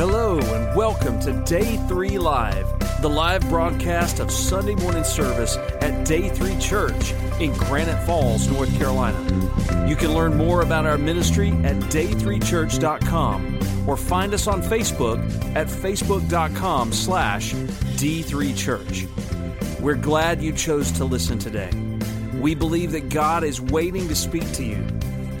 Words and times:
Hello, 0.00 0.38
and 0.38 0.74
welcome 0.74 1.20
to 1.20 1.32
Day 1.44 1.76
3 1.86 2.16
Live, 2.16 2.66
the 3.02 3.08
live 3.10 3.46
broadcast 3.50 4.18
of 4.18 4.30
Sunday 4.30 4.74
morning 4.76 5.04
service 5.04 5.58
at 5.82 6.06
Day 6.06 6.30
3 6.30 6.56
Church 6.56 7.12
in 7.38 7.52
Granite 7.52 8.02
Falls, 8.06 8.48
North 8.48 8.74
Carolina. 8.78 9.20
You 9.86 9.96
can 9.96 10.14
learn 10.14 10.38
more 10.38 10.62
about 10.62 10.86
our 10.86 10.96
ministry 10.96 11.50
at 11.64 11.76
day3church.com 11.90 13.86
or 13.86 13.98
find 13.98 14.32
us 14.32 14.46
on 14.46 14.62
Facebook 14.62 15.18
at 15.54 15.66
facebook.com 15.66 16.94
slash 16.94 17.52
D3Church. 17.52 19.06
We're 19.80 19.96
glad 19.96 20.40
you 20.40 20.54
chose 20.54 20.90
to 20.92 21.04
listen 21.04 21.38
today. 21.38 21.68
We 22.40 22.54
believe 22.54 22.92
that 22.92 23.10
God 23.10 23.44
is 23.44 23.60
waiting 23.60 24.08
to 24.08 24.16
speak 24.16 24.50
to 24.52 24.64
you. 24.64 24.82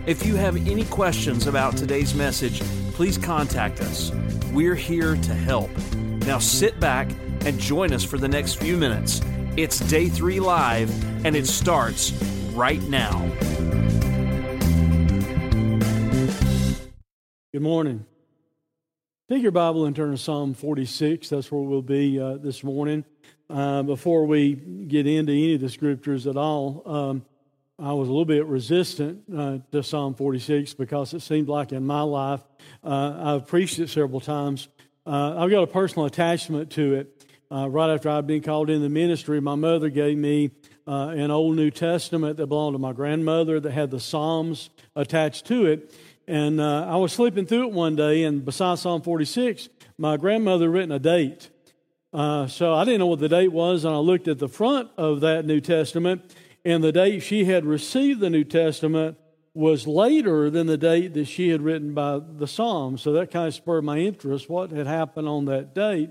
If 0.04 0.26
you 0.26 0.36
have 0.36 0.68
any 0.68 0.84
questions 0.84 1.46
about 1.46 1.78
today's 1.78 2.14
message, 2.14 2.60
please 2.92 3.16
contact 3.16 3.80
us. 3.80 4.12
We're 4.52 4.74
here 4.74 5.14
to 5.14 5.34
help. 5.34 5.70
Now 6.26 6.40
sit 6.40 6.80
back 6.80 7.08
and 7.44 7.56
join 7.58 7.92
us 7.92 8.02
for 8.02 8.18
the 8.18 8.26
next 8.26 8.54
few 8.54 8.76
minutes. 8.76 9.20
It's 9.56 9.78
Day 9.78 10.08
3 10.08 10.40
Live, 10.40 11.24
and 11.24 11.36
it 11.36 11.46
starts 11.46 12.12
right 12.52 12.82
now. 12.82 13.30
Good 17.52 17.62
morning. 17.62 18.04
Take 19.28 19.42
your 19.42 19.52
Bible 19.52 19.86
and 19.86 19.94
turn 19.94 20.10
to 20.10 20.18
Psalm 20.18 20.54
46. 20.54 21.28
That's 21.28 21.52
where 21.52 21.62
we'll 21.62 21.82
be 21.82 22.18
uh, 22.18 22.38
this 22.38 22.64
morning. 22.64 23.04
Uh, 23.48 23.84
before 23.84 24.26
we 24.26 24.54
get 24.54 25.06
into 25.06 25.32
any 25.32 25.54
of 25.54 25.60
the 25.60 25.68
scriptures 25.68 26.26
at 26.26 26.36
all, 26.36 26.82
um, 26.86 27.24
I 27.82 27.94
was 27.94 28.08
a 28.08 28.10
little 28.10 28.26
bit 28.26 28.44
resistant 28.44 29.22
uh, 29.34 29.58
to 29.72 29.82
Psalm 29.82 30.14
46 30.14 30.74
because 30.74 31.14
it 31.14 31.20
seemed 31.20 31.48
like 31.48 31.72
in 31.72 31.86
my 31.86 32.02
life, 32.02 32.42
uh, 32.84 33.14
I've 33.18 33.46
preached 33.46 33.78
it 33.78 33.88
several 33.88 34.20
times. 34.20 34.68
Uh, 35.06 35.36
I've 35.38 35.50
got 35.50 35.62
a 35.62 35.66
personal 35.66 36.04
attachment 36.04 36.70
to 36.72 36.94
it. 36.96 37.26
Uh, 37.50 37.70
right 37.70 37.88
after 37.88 38.10
I'd 38.10 38.26
been 38.26 38.42
called 38.42 38.68
in 38.68 38.82
the 38.82 38.90
ministry, 38.90 39.40
my 39.40 39.54
mother 39.54 39.88
gave 39.88 40.18
me 40.18 40.50
uh, 40.86 41.08
an 41.08 41.30
Old 41.30 41.56
New 41.56 41.70
Testament 41.70 42.36
that 42.36 42.48
belonged 42.48 42.74
to 42.74 42.78
my 42.78 42.92
grandmother 42.92 43.58
that 43.60 43.72
had 43.72 43.90
the 43.90 43.98
Psalms 43.98 44.68
attached 44.94 45.46
to 45.46 45.64
it. 45.64 45.94
And 46.28 46.60
uh, 46.60 46.86
I 46.86 46.96
was 46.96 47.14
sleeping 47.14 47.46
through 47.46 47.68
it 47.68 47.72
one 47.72 47.96
day, 47.96 48.24
and 48.24 48.44
beside 48.44 48.78
Psalm 48.78 49.00
46, 49.00 49.70
my 49.96 50.18
grandmother 50.18 50.68
written 50.68 50.92
a 50.92 50.98
date. 50.98 51.48
so 52.12 52.74
I 52.74 52.84
didn't 52.84 52.98
know 52.98 53.06
what 53.06 53.20
the 53.20 53.28
date 53.30 53.52
was, 53.52 53.86
and 53.86 53.94
I 53.94 53.98
looked 53.98 54.28
at 54.28 54.38
the 54.38 54.48
front 54.48 54.90
of 54.98 55.20
that 55.22 55.46
New 55.46 55.62
Testament 55.62 56.30
and 56.64 56.84
the 56.84 56.92
date 56.92 57.20
she 57.20 57.44
had 57.44 57.64
received 57.64 58.20
the 58.20 58.30
New 58.30 58.44
Testament 58.44 59.16
was 59.52 59.86
later 59.86 60.48
than 60.48 60.66
the 60.66 60.78
date 60.78 61.14
that 61.14 61.24
she 61.24 61.48
had 61.48 61.62
written 61.62 61.92
by 61.92 62.20
the 62.20 62.46
Psalms. 62.46 63.02
So 63.02 63.12
that 63.12 63.30
kind 63.30 63.48
of 63.48 63.54
spurred 63.54 63.84
my 63.84 63.98
interest, 63.98 64.48
what 64.48 64.70
had 64.70 64.86
happened 64.86 65.28
on 65.28 65.46
that 65.46 65.74
date. 65.74 66.10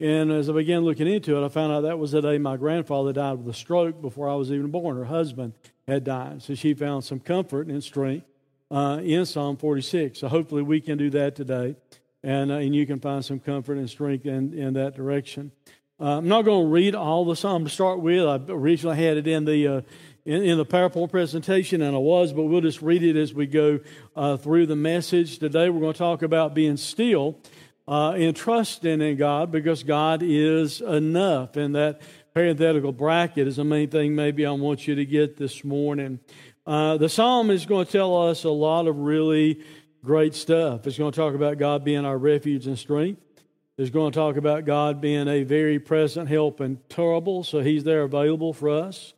And 0.00 0.30
as 0.30 0.50
I 0.50 0.52
began 0.52 0.80
looking 0.80 1.06
into 1.06 1.36
it, 1.36 1.44
I 1.44 1.48
found 1.48 1.72
out 1.72 1.82
that 1.82 1.98
was 1.98 2.12
the 2.12 2.20
day 2.20 2.36
my 2.36 2.56
grandfather 2.56 3.12
died 3.12 3.38
with 3.38 3.48
a 3.48 3.56
stroke 3.56 4.02
before 4.02 4.28
I 4.28 4.34
was 4.34 4.52
even 4.52 4.70
born. 4.70 4.96
Her 4.96 5.04
husband 5.04 5.54
had 5.86 6.04
died. 6.04 6.42
So 6.42 6.54
she 6.54 6.74
found 6.74 7.04
some 7.04 7.20
comfort 7.20 7.68
and 7.68 7.82
strength 7.82 8.26
uh, 8.70 9.00
in 9.02 9.24
Psalm 9.24 9.56
46. 9.56 10.18
So 10.18 10.28
hopefully 10.28 10.62
we 10.62 10.80
can 10.80 10.98
do 10.98 11.10
that 11.10 11.36
today. 11.36 11.76
And, 12.22 12.50
uh, 12.50 12.56
and 12.56 12.74
you 12.74 12.86
can 12.86 13.00
find 13.00 13.24
some 13.24 13.38
comfort 13.38 13.78
and 13.78 13.88
strength 13.88 14.26
in, 14.26 14.52
in 14.52 14.74
that 14.74 14.94
direction. 14.94 15.52
Uh, 16.00 16.18
I'm 16.18 16.26
not 16.26 16.44
going 16.44 16.66
to 16.66 16.72
read 16.72 16.96
all 16.96 17.24
the 17.24 17.36
psalm 17.36 17.64
to 17.64 17.70
start 17.70 18.00
with. 18.00 18.26
I 18.26 18.40
originally 18.48 18.96
had 18.96 19.16
it 19.16 19.28
in 19.28 19.44
the 19.44 19.68
uh, 19.68 19.80
in, 20.24 20.42
in, 20.42 20.58
the 20.58 20.66
PowerPoint 20.66 21.10
presentation, 21.10 21.82
and 21.82 21.94
I 21.94 21.98
was, 21.98 22.32
but 22.32 22.44
we'll 22.44 22.62
just 22.62 22.82
read 22.82 23.04
it 23.04 23.14
as 23.14 23.32
we 23.32 23.46
go 23.46 23.78
uh, 24.16 24.36
through 24.36 24.66
the 24.66 24.74
message. 24.74 25.38
Today, 25.38 25.68
we're 25.68 25.80
going 25.80 25.92
to 25.92 25.98
talk 25.98 26.22
about 26.22 26.52
being 26.52 26.76
still 26.78 27.38
uh, 27.86 28.12
and 28.12 28.34
trusting 28.34 29.02
in 29.02 29.16
God 29.16 29.52
because 29.52 29.84
God 29.84 30.22
is 30.24 30.80
enough. 30.80 31.56
And 31.56 31.76
that 31.76 32.00
parenthetical 32.32 32.90
bracket 32.90 33.46
is 33.46 33.56
the 33.56 33.64
main 33.64 33.88
thing 33.88 34.16
maybe 34.16 34.44
I 34.44 34.50
want 34.50 34.88
you 34.88 34.96
to 34.96 35.04
get 35.04 35.36
this 35.36 35.62
morning. 35.62 36.18
Uh, 36.66 36.96
the 36.96 37.08
psalm 37.08 37.50
is 37.50 37.66
going 37.66 37.86
to 37.86 37.92
tell 37.92 38.28
us 38.28 38.42
a 38.42 38.50
lot 38.50 38.88
of 38.88 38.96
really 38.96 39.62
great 40.02 40.34
stuff. 40.34 40.88
It's 40.88 40.98
going 40.98 41.12
to 41.12 41.16
talk 41.16 41.34
about 41.34 41.58
God 41.58 41.84
being 41.84 42.04
our 42.04 42.18
refuge 42.18 42.66
and 42.66 42.78
strength 42.78 43.20
is 43.76 43.90
going 43.90 44.12
to 44.12 44.16
talk 44.16 44.36
about 44.36 44.64
God 44.64 45.00
being 45.00 45.26
a 45.26 45.42
very 45.42 45.78
present 45.78 46.28
help 46.28 46.60
in 46.60 46.78
trouble, 46.88 47.42
so 47.42 47.60
He's 47.60 47.84
there 47.84 48.02
available 48.02 48.52
for 48.52 48.68
us. 48.68 49.14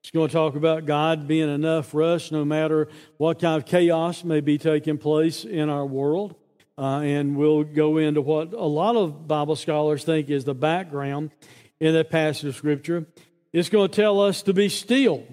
It's 0.00 0.10
going 0.10 0.28
to 0.28 0.32
talk 0.32 0.54
about 0.54 0.86
God 0.86 1.28
being 1.28 1.52
enough 1.52 1.86
for 1.88 2.02
us 2.02 2.32
no 2.32 2.44
matter 2.44 2.88
what 3.18 3.40
kind 3.40 3.60
of 3.60 3.68
chaos 3.68 4.24
may 4.24 4.40
be 4.40 4.56
taking 4.56 4.96
place 4.96 5.44
in 5.44 5.68
our 5.68 5.84
world. 5.84 6.34
Uh, 6.78 7.00
and 7.00 7.36
we'll 7.36 7.64
go 7.64 7.98
into 7.98 8.22
what 8.22 8.52
a 8.52 8.64
lot 8.64 8.96
of 8.96 9.26
Bible 9.26 9.56
scholars 9.56 10.04
think 10.04 10.30
is 10.30 10.44
the 10.44 10.54
background 10.54 11.30
in 11.80 11.92
that 11.92 12.08
passage 12.08 12.44
of 12.44 12.56
Scripture. 12.56 13.06
It's 13.52 13.68
going 13.68 13.90
to 13.90 13.94
tell 13.94 14.20
us 14.20 14.42
to 14.44 14.54
be 14.54 14.68
still 14.68 15.26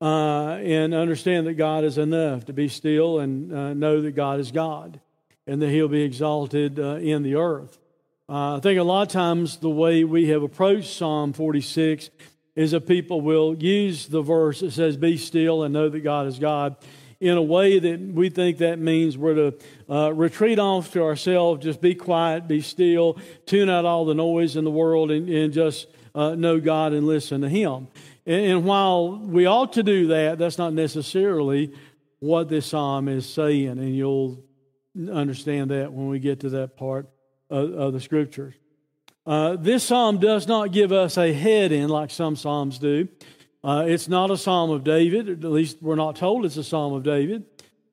uh, 0.00 0.54
and 0.54 0.94
understand 0.94 1.46
that 1.46 1.54
God 1.54 1.84
is 1.84 1.98
enough, 1.98 2.46
to 2.46 2.52
be 2.52 2.68
still 2.68 3.20
and 3.20 3.52
uh, 3.52 3.74
know 3.74 4.00
that 4.00 4.12
God 4.12 4.40
is 4.40 4.50
God 4.50 4.98
and 5.46 5.60
that 5.62 5.68
He'll 5.68 5.88
be 5.88 6.02
exalted 6.02 6.80
uh, 6.80 6.96
in 6.96 7.22
the 7.22 7.36
earth. 7.36 7.78
Uh, 8.32 8.56
I 8.56 8.60
think 8.60 8.80
a 8.80 8.82
lot 8.82 9.02
of 9.02 9.08
times 9.08 9.58
the 9.58 9.68
way 9.68 10.04
we 10.04 10.28
have 10.28 10.42
approached 10.42 10.96
Psalm 10.96 11.34
46 11.34 12.08
is 12.56 12.70
that 12.70 12.86
people 12.86 13.20
will 13.20 13.54
use 13.54 14.06
the 14.06 14.22
verse 14.22 14.60
that 14.60 14.72
says, 14.72 14.96
Be 14.96 15.18
still 15.18 15.64
and 15.64 15.74
know 15.74 15.90
that 15.90 16.00
God 16.00 16.26
is 16.26 16.38
God, 16.38 16.76
in 17.20 17.36
a 17.36 17.42
way 17.42 17.78
that 17.78 18.00
we 18.00 18.30
think 18.30 18.56
that 18.58 18.78
means 18.78 19.18
we're 19.18 19.34
to 19.34 19.58
uh, 19.90 20.14
retreat 20.14 20.58
off 20.58 20.92
to 20.92 21.02
ourselves, 21.02 21.62
just 21.62 21.82
be 21.82 21.94
quiet, 21.94 22.48
be 22.48 22.62
still, 22.62 23.18
tune 23.44 23.68
out 23.68 23.84
all 23.84 24.06
the 24.06 24.14
noise 24.14 24.56
in 24.56 24.64
the 24.64 24.70
world, 24.70 25.10
and, 25.10 25.28
and 25.28 25.52
just 25.52 25.86
uh, 26.14 26.34
know 26.34 26.58
God 26.58 26.94
and 26.94 27.06
listen 27.06 27.42
to 27.42 27.50
Him. 27.50 27.86
And, 28.24 28.46
and 28.46 28.64
while 28.64 29.18
we 29.18 29.44
ought 29.44 29.74
to 29.74 29.82
do 29.82 30.06
that, 30.06 30.38
that's 30.38 30.56
not 30.56 30.72
necessarily 30.72 31.74
what 32.18 32.48
this 32.48 32.64
psalm 32.64 33.08
is 33.08 33.28
saying, 33.28 33.68
and 33.68 33.94
you'll 33.94 34.42
understand 35.12 35.70
that 35.70 35.92
when 35.92 36.08
we 36.08 36.18
get 36.18 36.40
to 36.40 36.48
that 36.48 36.78
part 36.78 37.10
of, 37.52 37.92
the 37.92 38.00
scriptures. 38.00 38.54
Uh, 39.24 39.56
this 39.56 39.84
psalm 39.84 40.18
does 40.18 40.48
not 40.48 40.72
give 40.72 40.90
us 40.90 41.16
a 41.16 41.32
head 41.32 41.70
in 41.70 41.88
like 41.88 42.10
some 42.10 42.34
psalms 42.34 42.78
do. 42.78 43.08
Uh, 43.62 43.84
it's 43.86 44.08
not 44.08 44.30
a 44.30 44.36
psalm 44.36 44.70
of 44.70 44.82
David, 44.82 45.28
at 45.28 45.50
least 45.50 45.78
we're 45.80 45.94
not 45.94 46.16
told 46.16 46.44
it's 46.44 46.56
a 46.56 46.64
psalm 46.64 46.92
of 46.92 47.04
David. 47.04 47.44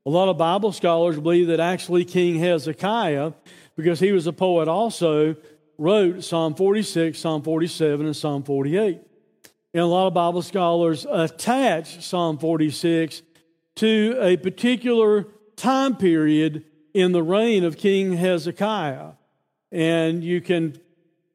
A 0.05 0.09
lot 0.09 0.29
of 0.29 0.37
Bible 0.37 0.71
scholars 0.71 1.19
believe 1.19 1.47
that 1.47 1.59
actually 1.59 2.05
King 2.05 2.39
Hezekiah, 2.39 3.33
because 3.75 3.99
he 3.99 4.11
was 4.11 4.25
a 4.25 4.33
poet 4.33 4.67
also, 4.67 5.35
wrote 5.77 6.23
Psalm 6.23 6.55
46, 6.55 7.17
Psalm 7.17 7.43
47, 7.43 8.07
and 8.07 8.15
Psalm 8.15 8.43
48. 8.43 8.99
And 9.73 9.83
a 9.83 9.85
lot 9.85 10.07
of 10.07 10.15
Bible 10.15 10.41
scholars 10.41 11.05
attach 11.07 12.03
Psalm 12.03 12.39
46 12.39 13.21
to 13.75 14.17
a 14.19 14.37
particular 14.37 15.27
time 15.55 15.95
period 15.95 16.65
in 16.93 17.11
the 17.11 17.21
reign 17.21 17.63
of 17.63 17.77
King 17.77 18.13
Hezekiah. 18.13 19.11
And 19.71 20.23
you 20.23 20.41
can, 20.41 20.79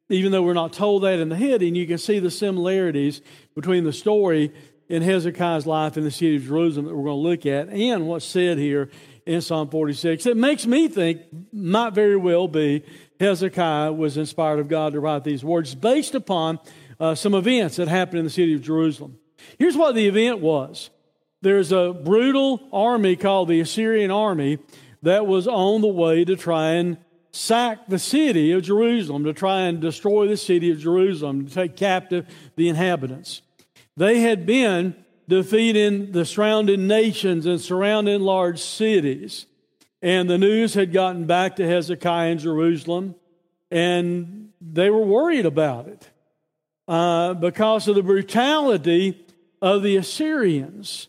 even 0.09 0.33
though 0.33 0.43
we're 0.43 0.55
not 0.55 0.73
told 0.73 1.05
that 1.05 1.19
in 1.19 1.29
the 1.29 1.37
heading, 1.37 1.75
you 1.75 1.87
can 1.87 1.99
see 1.99 2.19
the 2.19 2.31
similarities 2.31 3.21
between 3.55 3.85
the 3.85 3.93
story 3.93 4.53
in 4.89 5.03
Hezekiah's 5.03 5.67
life 5.67 5.97
in 5.97 6.05
the 6.05 6.11
city 6.11 6.37
of 6.37 6.45
Jerusalem 6.45 6.87
that 6.87 6.95
we're 6.95 7.05
going 7.05 7.23
to 7.23 7.29
look 7.29 7.47
at 7.47 7.69
and 7.69 8.07
what's 8.07 8.25
said 8.25 8.59
here 8.59 8.91
in 9.27 9.41
Psalm 9.41 9.71
46. 9.71 10.27
It 10.27 10.37
makes 10.37 10.67
me 10.67 10.89
think, 10.89 11.23
might 11.53 11.95
very 11.95 12.17
well 12.17 12.49
be, 12.49 12.85
Hezekiah 13.21 13.93
was 13.93 14.17
inspired 14.17 14.59
of 14.59 14.69
God 14.69 14.93
to 14.93 15.01
write 15.01 15.25
these 15.25 15.45
words 15.45 15.75
based 15.75 16.15
upon 16.15 16.59
uh, 17.01 17.15
some 17.15 17.35
events 17.35 17.77
that 17.77 17.89
happened 17.89 18.19
in 18.19 18.25
the 18.25 18.31
city 18.31 18.55
of 18.55 18.63
Jerusalem. 18.63 19.19
Here's 19.59 19.77
what 19.77 19.95
the 19.95 20.07
event 20.07 20.41
was 20.41 20.91
there's 21.41 21.73
a 21.73 21.93
brutal 21.93 22.69
army 22.73 23.17
called 23.17 23.49
the 23.49 23.61
Assyrian 23.61 24.11
army 24.11 24.59
that 25.03 25.27
was 25.27 25.47
on 25.47 25.83
the 25.83 25.89
way 25.89 26.25
to 26.25 26.37
try 26.37 26.73
and 26.73 26.97
sack 27.35 27.87
the 27.89 27.99
city 27.99 28.53
of 28.53 28.63
Jerusalem, 28.63 29.25
to 29.25 29.33
try 29.33 29.63
and 29.63 29.81
destroy 29.81 30.29
the 30.29 30.37
city 30.37 30.71
of 30.71 30.79
Jerusalem, 30.79 31.47
to 31.47 31.53
take 31.53 31.77
captive 31.77 32.27
the 32.57 32.69
inhabitants. 32.69 33.43
They 33.97 34.21
had 34.21 34.47
been 34.47 34.95
defeating 35.29 36.13
the 36.13 36.25
surrounding 36.25 36.87
nations 36.87 37.47
and 37.47 37.61
surrounding 37.61 38.21
large 38.21 38.61
cities. 38.61 39.47
And 40.03 40.29
the 40.29 40.39
news 40.39 40.75
had 40.75 40.93
gotten 40.93 41.27
back 41.27 41.57
to 41.57 41.67
Hezekiah 41.67 42.33
in 42.33 42.39
Jerusalem, 42.39 43.15
and 43.71 44.51
they 44.61 44.91
were 44.91 45.05
worried 45.05 45.47
about 45.47 45.89
it 45.89 46.11
uh, 46.87 47.35
because 47.35 47.89
of 47.89 47.95
the 47.95 48.03
brutality 48.03 49.27
of 49.63 49.83
the 49.83 49.97
Assyrians. 49.97 51.09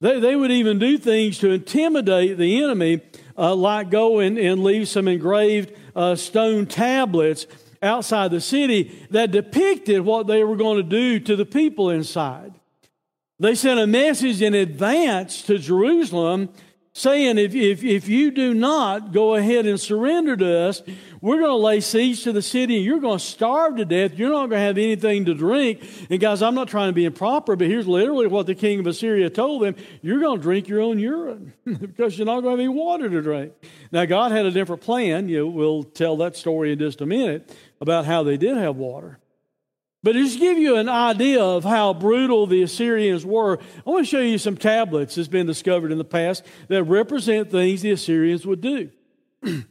They, 0.00 0.18
they 0.18 0.34
would 0.34 0.50
even 0.50 0.80
do 0.80 0.98
things 0.98 1.38
to 1.38 1.50
intimidate 1.50 2.36
the 2.36 2.62
enemy 2.62 3.00
uh, 3.36 3.54
like 3.54 3.90
go 3.90 4.18
and, 4.18 4.38
and 4.38 4.62
leave 4.62 4.88
some 4.88 5.08
engraved 5.08 5.72
uh, 5.94 6.14
stone 6.14 6.66
tablets 6.66 7.46
outside 7.82 8.30
the 8.30 8.40
city 8.40 9.06
that 9.10 9.30
depicted 9.30 10.02
what 10.02 10.26
they 10.26 10.44
were 10.44 10.56
going 10.56 10.76
to 10.76 10.82
do 10.82 11.18
to 11.18 11.36
the 11.36 11.46
people 11.46 11.90
inside. 11.90 12.54
They 13.38 13.54
sent 13.54 13.80
a 13.80 13.86
message 13.86 14.40
in 14.40 14.54
advance 14.54 15.42
to 15.42 15.58
Jerusalem 15.58 16.50
saying, 16.94 17.38
if, 17.38 17.54
if, 17.54 17.82
if 17.82 18.08
you 18.08 18.30
do 18.30 18.52
not 18.52 19.12
go 19.12 19.34
ahead 19.34 19.64
and 19.64 19.80
surrender 19.80 20.36
to 20.36 20.58
us, 20.58 20.82
we're 21.22 21.38
going 21.38 21.50
to 21.50 21.56
lay 21.56 21.80
siege 21.80 22.22
to 22.24 22.32
the 22.32 22.42
city 22.42 22.76
and 22.76 22.84
you're 22.84 23.00
going 23.00 23.18
to 23.18 23.24
starve 23.24 23.76
to 23.76 23.84
death. 23.84 24.14
You're 24.14 24.30
not 24.30 24.50
going 24.50 24.60
to 24.60 24.66
have 24.66 24.76
anything 24.76 25.24
to 25.24 25.34
drink. 25.34 25.82
And 26.10 26.20
guys, 26.20 26.42
I'm 26.42 26.54
not 26.54 26.68
trying 26.68 26.90
to 26.90 26.92
be 26.92 27.06
improper, 27.06 27.56
but 27.56 27.66
here's 27.66 27.86
literally 27.86 28.26
what 28.26 28.46
the 28.46 28.54
king 28.54 28.78
of 28.80 28.86
Assyria 28.86 29.30
told 29.30 29.62
them. 29.62 29.76
You're 30.02 30.20
going 30.20 30.38
to 30.38 30.42
drink 30.42 30.68
your 30.68 30.80
own 30.80 30.98
urine 30.98 31.54
because 31.64 32.18
you're 32.18 32.26
not 32.26 32.42
going 32.42 32.44
to 32.44 32.50
have 32.50 32.60
any 32.60 32.68
water 32.68 33.08
to 33.08 33.22
drink. 33.22 33.52
Now, 33.90 34.04
God 34.04 34.32
had 34.32 34.44
a 34.44 34.50
different 34.50 34.82
plan. 34.82 35.28
You 35.28 35.38
know, 35.38 35.46
we'll 35.46 35.84
tell 35.84 36.18
that 36.18 36.36
story 36.36 36.72
in 36.72 36.78
just 36.78 37.00
a 37.00 37.06
minute 37.06 37.56
about 37.80 38.04
how 38.04 38.22
they 38.22 38.36
did 38.36 38.56
have 38.58 38.76
water. 38.76 39.18
But 40.02 40.14
just 40.14 40.34
to 40.34 40.40
give 40.40 40.58
you 40.58 40.76
an 40.76 40.88
idea 40.88 41.40
of 41.40 41.62
how 41.62 41.94
brutal 41.94 42.46
the 42.46 42.62
Assyrians 42.62 43.24
were, 43.24 43.58
I 43.86 43.90
want 43.90 44.04
to 44.04 44.10
show 44.10 44.20
you 44.20 44.36
some 44.36 44.56
tablets 44.56 45.14
that's 45.14 45.28
been 45.28 45.46
discovered 45.46 45.92
in 45.92 45.98
the 45.98 46.04
past 46.04 46.44
that 46.68 46.82
represent 46.84 47.50
things 47.50 47.82
the 47.82 47.92
Assyrians 47.92 48.44
would 48.44 48.60
do. 48.60 48.90
in 49.42 49.64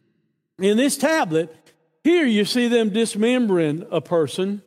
this 0.57 0.95
tablet, 0.95 1.53
here 2.03 2.25
you 2.25 2.45
see 2.45 2.69
them 2.69 2.91
dismembering 2.91 3.85
a 3.91 3.99
person, 3.99 4.61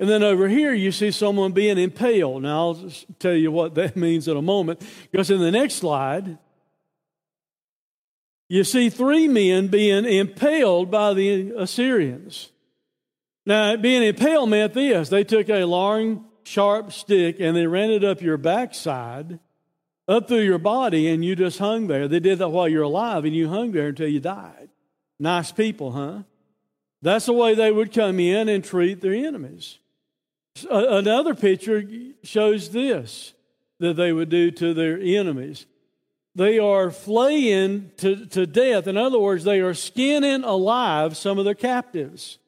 and 0.00 0.08
then 0.08 0.22
over 0.22 0.48
here 0.48 0.72
you 0.72 0.90
see 0.92 1.10
someone 1.10 1.52
being 1.52 1.76
impaled. 1.76 2.42
Now 2.42 2.68
I'll 2.68 2.90
tell 3.18 3.34
you 3.34 3.52
what 3.52 3.74
that 3.74 3.96
means 3.98 4.28
in 4.28 4.36
a 4.36 4.42
moment, 4.42 4.80
because 5.10 5.30
in 5.30 5.40
the 5.40 5.50
next 5.50 5.74
slide, 5.74 6.38
you 8.48 8.64
see 8.64 8.88
three 8.88 9.28
men 9.28 9.68
being 9.68 10.06
impaled 10.06 10.90
by 10.90 11.12
the 11.12 11.50
Assyrians. 11.50 12.50
Now, 13.46 13.76
being 13.76 14.02
impaled 14.02 14.50
meant 14.50 14.74
this 14.74 15.08
they 15.08 15.22
took 15.22 15.48
a 15.48 15.64
long, 15.64 16.26
sharp 16.42 16.92
stick 16.92 17.36
and 17.40 17.56
they 17.56 17.66
ran 17.66 17.90
it 17.90 18.04
up 18.04 18.20
your 18.20 18.36
backside, 18.36 19.38
up 20.08 20.28
through 20.28 20.42
your 20.42 20.58
body, 20.58 21.08
and 21.08 21.24
you 21.24 21.36
just 21.36 21.58
hung 21.58 21.86
there. 21.86 22.08
They 22.08 22.20
did 22.20 22.40
that 22.40 22.50
while 22.50 22.68
you're 22.68 22.82
alive, 22.82 23.24
and 23.24 23.34
you 23.34 23.48
hung 23.48 23.72
there 23.72 23.88
until 23.88 24.08
you 24.08 24.20
died. 24.20 24.68
Nice 25.18 25.52
people, 25.52 25.92
huh? 25.92 26.22
That's 27.02 27.26
the 27.26 27.32
way 27.32 27.54
they 27.54 27.70
would 27.70 27.92
come 27.92 28.18
in 28.18 28.48
and 28.48 28.64
treat 28.64 29.00
their 29.00 29.14
enemies. 29.14 29.78
Another 30.70 31.34
picture 31.34 31.84
shows 32.22 32.70
this 32.70 33.32
that 33.78 33.94
they 33.94 34.12
would 34.12 34.30
do 34.30 34.50
to 34.50 34.72
their 34.72 34.98
enemies. 34.98 35.66
They 36.34 36.58
are 36.58 36.90
flaying 36.90 37.92
to, 37.98 38.26
to 38.26 38.46
death. 38.46 38.86
In 38.86 38.96
other 38.96 39.18
words, 39.18 39.44
they 39.44 39.60
are 39.60 39.74
skinning 39.74 40.44
alive 40.44 41.16
some 41.16 41.38
of 41.38 41.44
their 41.44 41.54
captives 41.54 42.38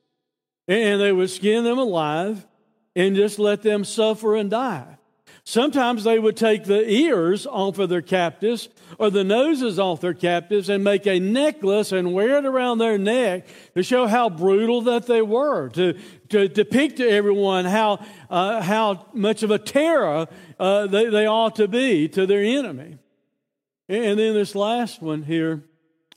and 0.69 1.01
they 1.01 1.11
would 1.11 1.31
skin 1.31 1.65
them 1.65 1.79
alive 1.79 2.47
and 2.95 3.17
just 3.17 3.39
let 3.39 3.63
them 3.63 3.85
suffer 3.85 4.37
and 4.37 4.51
die. 4.51 4.99
Sometimes 5.45 6.05
they 6.05 6.19
would 6.19 6.37
take 6.37 6.65
the 6.65 6.87
ears 6.87 7.47
off 7.47 7.79
of 7.79 7.89
their 7.89 8.03
captives 8.03 8.69
or 8.99 9.09
the 9.09 9.25
noses 9.25 9.79
off 9.79 10.03
their 10.03 10.13
captives 10.13 10.69
and 10.69 10.85
make 10.85 11.07
a 11.07 11.19
necklace 11.19 11.91
and 11.91 12.13
wear 12.13 12.37
it 12.37 12.45
around 12.45 12.77
their 12.77 12.99
neck 12.99 13.47
to 13.75 13.83
show 13.83 14.07
how 14.07 14.29
brutal 14.29 14.83
that 14.83 15.07
they 15.07 15.23
were, 15.23 15.71
to, 15.71 15.99
to 16.29 16.49
depict 16.49 16.99
to 16.99 17.09
everyone 17.09 17.65
how, 17.65 18.05
uh, 18.29 18.61
how 18.61 19.07
much 19.15 19.43
of 19.43 19.51
a 19.51 19.59
terror 19.59 20.27
uh, 20.61 20.87
they, 20.87 21.07
they 21.09 21.27
ought 21.27 21.57
to 21.57 21.67
be 21.67 22.09
to 22.09 22.27
their 22.27 22.43
enemy. 22.43 22.99
And 23.89 24.19
then 24.19 24.35
this 24.35 24.55
last 24.55 25.01
one 25.01 25.23
here, 25.23 25.65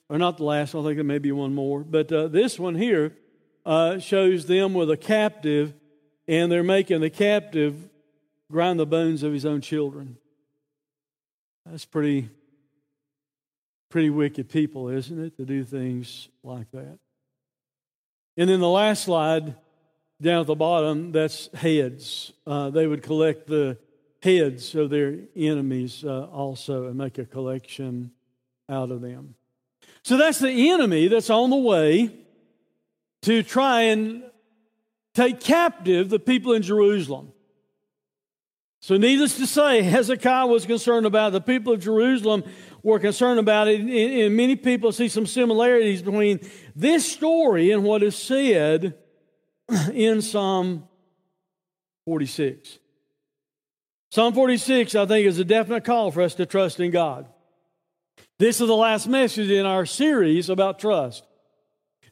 or 0.10 0.18
not 0.18 0.38
the 0.38 0.44
last, 0.44 0.76
I 0.76 0.84
think 0.84 0.96
there 0.96 1.06
may 1.06 1.20
be 1.20 1.32
one 1.32 1.56
more, 1.56 1.86
but 1.86 2.12
uh, 2.12 2.28
this 2.28 2.60
one 2.60 2.76
here 2.76 3.16
uh, 3.66 4.00
shows 4.00 4.46
them 4.46 4.74
with 4.74 4.90
a 4.90 4.98
captive, 4.98 5.74
and 6.28 6.52
they're 6.52 6.64
making 6.64 7.02
the 7.02 7.10
captive 7.10 7.90
grind 8.52 8.80
the 8.80 8.86
bones 8.86 9.24
of 9.24 9.34
his 9.34 9.46
own 9.46 9.62
children. 9.62 10.18
That's 11.66 11.86
pretty, 11.86 12.30
pretty 13.90 14.10
wicked 14.10 14.50
people, 14.50 14.90
isn't 14.90 15.24
it, 15.24 15.38
to 15.38 15.46
do 15.46 15.64
things 15.64 16.28
like 16.44 16.70
that? 16.72 17.00
And 18.38 18.50
then 18.50 18.60
the 18.60 18.70
last 18.70 19.04
slide 19.04 19.56
down 20.22 20.42
at 20.42 20.48
the 20.48 20.56
bottom, 20.56 21.12
that's 21.12 21.50
heads. 21.54 22.32
Uh, 22.46 22.70
they 22.70 22.88
would 22.88 23.04
collect 23.04 23.48
the 23.48 23.78
heads 24.22 24.76
of 24.76 24.90
their 24.90 25.18
enemies 25.36 26.04
uh, 26.06 26.26
also 26.26 26.88
and 26.88 26.96
make 26.96 27.18
a 27.18 27.26
collection 27.26 28.12
out 28.70 28.92
of 28.92 29.02
them. 29.02 29.36
So 30.04 30.18
that's 30.18 30.40
the 30.40 30.70
enemy 30.72 31.08
that's 31.08 31.30
on 31.30 31.50
the 31.50 31.58
way 31.58 32.12
to 33.24 33.44
try 33.44 33.82
and 33.84 34.24
take 35.14 35.40
captive 35.40 36.10
the 36.10 36.20
people 36.20 36.54
in 36.54 36.62
Jerusalem. 36.62 37.34
So, 38.82 38.98
needless 38.98 39.38
to 39.38 39.46
say, 39.46 39.84
Hezekiah 39.84 40.48
was 40.48 40.66
concerned 40.66 41.06
about 41.06 41.30
it. 41.30 41.32
The 41.34 41.42
people 41.42 41.74
of 41.74 41.82
Jerusalem 41.82 42.44
were 42.82 43.00
concerned 43.00 43.40
about 43.40 43.68
it. 43.68 43.80
And 43.82 44.36
many 44.36 44.56
people 44.56 44.92
see 44.92 45.08
some 45.08 45.28
similarities 45.28 46.02
between 46.02 46.40
this 46.76 47.10
story 47.10 47.72
and 47.72 47.84
what 47.84 48.02
is 48.02 48.16
said 48.16 48.98
in 49.94 50.22
Psalm 50.24 50.88
46. 52.06 52.80
Psalm 54.10 54.34
46, 54.34 54.96
I 54.96 55.06
think, 55.06 55.28
is 55.28 55.38
a 55.38 55.46
definite 55.46 55.86
call 55.86 56.10
for 56.10 56.22
us 56.22 56.34
to 56.36 56.46
trust 56.48 56.80
in 56.80 56.90
God. 56.90 57.28
This 58.40 58.60
is 58.60 58.68
the 58.68 58.76
last 58.76 59.08
message 59.08 59.52
in 59.52 59.68
our 59.68 59.86
series 59.86 60.50
about 60.50 60.80
trust. 60.80 61.24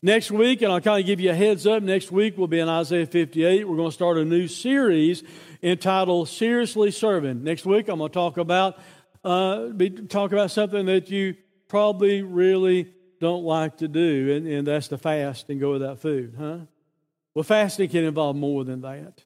Next 0.01 0.31
week, 0.31 0.61
and 0.61 0.71
I'll 0.71 0.79
kind 0.79 1.01
of 1.01 1.05
give 1.05 1.19
you 1.19 1.31
a 1.31 1.35
heads 1.35 1.67
up, 1.67 1.83
next 1.83 2.09
week 2.09 2.37
we'll 2.37 2.47
be 2.47 2.59
in 2.59 2.69
Isaiah 2.69 3.05
58. 3.05 3.67
We're 3.67 3.75
going 3.75 3.89
to 3.89 3.93
start 3.93 4.17
a 4.17 4.23
new 4.23 4.47
series 4.47 5.23
entitled 5.61 6.29
Seriously 6.29 6.89
Serving. 6.89 7.43
Next 7.43 7.65
week, 7.65 7.89
I'm 7.89 7.97
going 7.97 8.09
to 8.09 8.13
talk 8.13 8.37
about, 8.37 8.79
uh, 9.25 9.67
be, 9.67 9.89
talk 9.89 10.31
about 10.31 10.51
something 10.51 10.85
that 10.85 11.09
you 11.09 11.35
probably 11.67 12.21
really 12.21 12.93
don't 13.19 13.43
like 13.43 13.79
to 13.79 13.89
do, 13.89 14.31
and, 14.31 14.47
and 14.47 14.67
that's 14.67 14.87
to 14.87 14.97
fast 14.97 15.49
and 15.49 15.59
go 15.59 15.73
without 15.73 15.99
food, 15.99 16.33
huh? 16.39 16.59
Well, 17.35 17.43
fasting 17.43 17.89
can 17.89 18.05
involve 18.05 18.37
more 18.37 18.63
than 18.63 18.79
that. 18.81 19.25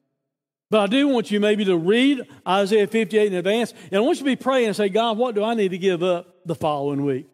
But 0.70 0.80
I 0.80 0.86
do 0.88 1.06
want 1.06 1.30
you 1.30 1.38
maybe 1.38 1.64
to 1.66 1.76
read 1.76 2.22
Isaiah 2.46 2.88
58 2.88 3.28
in 3.28 3.34
advance, 3.34 3.72
and 3.92 3.94
I 3.94 4.00
want 4.00 4.18
you 4.18 4.24
to 4.24 4.30
be 4.30 4.34
praying 4.34 4.66
and 4.66 4.76
say, 4.76 4.88
God, 4.88 5.18
what 5.18 5.36
do 5.36 5.44
I 5.44 5.54
need 5.54 5.70
to 5.70 5.78
give 5.78 6.02
up 6.02 6.34
the 6.44 6.56
following 6.56 7.04
week? 7.04 7.28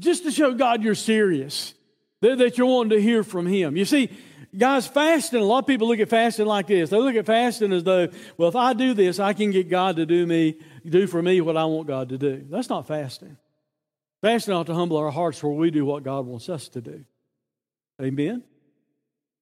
Just 0.00 0.24
to 0.24 0.32
show 0.32 0.52
God 0.52 0.82
you're 0.82 0.96
serious 0.96 1.74
that 2.22 2.56
you're 2.56 2.66
wanting 2.66 2.98
to 2.98 3.02
hear 3.02 3.22
from 3.22 3.46
Him. 3.46 3.76
You 3.76 3.84
see, 3.84 4.10
guys, 4.56 4.86
fasting, 4.86 5.40
a 5.40 5.44
lot 5.44 5.58
of 5.58 5.66
people 5.66 5.88
look 5.88 6.00
at 6.00 6.08
fasting 6.08 6.46
like 6.46 6.68
this. 6.68 6.90
They 6.90 6.98
look 6.98 7.16
at 7.16 7.26
fasting 7.26 7.72
as 7.72 7.84
though, 7.84 8.08
well, 8.36 8.48
if 8.48 8.56
I 8.56 8.72
do 8.72 8.94
this, 8.94 9.18
I 9.18 9.32
can 9.32 9.50
get 9.50 9.68
God 9.68 9.96
to 9.96 10.06
do 10.06 10.26
me, 10.26 10.58
do 10.88 11.06
for 11.06 11.20
me 11.20 11.40
what 11.40 11.56
I 11.56 11.64
want 11.64 11.88
God 11.88 12.08
to 12.10 12.18
do. 12.18 12.46
That's 12.48 12.68
not 12.68 12.86
fasting. 12.86 13.36
Fasting 14.22 14.54
ought 14.54 14.66
to 14.66 14.74
humble 14.74 14.96
our 14.98 15.10
hearts 15.10 15.42
where 15.42 15.52
we 15.52 15.70
do 15.70 15.84
what 15.84 16.04
God 16.04 16.26
wants 16.26 16.48
us 16.48 16.68
to 16.70 16.80
do. 16.80 17.04
Amen? 18.00 18.44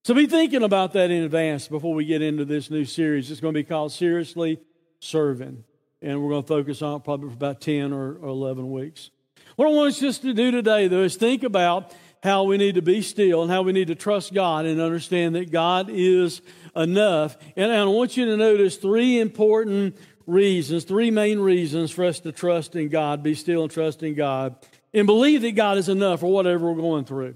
So 0.04 0.14
be 0.14 0.26
thinking 0.26 0.62
about 0.62 0.94
that 0.94 1.10
in 1.10 1.22
advance 1.24 1.68
before 1.68 1.92
we 1.92 2.06
get 2.06 2.22
into 2.22 2.46
this 2.46 2.70
new 2.70 2.86
series. 2.86 3.30
It's 3.30 3.40
going 3.40 3.52
to 3.52 3.60
be 3.60 3.64
called 3.64 3.92
Seriously 3.92 4.58
Serving. 5.00 5.64
And 6.00 6.22
we're 6.22 6.30
going 6.30 6.42
to 6.42 6.48
focus 6.48 6.80
on 6.80 6.96
it 6.96 7.04
probably 7.04 7.28
for 7.28 7.34
about 7.34 7.60
10 7.60 7.92
or 7.92 8.16
11 8.22 8.70
weeks. 8.70 9.10
What 9.56 9.68
I 9.68 9.72
want 9.72 9.92
us 9.92 10.00
just 10.00 10.22
to 10.22 10.32
do 10.32 10.50
today, 10.50 10.88
though, 10.88 11.02
is 11.02 11.16
think 11.16 11.42
about 11.42 11.92
how 12.22 12.44
we 12.44 12.58
need 12.58 12.74
to 12.74 12.82
be 12.82 13.02
still 13.02 13.42
and 13.42 13.50
how 13.50 13.62
we 13.62 13.72
need 13.72 13.88
to 13.88 13.94
trust 13.94 14.34
God 14.34 14.66
and 14.66 14.80
understand 14.80 15.34
that 15.34 15.50
God 15.50 15.88
is 15.90 16.42
enough. 16.76 17.36
And 17.56 17.72
I 17.72 17.84
want 17.86 18.16
you 18.16 18.26
to 18.26 18.36
notice 18.36 18.76
three 18.76 19.18
important 19.18 19.96
reasons, 20.26 20.84
three 20.84 21.10
main 21.10 21.40
reasons 21.40 21.90
for 21.90 22.04
us 22.04 22.20
to 22.20 22.32
trust 22.32 22.76
in 22.76 22.88
God, 22.88 23.22
be 23.22 23.34
still 23.34 23.62
and 23.62 23.70
trust 23.70 24.02
in 24.02 24.14
God, 24.14 24.56
and 24.92 25.06
believe 25.06 25.42
that 25.42 25.52
God 25.52 25.78
is 25.78 25.88
enough 25.88 26.20
for 26.20 26.30
whatever 26.30 26.70
we're 26.70 26.80
going 26.80 27.04
through. 27.04 27.34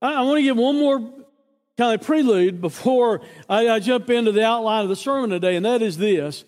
I, 0.00 0.14
I 0.14 0.22
want 0.22 0.38
to 0.38 0.42
give 0.42 0.56
one 0.56 0.78
more 0.78 0.98
kind 1.76 2.00
of 2.00 2.04
prelude 2.04 2.60
before 2.60 3.20
I, 3.48 3.68
I 3.68 3.78
jump 3.78 4.10
into 4.10 4.32
the 4.32 4.44
outline 4.44 4.82
of 4.82 4.88
the 4.88 4.96
sermon 4.96 5.30
today, 5.30 5.54
and 5.56 5.64
that 5.66 5.82
is 5.82 5.98
this. 5.98 6.44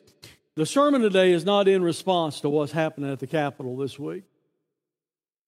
The 0.57 0.67
sermon 0.67 1.03
today 1.03 1.33
is 1.33 1.45
not 1.45 1.69
in 1.69 1.83
response 1.83 2.41
to 2.41 2.49
what's 2.49 2.73
happening 2.73 3.11
at 3.11 3.21
the 3.21 3.27
Capitol 3.27 3.77
this 3.77 3.99
week. 3.99 4.25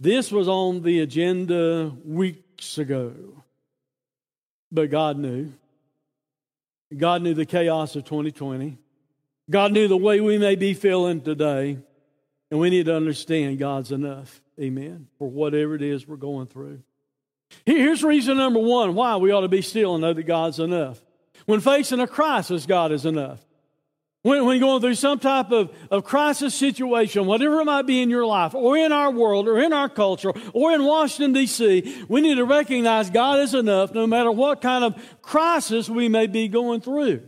This 0.03 0.33
was 0.33 0.49
on 0.49 0.83
the 0.83 0.99
agenda 0.99 1.93
weeks 2.05 2.77
ago. 2.77 3.15
But 4.73 4.91
God 4.91 5.17
knew. 5.17 5.53
God 6.97 7.23
knew 7.23 7.35
the 7.35 7.47
chaos 7.47 7.95
of 7.95 8.05
2020. 8.07 8.79
God 9.49 9.71
knew 9.71 9.87
the 9.87 9.97
way 9.97 10.21
we 10.21 10.39
may 10.39 10.57
be 10.57 10.75
feeling 10.75 11.21
today. 11.21 11.79
And 12.51 12.59
we 12.59 12.69
need 12.69 12.87
to 12.87 12.97
understand 12.97 13.61
God's 13.61 13.93
enough. 13.93 14.43
Amen. 14.61 15.07
For 15.21 15.31
whatever 15.31 15.77
it 15.77 15.83
is 15.83 16.09
we're 16.09 16.17
going 16.17 16.49
through. 16.49 16.83
Here's 17.65 18.03
reason 18.03 18.37
number 18.39 18.59
one 18.59 18.97
why 18.97 19.19
we 19.19 19.31
ought 19.31 19.43
to 19.43 19.49
be 19.49 19.63
still 19.63 19.95
and 19.95 20.03
know 20.03 20.15
that 20.15 20.25
God's 20.25 20.59
enough. 20.59 21.01
When 21.47 21.61
facing 21.61 22.01
a 22.01 22.09
crisis, 22.09 22.67
God 22.67 22.91
is 22.91 23.07
enough. 23.07 23.39
When, 24.23 24.47
when 24.47 24.61
going 24.61 24.81
through 24.81 24.95
some 24.95 25.19
type 25.19 25.51
of, 25.51 25.75
of 25.91 26.05
crisis 26.05 26.55
situation, 26.55 27.27
whatever 27.27 27.61
it 27.61 27.65
might 27.65 27.87
be 27.87 28.01
in 28.01 28.09
your 28.09 28.25
life, 28.25 28.55
or 28.55 28.77
in 28.77 28.93
our 28.93 29.11
world, 29.11 29.49
or 29.49 29.59
in 29.59 29.73
our 29.73 29.89
culture, 29.89 30.33
or 30.53 30.73
in 30.73 30.85
Washington, 30.85 31.33
D.C., 31.33 32.05
we 32.09 32.21
need 32.21 32.37
to 32.37 32.45
recognize 32.45 33.11
God 33.11 33.41
is 33.41 33.53
enough 33.53 33.93
no 33.93 34.07
matter 34.07 34.31
what 34.31 34.61
kind 34.61 34.85
of 34.85 34.95
crisis 35.23 35.89
we 35.89 36.09
may 36.09 36.29
be 36.29 36.47
going 36.47 36.81
through. 36.81 37.23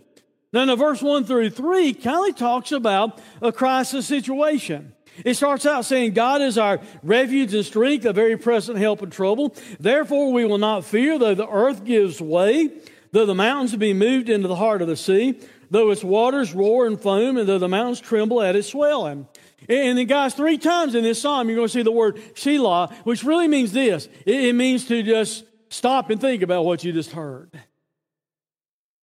Now, 0.52 0.62
in 0.72 0.78
verse 0.78 1.02
1 1.02 1.24
through 1.24 1.50
3, 1.50 1.94
Kelly 1.94 2.32
talks 2.32 2.70
about 2.70 3.20
a 3.42 3.50
crisis 3.50 4.06
situation. 4.06 4.92
It 5.24 5.34
starts 5.34 5.66
out 5.66 5.84
saying, 5.84 6.12
God 6.12 6.42
is 6.42 6.56
our 6.56 6.80
refuge 7.02 7.54
and 7.54 7.64
strength, 7.64 8.04
a 8.04 8.12
very 8.12 8.36
present 8.36 8.78
help 8.78 9.02
in 9.02 9.10
trouble. 9.10 9.56
Therefore, 9.80 10.32
we 10.32 10.44
will 10.44 10.58
not 10.58 10.84
fear, 10.84 11.18
though 11.18 11.34
the 11.34 11.48
earth 11.48 11.84
gives 11.84 12.20
way, 12.20 12.70
though 13.10 13.26
the 13.26 13.34
mountains 13.34 13.74
be 13.74 13.92
moved 13.92 14.28
into 14.28 14.46
the 14.46 14.56
heart 14.56 14.80
of 14.80 14.86
the 14.86 14.96
sea, 14.96 15.40
though 15.70 15.90
its 15.90 16.04
waters 16.04 16.54
roar 16.54 16.86
and 16.86 17.00
foam, 17.00 17.36
and 17.36 17.48
though 17.48 17.58
the 17.58 17.68
mountains 17.68 18.00
tremble 18.00 18.42
at 18.42 18.56
its 18.56 18.68
swelling. 18.68 19.26
And 19.68 19.98
then, 19.98 20.06
guys, 20.06 20.34
three 20.34 20.58
times 20.58 20.94
in 20.94 21.04
this 21.04 21.20
psalm, 21.20 21.48
you're 21.48 21.56
going 21.56 21.68
to 21.68 21.72
see 21.72 21.82
the 21.82 21.90
word 21.90 22.20
Selah, 22.36 22.94
which 23.04 23.24
really 23.24 23.48
means 23.48 23.72
this 23.72 24.08
it 24.26 24.54
means 24.54 24.86
to 24.86 25.02
just 25.02 25.44
stop 25.70 26.10
and 26.10 26.20
think 26.20 26.42
about 26.42 26.64
what 26.64 26.84
you 26.84 26.92
just 26.92 27.12
heard. 27.12 27.50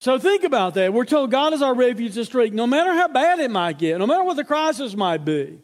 So 0.02 0.18
think 0.18 0.44
about 0.44 0.74
that. 0.76 0.94
We're 0.94 1.06
told 1.06 1.30
God 1.30 1.54
is 1.54 1.62
our 1.62 1.76
refuge 1.76 2.18
and 2.18 2.26
strength, 2.26 2.54
no 2.54 2.66
matter 2.66 2.92
how 2.94 3.08
bad 3.08 3.40
it 3.40 3.52
might 3.52 3.78
get, 3.78 4.00
no 4.00 4.08
matter 4.08 4.24
what 4.24 4.36
the 4.36 4.44
crisis 4.44 4.96
might 4.96 5.24
be. 5.24 5.60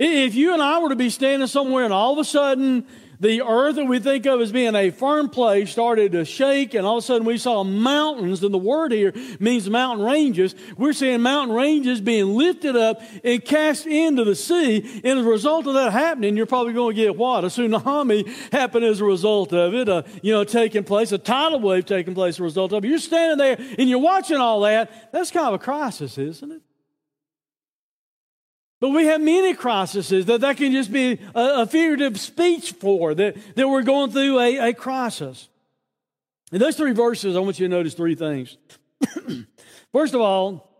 If 0.00 0.34
you 0.34 0.52
and 0.52 0.62
I 0.62 0.80
were 0.80 0.88
to 0.88 0.96
be 0.96 1.10
standing 1.10 1.46
somewhere 1.46 1.84
and 1.84 1.92
all 1.92 2.12
of 2.12 2.18
a 2.18 2.24
sudden 2.24 2.86
the 3.20 3.42
earth 3.42 3.76
that 3.76 3.84
we 3.84 3.98
think 3.98 4.24
of 4.26 4.40
as 4.40 4.50
being 4.50 4.74
a 4.74 4.90
firm 4.90 5.28
place 5.28 5.70
started 5.70 6.12
to 6.12 6.24
shake, 6.24 6.72
and 6.72 6.86
all 6.86 6.96
of 6.98 7.04
a 7.04 7.06
sudden 7.06 7.26
we 7.26 7.36
saw 7.36 7.62
mountains, 7.62 8.42
and 8.42 8.52
the 8.52 8.58
word 8.58 8.92
here 8.92 9.12
means 9.38 9.68
mountain 9.68 10.04
ranges. 10.04 10.54
We're 10.78 10.94
seeing 10.94 11.20
mountain 11.20 11.54
ranges 11.54 12.00
being 12.00 12.34
lifted 12.34 12.76
up 12.76 13.02
and 13.22 13.44
cast 13.44 13.86
into 13.86 14.24
the 14.24 14.34
sea. 14.34 15.00
And 15.04 15.18
as 15.18 15.26
a 15.26 15.28
result 15.28 15.66
of 15.66 15.74
that 15.74 15.92
happening, 15.92 16.36
you're 16.36 16.46
probably 16.46 16.72
going 16.72 16.96
to 16.96 17.02
get 17.02 17.16
what? 17.16 17.44
A 17.44 17.48
tsunami 17.48 18.26
happen 18.52 18.82
as 18.82 19.00
a 19.00 19.04
result 19.04 19.52
of 19.52 19.74
it, 19.74 19.88
uh, 19.88 20.02
you 20.22 20.32
know, 20.32 20.44
taking 20.44 20.84
place, 20.84 21.12
a 21.12 21.18
tidal 21.18 21.60
wave 21.60 21.84
taking 21.84 22.14
place 22.14 22.36
as 22.36 22.40
a 22.40 22.44
result 22.44 22.72
of 22.72 22.84
it. 22.84 22.88
You're 22.88 22.98
standing 22.98 23.38
there 23.38 23.58
and 23.78 23.88
you're 23.90 23.98
watching 23.98 24.38
all 24.38 24.60
that. 24.62 25.12
That's 25.12 25.30
kind 25.30 25.46
of 25.46 25.54
a 25.54 25.58
crisis, 25.58 26.16
isn't 26.16 26.50
it? 26.50 26.62
But 28.80 28.90
we 28.90 29.04
have 29.06 29.20
many 29.20 29.52
crises 29.52 30.08
that 30.08 30.40
that 30.40 30.56
can 30.56 30.72
just 30.72 30.90
be 30.90 31.18
a, 31.34 31.62
a 31.62 31.66
figurative 31.66 32.18
speech 32.18 32.72
for, 32.72 33.14
that, 33.14 33.36
that 33.54 33.68
we're 33.68 33.82
going 33.82 34.10
through 34.10 34.40
a, 34.40 34.70
a 34.70 34.74
crisis. 34.74 35.48
In 36.50 36.58
those 36.58 36.76
three 36.76 36.92
verses, 36.92 37.36
I 37.36 37.40
want 37.40 37.60
you 37.60 37.68
to 37.68 37.70
notice 37.70 37.94
three 37.94 38.14
things. 38.14 38.56
First 39.92 40.14
of 40.14 40.22
all, 40.22 40.70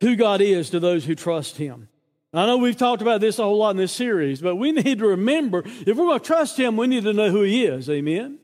who 0.00 0.14
God 0.14 0.40
is 0.40 0.70
to 0.70 0.80
those 0.80 1.04
who 1.04 1.16
trust 1.16 1.56
Him. 1.56 1.88
I 2.32 2.46
know 2.46 2.58
we've 2.58 2.76
talked 2.76 3.02
about 3.02 3.20
this 3.20 3.38
a 3.38 3.42
whole 3.42 3.58
lot 3.58 3.70
in 3.70 3.76
this 3.76 3.92
series, 3.92 4.40
but 4.40 4.56
we 4.56 4.72
need 4.72 5.00
to 5.00 5.08
remember 5.08 5.64
if 5.64 5.96
we're 5.96 6.06
going 6.06 6.20
to 6.20 6.24
trust 6.24 6.58
Him, 6.58 6.76
we 6.76 6.86
need 6.86 7.04
to 7.04 7.12
know 7.12 7.30
who 7.30 7.42
He 7.42 7.64
is. 7.64 7.90
Amen? 7.90 8.38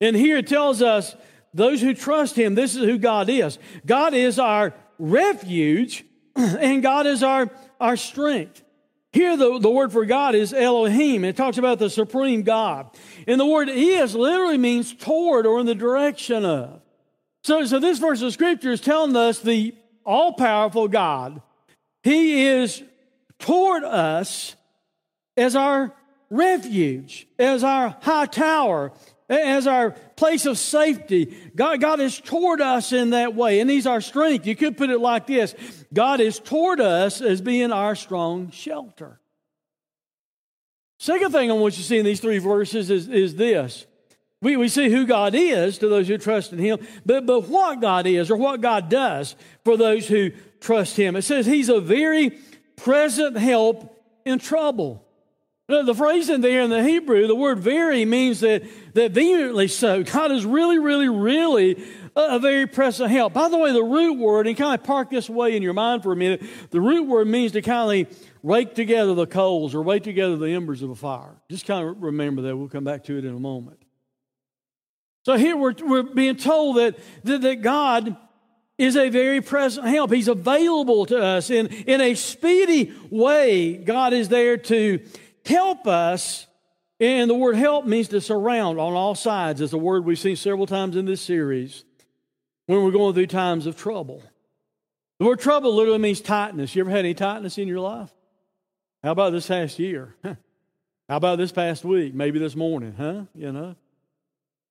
And 0.00 0.14
here 0.14 0.38
it 0.38 0.46
tells 0.46 0.82
us 0.82 1.16
those 1.52 1.80
who 1.80 1.94
trust 1.94 2.36
Him, 2.36 2.54
this 2.54 2.76
is 2.76 2.84
who 2.84 2.96
God 2.96 3.28
is. 3.28 3.58
God 3.84 4.14
is 4.14 4.38
our 4.38 4.72
refuge, 4.98 6.04
and 6.36 6.82
God 6.82 7.06
is 7.06 7.22
our 7.24 7.50
our 7.80 7.96
strength. 7.96 8.62
Here, 9.12 9.36
the, 9.36 9.58
the 9.58 9.70
word 9.70 9.90
for 9.90 10.04
God 10.06 10.36
is 10.36 10.52
Elohim. 10.52 11.24
It 11.24 11.36
talks 11.36 11.58
about 11.58 11.80
the 11.80 11.90
supreme 11.90 12.42
God. 12.42 12.88
And 13.26 13.40
the 13.40 13.46
word 13.46 13.68
is 13.68 14.14
literally 14.14 14.58
means 14.58 14.94
toward 14.94 15.46
or 15.46 15.58
in 15.58 15.66
the 15.66 15.74
direction 15.74 16.44
of. 16.44 16.80
So, 17.42 17.64
so 17.64 17.80
this 17.80 17.98
verse 17.98 18.22
of 18.22 18.32
scripture 18.32 18.70
is 18.70 18.80
telling 18.80 19.16
us 19.16 19.40
the 19.40 19.74
all 20.04 20.34
powerful 20.34 20.88
God, 20.88 21.42
He 22.02 22.46
is 22.46 22.82
toward 23.38 23.82
us 23.82 24.54
as 25.36 25.56
our 25.56 25.92
refuge, 26.28 27.26
as 27.38 27.64
our 27.64 27.96
high 28.00 28.26
tower, 28.26 28.92
as 29.30 29.66
our 29.66 29.92
place 30.16 30.44
of 30.44 30.58
safety. 30.58 31.36
God, 31.54 31.80
God 31.80 32.00
is 32.00 32.20
toward 32.20 32.60
us 32.60 32.92
in 32.92 33.10
that 33.10 33.34
way, 33.34 33.60
and 33.60 33.70
He's 33.70 33.86
our 33.86 34.00
strength. 34.00 34.46
You 34.46 34.56
could 34.56 34.76
put 34.76 34.90
it 34.90 34.98
like 34.98 35.26
this 35.26 35.54
God 35.92 36.20
is 36.20 36.38
toward 36.38 36.80
us 36.80 37.20
as 37.20 37.40
being 37.40 37.72
our 37.72 37.94
strong 37.94 38.50
shelter. 38.50 39.20
Second 40.98 41.32
thing 41.32 41.50
I 41.50 41.54
want 41.54 41.78
you 41.78 41.82
to 41.82 41.88
see 41.88 41.98
in 41.98 42.04
these 42.04 42.20
three 42.20 42.38
verses 42.38 42.90
is, 42.90 43.08
is 43.08 43.36
this. 43.36 43.86
We, 44.42 44.56
we 44.56 44.68
see 44.68 44.90
who 44.90 45.06
God 45.06 45.34
is 45.34 45.78
to 45.78 45.88
those 45.88 46.08
who 46.08 46.18
trust 46.18 46.52
in 46.52 46.58
Him, 46.58 46.80
but, 47.06 47.24
but 47.24 47.48
what 47.48 47.80
God 47.80 48.06
is 48.06 48.30
or 48.30 48.36
what 48.36 48.60
God 48.60 48.88
does 48.88 49.36
for 49.64 49.76
those 49.76 50.08
who 50.08 50.30
trust 50.60 50.96
Him. 50.96 51.14
It 51.14 51.22
says 51.22 51.46
He's 51.46 51.68
a 51.68 51.80
very 51.80 52.38
present 52.76 53.36
help 53.36 53.96
in 54.24 54.38
trouble. 54.38 55.06
The 55.70 55.94
phrase 55.94 56.28
in 56.28 56.40
there 56.40 56.62
in 56.62 56.70
the 56.70 56.82
Hebrew, 56.82 57.28
the 57.28 57.34
word 57.34 57.60
very 57.60 58.04
means 58.04 58.40
that, 58.40 58.64
that 58.94 59.12
vehemently 59.12 59.68
so. 59.68 60.02
God 60.02 60.32
is 60.32 60.44
really, 60.44 60.78
really, 60.78 61.08
really 61.08 61.82
a, 62.16 62.36
a 62.36 62.38
very 62.40 62.66
present 62.66 63.10
help. 63.10 63.32
By 63.32 63.48
the 63.48 63.56
way, 63.56 63.72
the 63.72 63.82
root 63.82 64.18
word, 64.18 64.48
and 64.48 64.56
kind 64.56 64.78
of 64.78 64.84
park 64.84 65.10
this 65.10 65.30
way 65.30 65.56
in 65.56 65.62
your 65.62 65.72
mind 65.72 66.02
for 66.02 66.12
a 66.12 66.16
minute, 66.16 66.42
the 66.70 66.80
root 66.80 67.06
word 67.06 67.28
means 67.28 67.52
to 67.52 67.62
kind 67.62 68.06
of 68.06 68.18
rake 68.42 68.74
together 68.74 69.14
the 69.14 69.26
coals 69.26 69.74
or 69.74 69.82
rake 69.82 70.02
together 70.02 70.36
the 70.36 70.50
embers 70.50 70.82
of 70.82 70.90
a 70.90 70.96
fire. 70.96 71.36
Just 71.48 71.66
kind 71.66 71.88
of 71.88 72.02
remember 72.02 72.42
that. 72.42 72.56
We'll 72.56 72.68
come 72.68 72.84
back 72.84 73.04
to 73.04 73.16
it 73.16 73.24
in 73.24 73.34
a 73.34 73.40
moment. 73.40 73.78
So 75.24 75.36
here 75.36 75.56
we're, 75.56 75.74
we're 75.82 76.02
being 76.02 76.36
told 76.36 76.78
that, 76.78 76.98
that, 77.24 77.42
that 77.42 77.62
God 77.62 78.16
is 78.78 78.96
a 78.96 79.10
very 79.10 79.42
present 79.42 79.86
help. 79.86 80.10
He's 80.10 80.26
available 80.26 81.04
to 81.06 81.22
us 81.22 81.50
in, 81.50 81.66
in 81.66 82.00
a 82.00 82.14
speedy 82.14 82.92
way. 83.10 83.76
God 83.76 84.14
is 84.14 84.30
there 84.30 84.56
to 84.56 85.00
help 85.46 85.86
us. 85.86 86.46
And 86.98 87.30
the 87.30 87.34
word 87.34 87.56
help 87.56 87.86
means 87.86 88.08
to 88.08 88.20
surround 88.20 88.78
on 88.78 88.92
all 88.92 89.14
sides, 89.14 89.62
is 89.62 89.72
a 89.72 89.78
word 89.78 90.04
we've 90.04 90.18
seen 90.18 90.36
several 90.36 90.66
times 90.66 90.96
in 90.96 91.06
this 91.06 91.22
series 91.22 91.84
when 92.66 92.84
we're 92.84 92.90
going 92.90 93.14
through 93.14 93.26
times 93.26 93.66
of 93.66 93.76
trouble. 93.76 94.22
The 95.18 95.24
word 95.24 95.40
trouble 95.40 95.74
literally 95.74 95.98
means 95.98 96.20
tightness. 96.20 96.74
You 96.74 96.82
ever 96.82 96.90
had 96.90 97.00
any 97.00 97.14
tightness 97.14 97.58
in 97.58 97.68
your 97.68 97.80
life? 97.80 98.10
How 99.02 99.12
about 99.12 99.32
this 99.32 99.46
past 99.46 99.78
year? 99.78 100.14
How 100.24 101.16
about 101.16 101.38
this 101.38 101.52
past 101.52 101.84
week? 101.84 102.14
Maybe 102.14 102.38
this 102.38 102.54
morning, 102.54 102.94
huh? 102.96 103.22
You 103.34 103.52
know? 103.52 103.76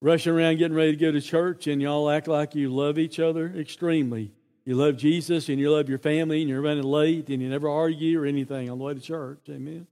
Rushing 0.01 0.33
around 0.33 0.57
getting 0.57 0.77
ready 0.77 0.91
to 0.91 0.97
go 0.97 1.11
to 1.11 1.19
church, 1.19 1.67
and 1.67 1.81
y'all 1.81 2.09
act 2.09 2.27
like 2.27 2.55
you 2.55 2.73
love 2.73 2.97
each 2.97 3.19
other 3.19 3.53
extremely. 3.57 4.31
You 4.65 4.75
love 4.75 4.97
Jesus 4.97 5.49
and 5.49 5.59
you 5.59 5.71
love 5.71 5.89
your 5.89 5.99
family, 5.99 6.41
and 6.41 6.49
you're 6.49 6.61
running 6.61 6.83
late, 6.83 7.29
and 7.29 7.41
you 7.41 7.49
never 7.49 7.67
argue 7.67 8.21
or 8.21 8.25
anything 8.25 8.69
on 8.69 8.77
the 8.77 8.83
way 8.83 8.93
to 8.93 8.99
church. 8.99 9.41
Amen. 9.49 9.87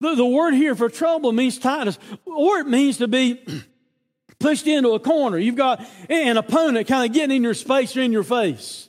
The, 0.00 0.14
the 0.14 0.26
word 0.26 0.54
here 0.54 0.74
for 0.74 0.88
trouble 0.88 1.32
means 1.32 1.58
tightness, 1.58 1.98
or 2.24 2.58
it 2.58 2.68
means 2.68 2.98
to 2.98 3.08
be 3.08 3.44
pushed 4.38 4.66
into 4.66 4.90
a 4.90 5.00
corner. 5.00 5.38
You've 5.38 5.56
got 5.56 5.84
an 6.08 6.36
opponent 6.36 6.86
kind 6.86 7.08
of 7.08 7.14
getting 7.14 7.36
in 7.36 7.42
your 7.42 7.54
space 7.54 7.96
or 7.96 8.00
in 8.00 8.12
your 8.12 8.22
face. 8.22 8.88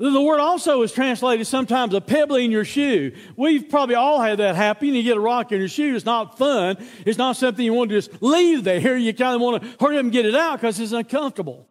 The 0.00 0.20
word 0.20 0.40
also 0.40 0.80
is 0.80 0.92
translated 0.92 1.46
sometimes 1.46 1.92
a 1.92 2.00
pebble 2.00 2.36
in 2.36 2.50
your 2.50 2.64
shoe. 2.64 3.12
We've 3.36 3.68
probably 3.68 3.96
all 3.96 4.18
had 4.18 4.38
that 4.38 4.56
happen. 4.56 4.94
You 4.94 5.02
get 5.02 5.18
a 5.18 5.20
rock 5.20 5.52
in 5.52 5.58
your 5.58 5.68
shoe. 5.68 5.94
It's 5.94 6.06
not 6.06 6.38
fun. 6.38 6.78
It's 7.04 7.18
not 7.18 7.36
something 7.36 7.62
you 7.62 7.74
want 7.74 7.90
to 7.90 8.00
just 8.00 8.22
leave 8.22 8.64
there. 8.64 8.96
You 8.96 9.12
kind 9.12 9.34
of 9.34 9.42
want 9.42 9.62
to 9.62 9.68
hurry 9.78 9.98
up 9.98 10.04
and 10.04 10.12
get 10.12 10.24
it 10.24 10.34
out 10.34 10.58
because 10.58 10.80
it's 10.80 10.92
uncomfortable. 10.92 11.68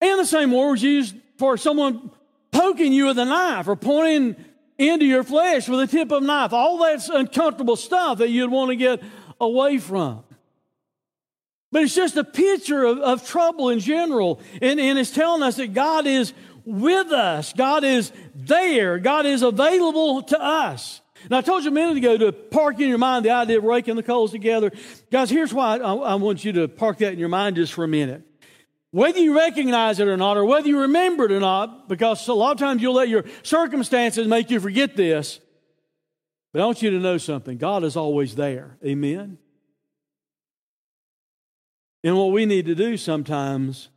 And 0.00 0.18
the 0.18 0.26
same 0.26 0.50
word 0.50 0.72
was 0.72 0.82
used 0.82 1.14
for 1.38 1.56
someone 1.56 2.10
poking 2.50 2.92
you 2.92 3.06
with 3.06 3.20
a 3.20 3.24
knife 3.24 3.68
or 3.68 3.76
pointing 3.76 4.34
into 4.78 5.04
your 5.04 5.24
flesh 5.24 5.68
with 5.68 5.80
a 5.80 5.86
tip 5.86 6.10
of 6.12 6.22
a 6.22 6.26
knife. 6.26 6.52
All 6.52 6.78
that's 6.78 7.08
uncomfortable 7.08 7.76
stuff 7.76 8.18
that 8.18 8.30
you'd 8.30 8.50
want 8.50 8.70
to 8.70 8.76
get 8.76 9.02
away 9.40 9.78
from. 9.78 10.24
But 11.72 11.82
it's 11.82 11.94
just 11.94 12.16
a 12.16 12.24
picture 12.24 12.84
of, 12.84 12.98
of 12.98 13.26
trouble 13.26 13.70
in 13.70 13.80
general. 13.80 14.40
And, 14.62 14.78
and 14.80 14.98
it's 14.98 15.10
telling 15.10 15.42
us 15.42 15.56
that 15.56 15.74
God 15.74 16.06
is 16.06 16.32
with 16.64 17.12
us, 17.12 17.52
God 17.52 17.84
is 17.84 18.12
there, 18.34 18.98
God 18.98 19.26
is 19.26 19.42
available 19.42 20.22
to 20.22 20.40
us. 20.40 21.00
Now, 21.30 21.38
I 21.38 21.40
told 21.40 21.64
you 21.64 21.70
a 21.70 21.72
minute 21.72 21.96
ago 21.96 22.16
to 22.18 22.32
park 22.32 22.78
in 22.80 22.88
your 22.88 22.98
mind 22.98 23.24
the 23.24 23.30
idea 23.30 23.58
of 23.58 23.64
raking 23.64 23.96
the 23.96 24.02
coals 24.02 24.30
together. 24.30 24.70
Guys, 25.10 25.30
here's 25.30 25.52
why 25.52 25.78
I, 25.78 25.94
I 25.94 26.14
want 26.16 26.44
you 26.44 26.52
to 26.52 26.68
park 26.68 26.98
that 26.98 27.12
in 27.12 27.18
your 27.18 27.28
mind 27.28 27.56
just 27.56 27.72
for 27.72 27.84
a 27.84 27.88
minute. 27.88 28.22
Whether 28.96 29.18
you 29.18 29.36
recognize 29.36 30.00
it 30.00 30.08
or 30.08 30.16
not, 30.16 30.38
or 30.38 30.46
whether 30.46 30.66
you 30.68 30.80
remember 30.80 31.26
it 31.26 31.32
or 31.32 31.38
not, 31.38 31.86
because 31.86 32.26
a 32.28 32.32
lot 32.32 32.52
of 32.52 32.58
times 32.58 32.80
you'll 32.80 32.94
let 32.94 33.10
your 33.10 33.26
circumstances 33.42 34.26
make 34.26 34.48
you 34.48 34.58
forget 34.58 34.96
this. 34.96 35.38
But 36.50 36.62
I 36.62 36.64
want 36.64 36.80
you 36.80 36.88
to 36.88 36.98
know 36.98 37.18
something 37.18 37.58
God 37.58 37.84
is 37.84 37.94
always 37.94 38.36
there. 38.36 38.78
Amen? 38.82 39.36
And 42.04 42.16
what 42.16 42.32
we 42.32 42.46
need 42.46 42.64
to 42.64 42.74
do 42.74 42.96
sometimes 42.96 43.90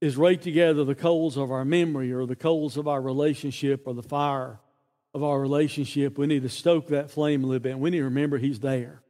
is 0.00 0.16
rake 0.16 0.40
together 0.40 0.82
the 0.82 0.94
coals 0.94 1.36
of 1.36 1.50
our 1.50 1.66
memory 1.66 2.10
or 2.10 2.24
the 2.24 2.34
coals 2.34 2.78
of 2.78 2.88
our 2.88 3.02
relationship 3.02 3.82
or 3.84 3.92
the 3.92 4.02
fire 4.02 4.60
of 5.12 5.22
our 5.22 5.38
relationship. 5.38 6.16
We 6.16 6.26
need 6.26 6.44
to 6.44 6.48
stoke 6.48 6.86
that 6.86 7.10
flame 7.10 7.44
a 7.44 7.48
little 7.48 7.60
bit. 7.60 7.78
We 7.78 7.90
need 7.90 7.98
to 7.98 8.04
remember 8.04 8.38
He's 8.38 8.60
there. 8.60 9.01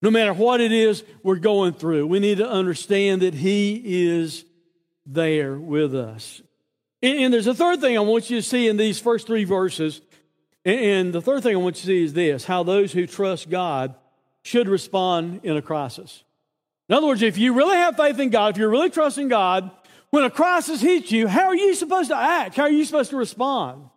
No 0.00 0.10
matter 0.10 0.32
what 0.32 0.60
it 0.60 0.72
is 0.72 1.02
we're 1.22 1.36
going 1.36 1.74
through, 1.74 2.06
we 2.06 2.20
need 2.20 2.38
to 2.38 2.48
understand 2.48 3.22
that 3.22 3.34
He 3.34 4.08
is 4.08 4.44
there 5.04 5.58
with 5.58 5.94
us. 5.94 6.42
And, 7.02 7.32
there's 7.32 7.46
a 7.46 7.54
third 7.54 7.80
thing 7.80 7.96
I 7.96 8.00
want 8.00 8.28
you 8.28 8.38
to 8.38 8.42
see 8.42 8.68
in 8.68 8.76
these 8.76 8.98
first 8.98 9.26
three 9.26 9.44
verses. 9.44 10.00
And 10.64 11.12
the 11.12 11.22
third 11.22 11.42
thing 11.42 11.54
I 11.54 11.58
want 11.58 11.76
you 11.76 11.80
to 11.82 11.86
see 11.86 12.04
is 12.04 12.12
this 12.12 12.44
how 12.44 12.62
those 12.62 12.92
who 12.92 13.06
trust 13.06 13.48
God 13.48 13.94
should 14.42 14.68
respond 14.68 15.40
in 15.44 15.56
a 15.56 15.62
crisis. 15.62 16.24
In 16.88 16.94
other 16.94 17.06
words, 17.06 17.22
if 17.22 17.38
you 17.38 17.52
really 17.52 17.76
have 17.76 17.96
faith 17.96 18.18
in 18.18 18.30
God, 18.30 18.54
if 18.54 18.58
you're 18.58 18.70
really 18.70 18.90
trusting 18.90 19.28
God, 19.28 19.70
when 20.10 20.24
a 20.24 20.30
crisis 20.30 20.80
hits 20.80 21.12
you, 21.12 21.28
how 21.28 21.46
are 21.46 21.56
you 21.56 21.74
supposed 21.74 22.08
to 22.10 22.16
act? 22.16 22.56
How 22.56 22.62
are 22.64 22.70
you 22.70 22.84
supposed 22.84 23.10
to 23.10 23.16
respond? 23.16 23.88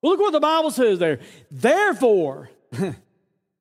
Well, 0.00 0.12
look 0.12 0.20
what 0.20 0.32
the 0.32 0.40
Bible 0.40 0.70
says 0.70 0.98
there. 0.98 1.20
Therefore, 1.50 2.50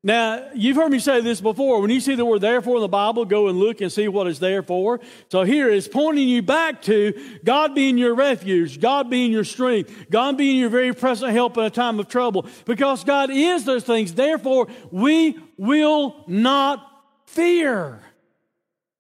Now, 0.06 0.50
you've 0.54 0.76
heard 0.76 0.92
me 0.92 1.00
say 1.00 1.22
this 1.22 1.40
before. 1.40 1.80
When 1.80 1.90
you 1.90 2.02
see 2.02 2.16
the 2.16 2.26
word 2.26 2.42
therefore 2.42 2.76
in 2.76 2.82
the 2.82 2.90
Bible, 2.90 3.24
go 3.24 3.48
and 3.48 3.58
look 3.58 3.80
and 3.80 3.90
see 3.90 4.10
what 4.10 4.28
it's 4.28 4.40
there 4.40 4.62
for. 4.62 5.00
So 5.32 5.44
here 5.44 5.70
it's 5.70 5.88
pointing 5.88 6.28
you 6.28 6.42
back 6.42 6.82
to 6.84 7.14
God 7.46 7.74
being 7.74 7.98
your 7.98 8.14
refuge, 8.14 8.82
God 8.82 9.10
being 9.10 9.32
your 9.32 9.46
strength, 9.46 10.08
God 10.10 10.38
being 10.38 10.60
your 10.60 10.70
very 10.70 10.94
present 10.94 11.32
help 11.32 11.58
in 11.58 11.64
a 11.64 11.70
time 11.70 12.02
of 12.02 12.10
trouble. 12.10 12.46
Because 12.66 13.06
God 13.06 13.30
is 13.32 13.64
those 13.64 13.86
things. 13.86 14.14
Therefore, 14.14 14.68
we 14.92 15.40
will 15.58 16.26
not 16.28 16.86
fear. 17.28 18.02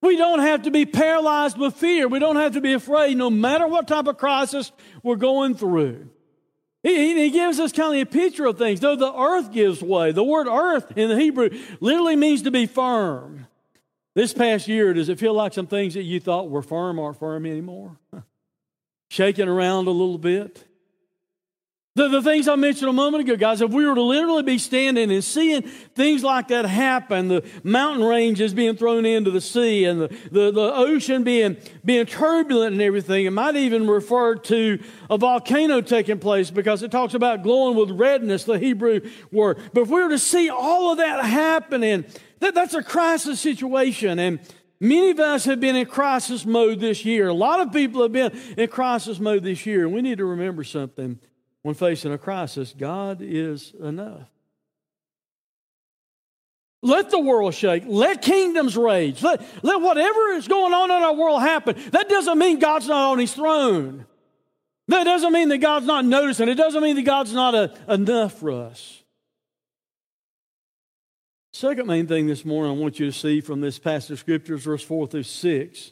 We 0.01 0.15
don't 0.15 0.39
have 0.39 0.63
to 0.63 0.71
be 0.71 0.85
paralyzed 0.85 1.57
with 1.57 1.75
fear. 1.75 2.07
We 2.07 2.19
don't 2.19 2.37
have 2.37 2.53
to 2.53 2.61
be 2.61 2.73
afraid 2.73 3.17
no 3.17 3.29
matter 3.29 3.67
what 3.67 3.89
type 3.89 4.07
of 4.07 4.17
crisis 4.17 4.71
we're 5.01 5.17
going 5.17 5.55
through. 5.55 6.09
He, 6.83 7.15
he, 7.15 7.29
gives 7.29 7.61
us 7.61 7.71
kind 7.71 7.95
of 7.95 8.01
a 8.01 8.11
picture 8.11 8.45
of 8.45 8.57
things. 8.57 8.81
Though 8.81 8.97
the 8.97 9.17
earth 9.17 9.53
gives 9.53 9.81
way, 9.81 10.11
the 10.11 10.23
word 10.23 10.47
earth 10.47 10.97
in 10.97 11.07
the 11.07 11.17
Hebrew 11.17 11.49
literally 11.79 12.17
means 12.17 12.41
to 12.41 12.51
be 12.51 12.65
firm. 12.65 13.47
This 14.15 14.33
past 14.33 14.67
year, 14.67 14.93
does 14.93 15.07
it 15.07 15.17
feel 15.17 15.33
like 15.33 15.53
some 15.53 15.65
things 15.65 15.93
that 15.93 16.03
you 16.03 16.19
thought 16.19 16.49
were 16.49 16.61
firm 16.61 16.99
aren't 16.99 17.17
firm 17.19 17.45
anymore? 17.45 17.97
Shaking 19.09 19.47
around 19.47 19.87
a 19.87 19.91
little 19.91 20.17
bit? 20.17 20.65
The, 21.95 22.07
the 22.07 22.23
things 22.23 22.47
I 22.47 22.55
mentioned 22.55 22.89
a 22.89 22.93
moment 22.93 23.21
ago, 23.21 23.35
guys, 23.35 23.61
if 23.61 23.69
we 23.69 23.85
were 23.85 23.93
to 23.93 24.01
literally 24.01 24.41
be 24.41 24.57
standing 24.57 25.11
and 25.11 25.23
seeing 25.23 25.61
things 25.61 26.23
like 26.23 26.47
that 26.47 26.65
happen, 26.65 27.27
the 27.27 27.47
mountain 27.63 28.03
ranges 28.03 28.51
being 28.51 28.75
thrown 28.75 29.05
into 29.05 29.29
the 29.29 29.39
sea 29.39 29.85
and 29.85 30.01
the, 30.01 30.07
the, 30.31 30.51
the 30.51 30.73
ocean 30.73 31.23
being, 31.23 31.55
being 31.85 32.07
turbulent 32.07 32.73
and 32.73 32.81
everything, 32.81 33.25
it 33.25 33.29
might 33.29 33.55
even 33.55 33.87
refer 33.87 34.33
to 34.33 34.79
a 35.11 35.19
volcano 35.19 35.81
taking 35.81 36.17
place 36.17 36.49
because 36.49 36.81
it 36.81 36.89
talks 36.89 37.13
about 37.13 37.43
glowing 37.43 37.77
with 37.77 37.91
redness, 37.91 38.45
the 38.45 38.57
Hebrew 38.57 39.01
word. 39.31 39.59
But 39.71 39.81
if 39.81 39.89
we 39.89 40.01
were 40.01 40.09
to 40.09 40.19
see 40.19 40.49
all 40.49 40.93
of 40.93 40.97
that 40.97 41.23
happening, 41.23 42.05
that, 42.39 42.55
that's 42.55 42.73
a 42.73 42.81
crisis 42.81 43.39
situation. 43.39 44.17
And 44.17 44.39
Many 44.79 45.11
of 45.11 45.19
us 45.21 45.45
have 45.45 45.61
been 45.61 45.77
in 45.77 45.85
crisis 45.85 46.45
mode 46.45 46.81
this 46.81 47.05
year. 47.05 47.29
A 47.29 47.33
lot 47.33 47.61
of 47.61 47.71
people 47.71 48.01
have 48.01 48.11
been 48.11 48.37
in 48.57 48.67
crisis 48.67 49.17
mode 49.17 49.43
this 49.43 49.65
year. 49.65 49.85
And 49.85 49.93
we 49.93 50.01
need 50.01 50.17
to 50.17 50.25
remember 50.25 50.65
something 50.65 51.19
when 51.63 51.75
facing 51.75 52.13
a 52.13 52.17
crisis, 52.17 52.73
God 52.77 53.19
is 53.21 53.73
enough. 53.81 54.27
Let 56.81 57.09
the 57.09 57.19
world 57.19 57.53
shake. 57.53 57.83
Let 57.87 58.21
kingdoms 58.21 58.75
rage. 58.75 59.23
Let, 59.23 59.41
let 59.63 59.81
whatever 59.81 60.33
is 60.33 60.49
going 60.49 60.73
on 60.73 60.91
in 60.91 61.01
our 61.01 61.15
world 61.15 61.41
happen. 61.41 61.77
That 61.91 62.09
doesn't 62.09 62.37
mean 62.37 62.59
God's 62.59 62.89
not 62.89 63.11
on 63.11 63.19
his 63.19 63.33
throne. 63.33 64.05
That 64.89 65.05
doesn't 65.05 65.31
mean 65.31 65.47
that 65.47 65.59
God's 65.59 65.85
not 65.85 66.03
noticing. 66.03 66.49
It 66.49 66.55
doesn't 66.55 66.83
mean 66.83 66.97
that 66.97 67.03
God's 67.03 67.31
not 67.31 67.55
a, 67.55 67.73
enough 67.87 68.33
for 68.33 68.51
us. 68.51 69.01
Second 71.53 71.87
main 71.87 72.07
thing 72.07 72.27
this 72.27 72.43
morning 72.43 72.71
I 72.71 72.75
want 72.75 72.99
you 72.99 73.05
to 73.05 73.17
see 73.17 73.39
from 73.39 73.61
this 73.61 73.79
passage 73.79 74.11
of 74.11 74.19
scriptures, 74.19 74.63
verse 74.63 74.83
4 74.83 75.07
through 75.07 75.23
6. 75.23 75.91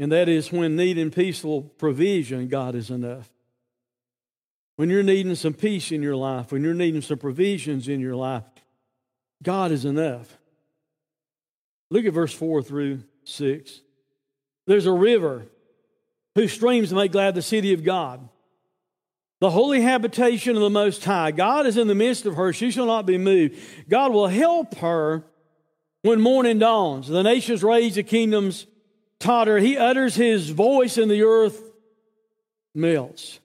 And 0.00 0.10
that 0.12 0.30
is 0.30 0.50
when 0.50 0.76
needing 0.76 1.10
peaceful 1.10 1.60
provision, 1.60 2.48
God 2.48 2.74
is 2.74 2.88
enough. 2.88 3.30
When 4.76 4.88
you're 4.88 5.02
needing 5.02 5.34
some 5.34 5.52
peace 5.52 5.92
in 5.92 6.02
your 6.02 6.16
life, 6.16 6.52
when 6.52 6.64
you're 6.64 6.72
needing 6.72 7.02
some 7.02 7.18
provisions 7.18 7.86
in 7.86 8.00
your 8.00 8.16
life, 8.16 8.44
God 9.42 9.72
is 9.72 9.84
enough. 9.84 10.38
Look 11.90 12.06
at 12.06 12.14
verse 12.14 12.32
4 12.32 12.62
through 12.62 13.02
6. 13.24 13.82
There's 14.66 14.86
a 14.86 14.92
river 14.92 15.46
whose 16.34 16.54
streams 16.54 16.94
make 16.94 17.12
glad 17.12 17.34
the 17.34 17.42
city 17.42 17.74
of 17.74 17.84
God, 17.84 18.26
the 19.40 19.50
holy 19.50 19.82
habitation 19.82 20.56
of 20.56 20.62
the 20.62 20.70
Most 20.70 21.04
High. 21.04 21.30
God 21.30 21.66
is 21.66 21.76
in 21.76 21.88
the 21.88 21.94
midst 21.94 22.24
of 22.24 22.36
her. 22.36 22.54
She 22.54 22.70
shall 22.70 22.86
not 22.86 23.04
be 23.04 23.18
moved. 23.18 23.58
God 23.86 24.14
will 24.14 24.28
help 24.28 24.76
her 24.76 25.26
when 26.00 26.22
morning 26.22 26.58
dawns. 26.58 27.06
The 27.06 27.22
nations 27.22 27.62
rage, 27.62 27.96
the 27.96 28.02
kingdoms 28.02 28.66
totter. 29.20 29.58
He 29.58 29.76
utters 29.76 30.16
his 30.16 30.50
voice 30.50 30.98
and 30.98 31.10
the 31.10 31.22
earth 31.22 31.62
melts. 32.74 33.38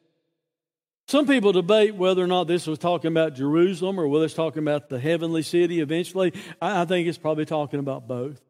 Some 1.08 1.28
people 1.28 1.52
debate 1.52 1.96
whether 1.96 2.24
or 2.24 2.28
not 2.28 2.48
this 2.48 2.66
was 2.66 2.80
talking 2.80 3.12
about 3.12 3.36
Jerusalem 3.36 4.00
or 4.00 4.08
whether 4.08 4.26
it's 4.26 4.34
talking 4.34 4.64
about 4.64 4.90
the 4.90 5.00
heavenly 5.00 5.44
city 5.44 5.80
eventually. 5.80 6.34
I, 6.60 6.86
think 6.86 7.08
it's 7.08 7.20
probably 7.20 7.46
talking 7.46 7.80
about 7.80 8.08
both. 8.08 8.42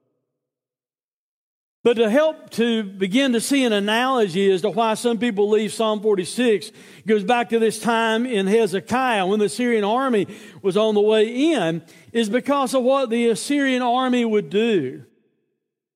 But 1.83 1.97
to 1.97 2.09
help 2.09 2.49
to 2.51 2.83
begin 2.83 3.33
to 3.33 3.41
see 3.41 3.65
an 3.65 3.73
analogy 3.73 4.49
as 4.51 4.61
to 4.61 4.69
why 4.69 4.93
some 4.93 5.19
people 5.19 5.49
leave 5.49 5.73
Psalm 5.73 6.01
46 6.01 6.71
goes 7.05 7.23
back 7.23 7.49
to 7.49 7.59
this 7.59 7.79
time 7.79 8.25
in 8.25 8.47
Hezekiah 8.47 9.27
when 9.27 9.39
the 9.39 9.45
Assyrian 9.45 9.83
army 9.83 10.25
was 10.63 10.77
on 10.77 10.95
the 10.95 11.01
way 11.01 11.51
in, 11.53 11.83
is 12.11 12.29
because 12.29 12.73
of 12.73 12.81
what 12.81 13.09
the 13.09 13.29
Assyrian 13.29 13.83
army 13.83 14.25
would 14.25 14.49
do. 14.49 15.03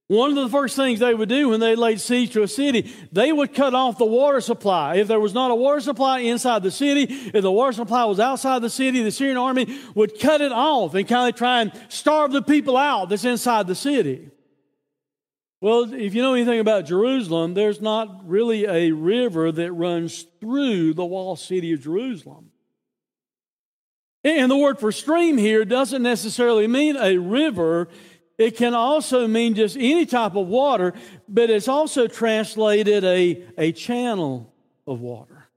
One 0.09 0.35
of 0.35 0.35
the 0.37 0.49
first 0.49 0.75
things 0.75 0.99
they 0.99 1.13
would 1.13 1.29
do 1.29 1.49
when 1.49 1.59
they 1.59 1.75
laid 1.75 2.01
siege 2.01 2.33
to 2.33 2.41
a 2.41 2.47
city, 2.47 2.91
they 3.11 3.31
would 3.31 3.53
cut 3.53 3.75
off 3.75 3.99
the 3.99 4.05
water 4.05 4.41
supply. 4.41 4.95
If 4.95 5.07
there 5.07 5.19
was 5.19 5.35
not 5.35 5.51
a 5.51 5.55
water 5.55 5.79
supply 5.81 6.21
inside 6.21 6.63
the 6.63 6.71
city, 6.71 7.03
if 7.03 7.43
the 7.43 7.51
water 7.51 7.73
supply 7.73 8.05
was 8.05 8.19
outside 8.19 8.63
the 8.63 8.71
city, 8.71 9.03
the 9.03 9.09
Assyrian 9.09 9.37
army 9.37 9.67
would 9.93 10.19
cut 10.19 10.41
it 10.41 10.51
off 10.51 10.95
and 10.95 11.07
kind 11.07 11.31
of 11.31 11.37
try 11.37 11.61
and 11.61 11.71
starve 11.89 12.31
the 12.31 12.41
people 12.41 12.75
out 12.75 13.09
that's 13.09 13.23
inside 13.23 13.67
the 13.67 13.75
city. 13.75 14.31
Well, 15.61 15.93
if 15.93 16.15
you 16.15 16.23
know 16.23 16.33
anything 16.33 16.59
about 16.59 16.87
Jerusalem, 16.87 17.53
there's 17.53 17.79
not 17.79 18.27
really 18.27 18.65
a 18.65 18.91
river 18.91 19.51
that 19.51 19.71
runs 19.73 20.25
through 20.39 20.95
the 20.95 21.05
walled 21.05 21.37
city 21.37 21.71
of 21.73 21.81
Jerusalem. 21.81 22.49
And 24.23 24.49
the 24.49 24.57
word 24.57 24.79
for 24.79 24.91
stream 24.91 25.37
here 25.37 25.65
doesn't 25.65 26.01
necessarily 26.01 26.65
mean 26.65 26.97
a 26.97 27.17
river 27.17 27.89
it 28.39 28.55
can 28.55 28.73
also 28.73 29.27
mean 29.27 29.53
just 29.53 29.75
any 29.75 30.05
type 30.05 30.35
of 30.35 30.47
water, 30.47 30.93
but 31.27 31.49
it's 31.49 31.67
also 31.67 32.07
translated 32.07 33.03
a, 33.03 33.43
a 33.57 33.73
channel 33.73 34.51
of 34.87 35.01
water. 35.01 35.49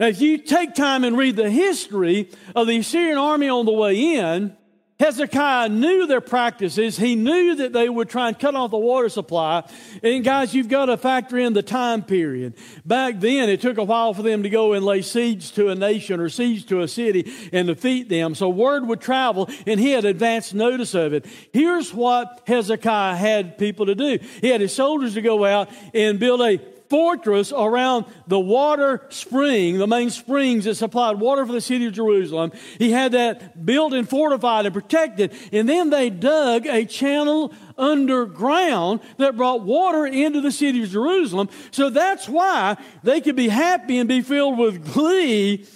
Now, 0.00 0.08
if 0.08 0.20
you 0.20 0.38
take 0.38 0.74
time 0.74 1.04
and 1.04 1.16
read 1.16 1.36
the 1.36 1.48
history 1.48 2.30
of 2.54 2.66
the 2.66 2.78
Assyrian 2.78 3.18
army 3.18 3.48
on 3.48 3.66
the 3.66 3.72
way 3.72 4.16
in, 4.16 4.56
Hezekiah 5.00 5.68
knew 5.68 6.08
their 6.08 6.20
practices. 6.20 6.96
He 6.96 7.14
knew 7.14 7.54
that 7.54 7.72
they 7.72 7.88
would 7.88 8.08
try 8.08 8.28
and 8.28 8.38
cut 8.38 8.56
off 8.56 8.72
the 8.72 8.78
water 8.78 9.08
supply. 9.08 9.62
And 10.02 10.24
guys, 10.24 10.54
you've 10.54 10.68
got 10.68 10.86
to 10.86 10.96
factor 10.96 11.38
in 11.38 11.52
the 11.52 11.62
time 11.62 12.02
period. 12.02 12.54
Back 12.84 13.20
then, 13.20 13.48
it 13.48 13.60
took 13.60 13.78
a 13.78 13.84
while 13.84 14.12
for 14.12 14.22
them 14.22 14.42
to 14.42 14.50
go 14.50 14.72
and 14.72 14.84
lay 14.84 15.02
siege 15.02 15.52
to 15.52 15.68
a 15.68 15.76
nation 15.76 16.18
or 16.18 16.28
siege 16.28 16.66
to 16.66 16.80
a 16.80 16.88
city 16.88 17.32
and 17.52 17.68
defeat 17.68 18.08
them. 18.08 18.34
So 18.34 18.48
word 18.48 18.88
would 18.88 19.00
travel 19.00 19.48
and 19.68 19.78
he 19.78 19.92
had 19.92 20.04
advance 20.04 20.52
notice 20.52 20.94
of 20.94 21.12
it. 21.12 21.26
Here's 21.52 21.94
what 21.94 22.42
Hezekiah 22.48 23.14
had 23.14 23.56
people 23.56 23.86
to 23.86 23.94
do. 23.94 24.18
He 24.40 24.48
had 24.48 24.60
his 24.60 24.74
soldiers 24.74 25.14
to 25.14 25.22
go 25.22 25.44
out 25.44 25.70
and 25.94 26.18
build 26.18 26.40
a 26.40 26.58
fortress 26.88 27.52
around 27.52 28.06
the 28.26 28.40
water 28.40 29.06
spring, 29.10 29.78
the 29.78 29.86
main 29.86 30.10
springs 30.10 30.64
that 30.64 30.76
supplied 30.76 31.20
water 31.20 31.44
for 31.46 31.52
the 31.52 31.60
city 31.60 31.86
of 31.86 31.92
Jerusalem. 31.92 32.52
He 32.78 32.90
had 32.90 33.12
that 33.12 33.64
built 33.64 33.92
and 33.92 34.08
fortified 34.08 34.66
and 34.66 34.74
protected. 34.74 35.32
And 35.52 35.68
then 35.68 35.90
they 35.90 36.10
dug 36.10 36.66
a 36.66 36.84
channel 36.84 37.52
underground 37.76 39.00
that 39.18 39.36
brought 39.36 39.62
water 39.62 40.06
into 40.06 40.40
the 40.40 40.52
city 40.52 40.82
of 40.82 40.90
Jerusalem. 40.90 41.48
So 41.70 41.90
that's 41.90 42.28
why 42.28 42.76
they 43.02 43.20
could 43.20 43.36
be 43.36 43.48
happy 43.48 43.98
and 43.98 44.08
be 44.08 44.20
filled 44.20 44.58
with 44.58 44.92
glee, 44.92 45.66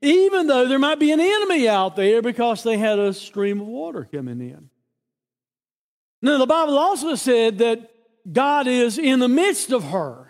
even 0.00 0.46
though 0.46 0.66
there 0.68 0.78
might 0.78 0.98
be 0.98 1.12
an 1.12 1.20
enemy 1.20 1.68
out 1.68 1.96
there 1.96 2.22
because 2.22 2.62
they 2.62 2.78
had 2.78 2.98
a 2.98 3.12
stream 3.12 3.60
of 3.60 3.66
water 3.66 4.08
coming 4.10 4.40
in. 4.40 4.70
Now, 6.22 6.38
the 6.38 6.46
Bible 6.46 6.78
also 6.78 7.14
said 7.14 7.58
that 7.58 7.90
God 8.30 8.66
is 8.66 8.98
in 8.98 9.20
the 9.20 9.28
midst 9.28 9.72
of 9.72 9.84
her. 9.84 10.29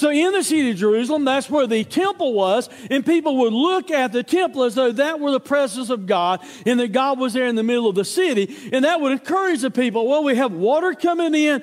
So 0.00 0.10
in 0.10 0.32
the 0.32 0.42
city 0.42 0.70
of 0.70 0.78
Jerusalem, 0.78 1.26
that's 1.26 1.50
where 1.50 1.66
the 1.66 1.84
temple 1.84 2.32
was, 2.32 2.70
and 2.90 3.04
people 3.04 3.36
would 3.36 3.52
look 3.52 3.90
at 3.90 4.12
the 4.12 4.22
temple 4.22 4.62
as 4.62 4.74
though 4.74 4.92
that 4.92 5.20
were 5.20 5.30
the 5.30 5.38
presence 5.38 5.90
of 5.90 6.06
God, 6.06 6.40
and 6.64 6.80
that 6.80 6.92
God 6.92 7.18
was 7.18 7.34
there 7.34 7.46
in 7.46 7.54
the 7.54 7.62
middle 7.62 7.86
of 7.86 7.96
the 7.96 8.04
city, 8.06 8.70
and 8.72 8.86
that 8.86 9.02
would 9.02 9.12
encourage 9.12 9.60
the 9.60 9.70
people. 9.70 10.08
Well, 10.08 10.24
we 10.24 10.36
have 10.36 10.52
water 10.52 10.94
coming 10.94 11.34
in, 11.34 11.62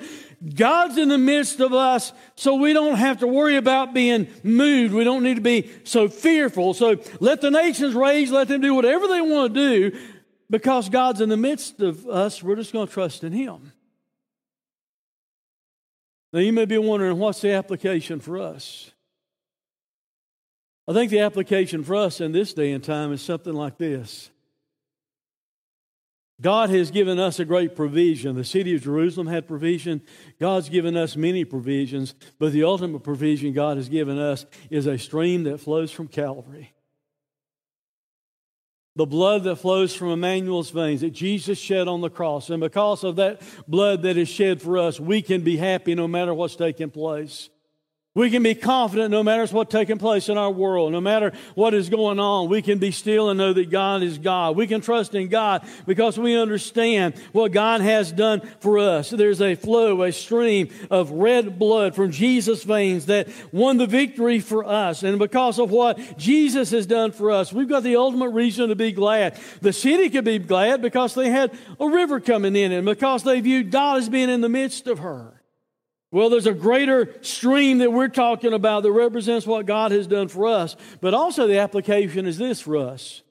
God's 0.54 0.98
in 0.98 1.08
the 1.08 1.18
midst 1.18 1.58
of 1.58 1.72
us, 1.72 2.12
so 2.36 2.54
we 2.54 2.72
don't 2.72 2.94
have 2.94 3.18
to 3.18 3.26
worry 3.26 3.56
about 3.56 3.92
being 3.92 4.28
moved. 4.44 4.94
We 4.94 5.02
don't 5.02 5.24
need 5.24 5.34
to 5.34 5.40
be 5.40 5.72
so 5.82 6.08
fearful. 6.08 6.74
So 6.74 7.00
let 7.18 7.40
the 7.40 7.50
nations 7.50 7.96
rage, 7.96 8.30
let 8.30 8.46
them 8.46 8.60
do 8.60 8.72
whatever 8.72 9.08
they 9.08 9.20
want 9.20 9.52
to 9.52 9.90
do, 9.90 9.98
because 10.48 10.88
God's 10.88 11.20
in 11.20 11.28
the 11.28 11.36
midst 11.36 11.80
of 11.80 12.06
us. 12.06 12.40
We're 12.40 12.54
just 12.54 12.72
going 12.72 12.86
to 12.86 12.92
trust 12.92 13.24
in 13.24 13.32
Him. 13.32 13.72
Now, 16.32 16.40
you 16.40 16.52
may 16.52 16.66
be 16.66 16.78
wondering 16.78 17.18
what's 17.18 17.40
the 17.40 17.52
application 17.52 18.20
for 18.20 18.38
us? 18.38 18.90
I 20.86 20.92
think 20.92 21.10
the 21.10 21.20
application 21.20 21.84
for 21.84 21.96
us 21.96 22.20
in 22.20 22.32
this 22.32 22.54
day 22.54 22.72
and 22.72 22.82
time 22.82 23.12
is 23.12 23.20
something 23.20 23.52
like 23.52 23.78
this 23.78 24.30
God 26.40 26.70
has 26.70 26.90
given 26.90 27.18
us 27.18 27.40
a 27.40 27.44
great 27.44 27.74
provision. 27.74 28.36
The 28.36 28.44
city 28.44 28.74
of 28.74 28.82
Jerusalem 28.82 29.26
had 29.26 29.48
provision. 29.48 30.02
God's 30.38 30.68
given 30.68 30.96
us 30.96 31.16
many 31.16 31.44
provisions, 31.44 32.14
but 32.38 32.52
the 32.52 32.64
ultimate 32.64 33.02
provision 33.02 33.52
God 33.52 33.76
has 33.76 33.88
given 33.88 34.18
us 34.18 34.46
is 34.70 34.86
a 34.86 34.98
stream 34.98 35.44
that 35.44 35.58
flows 35.58 35.90
from 35.90 36.08
Calvary. 36.08 36.72
The 38.98 39.06
blood 39.06 39.44
that 39.44 39.56
flows 39.56 39.94
from 39.94 40.08
Emmanuel's 40.08 40.70
veins 40.70 41.02
that 41.02 41.12
Jesus 41.12 41.56
shed 41.56 41.86
on 41.86 42.00
the 42.00 42.10
cross. 42.10 42.50
And 42.50 42.60
because 42.60 43.04
of 43.04 43.14
that 43.14 43.40
blood 43.68 44.02
that 44.02 44.16
is 44.16 44.28
shed 44.28 44.60
for 44.60 44.76
us, 44.76 44.98
we 44.98 45.22
can 45.22 45.42
be 45.42 45.56
happy 45.56 45.94
no 45.94 46.08
matter 46.08 46.34
what's 46.34 46.56
taking 46.56 46.90
place. 46.90 47.48
We 48.18 48.30
can 48.30 48.42
be 48.42 48.56
confident 48.56 49.12
no 49.12 49.22
matter 49.22 49.46
what's 49.54 49.70
taking 49.70 49.96
place 49.96 50.28
in 50.28 50.36
our 50.36 50.50
world, 50.50 50.90
no 50.90 51.00
matter 51.00 51.32
what 51.54 51.72
is 51.72 51.88
going 51.88 52.18
on. 52.18 52.48
We 52.48 52.62
can 52.62 52.80
be 52.80 52.90
still 52.90 53.30
and 53.30 53.38
know 53.38 53.52
that 53.52 53.70
God 53.70 54.02
is 54.02 54.18
God. 54.18 54.56
We 54.56 54.66
can 54.66 54.80
trust 54.80 55.14
in 55.14 55.28
God 55.28 55.64
because 55.86 56.18
we 56.18 56.36
understand 56.36 57.14
what 57.30 57.52
God 57.52 57.80
has 57.80 58.10
done 58.10 58.40
for 58.58 58.80
us. 58.80 59.10
There's 59.10 59.40
a 59.40 59.54
flow, 59.54 60.02
a 60.02 60.10
stream 60.10 60.70
of 60.90 61.12
red 61.12 61.60
blood 61.60 61.94
from 61.94 62.10
Jesus' 62.10 62.64
veins 62.64 63.06
that 63.06 63.28
won 63.52 63.76
the 63.76 63.86
victory 63.86 64.40
for 64.40 64.64
us. 64.64 65.04
And 65.04 65.20
because 65.20 65.60
of 65.60 65.70
what 65.70 66.18
Jesus 66.18 66.72
has 66.72 66.86
done 66.86 67.12
for 67.12 67.30
us, 67.30 67.52
we've 67.52 67.68
got 67.68 67.84
the 67.84 67.94
ultimate 67.94 68.30
reason 68.30 68.70
to 68.70 68.74
be 68.74 68.90
glad. 68.90 69.38
The 69.60 69.72
city 69.72 70.10
could 70.10 70.24
be 70.24 70.40
glad 70.40 70.82
because 70.82 71.14
they 71.14 71.30
had 71.30 71.56
a 71.78 71.88
river 71.88 72.18
coming 72.18 72.56
in 72.56 72.72
and 72.72 72.84
because 72.84 73.22
they 73.22 73.40
viewed 73.40 73.70
God 73.70 73.98
as 73.98 74.08
being 74.08 74.28
in 74.28 74.40
the 74.40 74.48
midst 74.48 74.88
of 74.88 74.98
her. 74.98 75.37
Well, 76.10 76.30
there's 76.30 76.46
a 76.46 76.54
greater 76.54 77.14
stream 77.20 77.78
that 77.78 77.92
we're 77.92 78.08
talking 78.08 78.54
about 78.54 78.82
that 78.82 78.92
represents 78.92 79.46
what 79.46 79.66
God 79.66 79.92
has 79.92 80.06
done 80.06 80.28
for 80.28 80.46
us, 80.46 80.74
but 81.00 81.12
also 81.12 81.46
the 81.46 81.58
application 81.58 82.26
is 82.26 82.38
this 82.38 82.60
for 82.60 82.76
us 82.76 83.22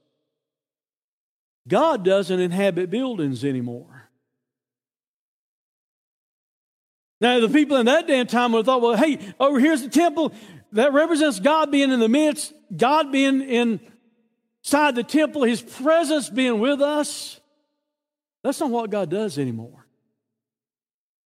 God 1.68 2.06
doesn't 2.06 2.40
inhabit 2.40 2.90
buildings 2.90 3.44
anymore. 3.44 4.10
Now, 7.20 7.40
the 7.40 7.50
people 7.50 7.78
in 7.78 7.88
that 7.88 8.06
day 8.06 8.20
and 8.20 8.30
time 8.30 8.52
would 8.52 8.60
have 8.60 8.66
thought, 8.68 8.82
well, 8.82 8.96
hey, 8.96 9.20
over 9.40 9.60
here's 9.60 9.82
the 9.82 9.90
temple. 9.90 10.34
That 10.74 10.94
represents 10.94 11.40
God 11.40 11.72
being 11.72 11.92
in 11.92 12.00
the 12.00 12.10
midst, 12.10 12.54
God 12.76 13.12
being 13.12 13.42
inside 13.42 14.96
the 14.96 15.04
temple, 15.04 15.44
His 15.44 15.62
presence 15.62 16.30
being 16.30 16.60
with 16.60 16.82
us. 16.82 17.40
That's 18.44 18.60
not 18.60 18.70
what 18.70 18.92
God 18.92 19.10
does 19.10 19.40
anymore. 19.40 19.87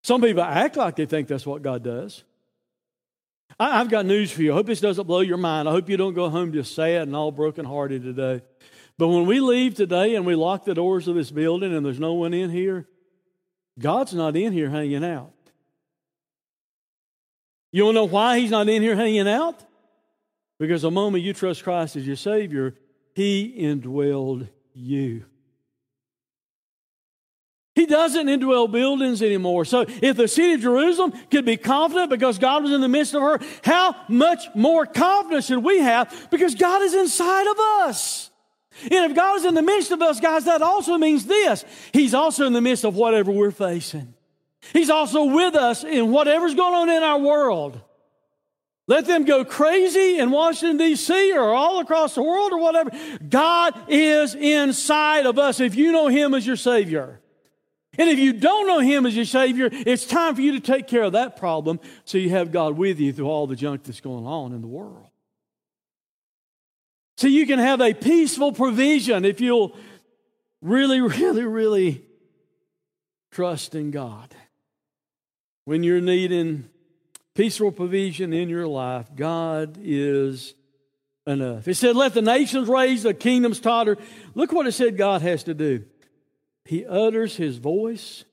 Some 0.03 0.21
people 0.21 0.43
act 0.43 0.77
like 0.77 0.95
they 0.95 1.05
think 1.05 1.27
that's 1.27 1.45
what 1.45 1.61
God 1.61 1.83
does. 1.83 2.23
I, 3.59 3.77
have 3.77 3.89
got 3.89 4.05
news 4.05 4.31
for 4.31 4.41
you. 4.41 4.51
I 4.51 4.55
hope 4.55 4.65
this 4.65 4.81
doesn't 4.81 5.05
blow 5.05 5.19
your 5.19 5.37
mind. 5.37 5.69
I 5.69 5.71
hope 5.71 5.89
you 5.89 5.97
don't 5.97 6.13
go 6.13 6.29
home 6.29 6.51
just 6.51 6.73
sad 6.73 7.03
and 7.03 7.15
all 7.15 7.31
brokenhearted 7.31 8.01
today. 8.01 8.41
But 8.97 9.09
when 9.09 9.25
we 9.25 9.39
leave 9.39 9.75
today 9.75 10.15
and 10.15 10.25
we 10.25 10.35
lock 10.35 10.65
the 10.65 10.73
doors 10.73 11.07
of 11.07 11.15
this 11.15 11.31
building 11.31 11.73
and 11.73 11.85
there's 11.85 11.99
no 11.99 12.13
one 12.13 12.33
in 12.33 12.49
here, 12.49 12.87
God's 13.79 14.13
not 14.13 14.35
in 14.35 14.53
here 14.53 14.69
hanging 14.69 15.03
out. 15.03 15.33
You 17.71 17.83
don't 17.83 17.95
know 17.95 18.05
why 18.05 18.39
He's 18.39 18.51
not 18.51 18.67
in 18.67 18.81
here 18.81 18.95
hanging 18.95 19.27
out? 19.27 19.59
Because 20.59 20.81
the 20.81 20.91
moment 20.91 21.23
you 21.23 21.33
trust 21.33 21.63
Christ 21.63 21.95
as 21.95 22.05
your 22.05 22.15
Savior, 22.15 22.75
He 23.13 23.55
indwelled 23.59 24.49
you. 24.73 25.25
He 27.73 27.85
doesn't 27.85 28.27
indwell 28.27 28.69
buildings 28.69 29.21
anymore. 29.21 29.63
So 29.63 29.85
if 29.87 30.17
the 30.17 30.27
city 30.27 30.53
of 30.53 30.61
Jerusalem 30.61 31.13
could 31.29 31.45
be 31.45 31.55
confident 31.55 32.09
because 32.09 32.37
God 32.37 32.63
was 32.63 32.73
in 32.73 32.81
the 32.81 32.89
midst 32.89 33.15
of 33.15 33.21
her, 33.21 33.39
how 33.63 33.95
much 34.09 34.43
more 34.53 34.85
confidence 34.85 35.45
should 35.45 35.63
we 35.63 35.79
have 35.79 36.27
because 36.29 36.55
God 36.55 36.81
is 36.81 36.93
inside 36.93 37.47
of 37.47 37.57
us? 37.87 38.29
And 38.83 39.11
if 39.11 39.15
God 39.15 39.37
is 39.37 39.45
in 39.45 39.53
the 39.53 39.61
midst 39.61 39.91
of 39.91 40.01
us, 40.01 40.19
guys, 40.19 40.45
that 40.45 40.61
also 40.61 40.97
means 40.97 41.25
this. 41.25 41.63
He's 41.93 42.13
also 42.13 42.45
in 42.45 42.53
the 42.53 42.61
midst 42.61 42.83
of 42.83 42.95
whatever 42.95 43.31
we're 43.31 43.51
facing. 43.51 44.13
He's 44.73 44.89
also 44.89 45.25
with 45.25 45.55
us 45.55 45.83
in 45.83 46.11
whatever's 46.11 46.55
going 46.55 46.73
on 46.73 46.89
in 46.89 47.03
our 47.03 47.19
world. 47.19 47.79
Let 48.87 49.05
them 49.05 49.23
go 49.23 49.45
crazy 49.45 50.19
in 50.19 50.31
Washington, 50.31 50.77
D.C. 50.77 51.33
or 51.37 51.53
all 51.53 51.79
across 51.79 52.15
the 52.15 52.23
world 52.23 52.51
or 52.51 52.59
whatever. 52.59 52.91
God 53.27 53.73
is 53.87 54.35
inside 54.35 55.25
of 55.25 55.39
us 55.39 55.61
if 55.61 55.75
you 55.75 55.93
know 55.93 56.07
Him 56.07 56.33
as 56.33 56.45
your 56.45 56.57
Savior. 56.57 57.20
And 57.97 58.09
if 58.09 58.19
you 58.19 58.33
don't 58.33 58.67
know 58.67 58.79
Him 58.79 59.05
as 59.05 59.15
your 59.15 59.25
Savior, 59.25 59.69
it's 59.71 60.05
time 60.05 60.35
for 60.35 60.41
you 60.41 60.53
to 60.53 60.59
take 60.59 60.87
care 60.87 61.03
of 61.03 61.13
that 61.13 61.35
problem 61.35 61.79
so 62.05 62.17
you 62.17 62.29
have 62.29 62.51
God 62.51 62.77
with 62.77 62.99
you 62.99 63.11
through 63.11 63.27
all 63.27 63.47
the 63.47 63.55
junk 63.55 63.83
that's 63.83 63.99
going 63.99 64.25
on 64.25 64.53
in 64.53 64.61
the 64.61 64.67
world. 64.67 65.07
So 67.17 67.27
you 67.27 67.45
can 67.45 67.59
have 67.59 67.81
a 67.81 67.93
peaceful 67.93 68.53
provision 68.53 69.25
if 69.25 69.41
you'll 69.41 69.75
really, 70.61 71.01
really, 71.01 71.43
really 71.43 72.03
trust 73.31 73.75
in 73.75 73.91
God. 73.91 74.33
When 75.65 75.83
you're 75.83 76.01
needing 76.01 76.69
peaceful 77.35 77.71
provision 77.71 78.33
in 78.33 78.49
your 78.49 78.67
life, 78.67 79.07
God 79.15 79.77
is 79.81 80.55
enough. 81.27 81.67
It 81.67 81.75
said, 81.75 81.95
Let 81.95 82.13
the 82.13 82.21
nations 82.21 82.67
raise, 82.67 83.03
the 83.03 83.13
kingdoms 83.13 83.59
totter. 83.59 83.97
Look 84.33 84.51
what 84.51 84.65
it 84.65 84.71
said 84.71 84.97
God 84.97 85.21
has 85.21 85.43
to 85.43 85.53
do. 85.53 85.85
He 86.65 86.85
utters 86.85 87.35
his 87.35 87.57
voice, 87.57 88.25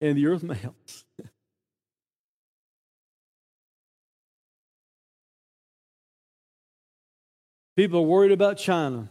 and 0.00 0.16
the 0.16 0.26
earth 0.26 0.42
melts. 0.44 1.04
People 7.76 8.00
are 8.00 8.02
worried 8.02 8.32
about 8.32 8.56
China, 8.56 9.10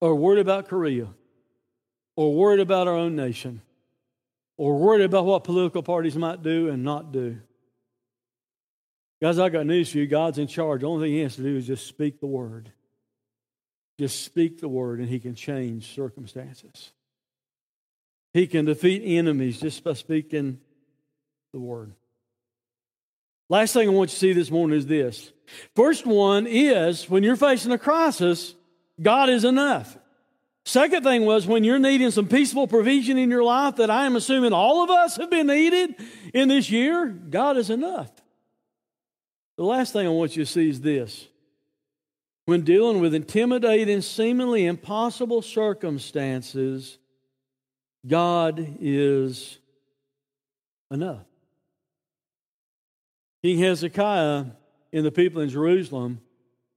or 0.00 0.14
worried 0.14 0.38
about 0.38 0.68
Korea, 0.68 1.08
or 2.16 2.34
worried 2.34 2.60
about 2.60 2.86
our 2.86 2.94
own 2.94 3.16
nation, 3.16 3.60
or 4.56 4.78
worried 4.78 5.02
about 5.02 5.24
what 5.24 5.42
political 5.42 5.82
parties 5.82 6.16
might 6.16 6.44
do 6.44 6.68
and 6.68 6.84
not 6.84 7.10
do. 7.10 7.40
Guys, 9.20 9.38
I 9.38 9.48
got 9.48 9.66
news 9.66 9.90
for 9.90 9.98
you. 9.98 10.06
God's 10.06 10.38
in 10.38 10.46
charge. 10.46 10.80
The 10.80 10.86
only 10.86 11.08
thing 11.08 11.14
He 11.14 11.22
has 11.22 11.36
to 11.36 11.42
do 11.42 11.56
is 11.56 11.66
just 11.66 11.86
speak 11.86 12.20
the 12.20 12.26
word. 12.26 12.72
Just 14.00 14.24
speak 14.24 14.62
the 14.62 14.68
word 14.68 14.98
and 14.98 15.10
he 15.10 15.20
can 15.20 15.34
change 15.34 15.94
circumstances. 15.94 16.90
He 18.32 18.46
can 18.46 18.64
defeat 18.64 19.02
enemies 19.04 19.60
just 19.60 19.84
by 19.84 19.92
speaking 19.92 20.58
the 21.52 21.60
word. 21.60 21.92
Last 23.50 23.74
thing 23.74 23.86
I 23.86 23.92
want 23.92 24.08
you 24.08 24.14
to 24.14 24.18
see 24.18 24.32
this 24.32 24.50
morning 24.50 24.78
is 24.78 24.86
this. 24.86 25.30
First 25.76 26.06
one 26.06 26.46
is 26.46 27.10
when 27.10 27.22
you're 27.22 27.36
facing 27.36 27.72
a 27.72 27.78
crisis, 27.78 28.54
God 29.02 29.28
is 29.28 29.44
enough. 29.44 29.98
Second 30.64 31.04
thing 31.04 31.26
was 31.26 31.46
when 31.46 31.62
you're 31.62 31.78
needing 31.78 32.10
some 32.10 32.26
peaceful 32.26 32.66
provision 32.66 33.18
in 33.18 33.28
your 33.28 33.44
life 33.44 33.76
that 33.76 33.90
I 33.90 34.06
am 34.06 34.16
assuming 34.16 34.54
all 34.54 34.82
of 34.82 34.88
us 34.88 35.18
have 35.18 35.28
been 35.28 35.48
needed 35.48 35.94
in 36.32 36.48
this 36.48 36.70
year, 36.70 37.04
God 37.06 37.58
is 37.58 37.68
enough. 37.68 38.10
The 39.58 39.64
last 39.64 39.92
thing 39.92 40.06
I 40.06 40.10
want 40.10 40.36
you 40.36 40.46
to 40.46 40.50
see 40.50 40.70
is 40.70 40.80
this 40.80 41.28
when 42.50 42.62
dealing 42.62 42.98
with 42.98 43.14
intimidating, 43.14 44.00
seemingly 44.00 44.66
impossible 44.66 45.40
circumstances, 45.40 46.98
God 48.04 48.76
is 48.80 49.58
enough. 50.90 51.26
King 53.44 53.60
Hezekiah 53.60 54.46
and 54.92 55.06
the 55.06 55.12
people 55.12 55.40
in 55.42 55.48
Jerusalem 55.48 56.22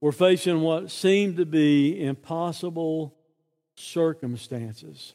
were 0.00 0.12
facing 0.12 0.60
what 0.60 0.92
seemed 0.92 1.38
to 1.38 1.44
be 1.44 2.04
impossible 2.04 3.16
circumstances, 3.74 5.14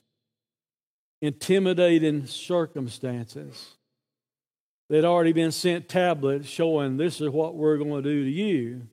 intimidating 1.21 2.25
circumstances. 2.25 3.77
They'd 4.89 5.05
already 5.05 5.31
been 5.31 5.53
sent 5.53 5.87
tablets 5.87 6.49
showing 6.49 6.97
this 6.97 7.21
is 7.21 7.29
what 7.29 7.55
we're 7.55 7.77
going 7.77 8.03
to 8.03 8.09
do 8.09 8.25
to 8.25 8.29
you 8.29 8.89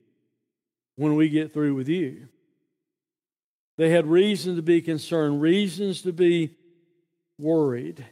when 0.97 1.15
we 1.15 1.29
get 1.29 1.53
through 1.53 1.75
with 1.75 1.87
you. 1.87 2.27
They 3.77 3.89
had 3.89 4.07
reason 4.07 4.55
to 4.55 4.61
be 4.61 4.81
concerned, 4.81 5.41
reasons 5.41 6.01
to 6.01 6.11
be 6.11 6.57
worried. 7.37 8.05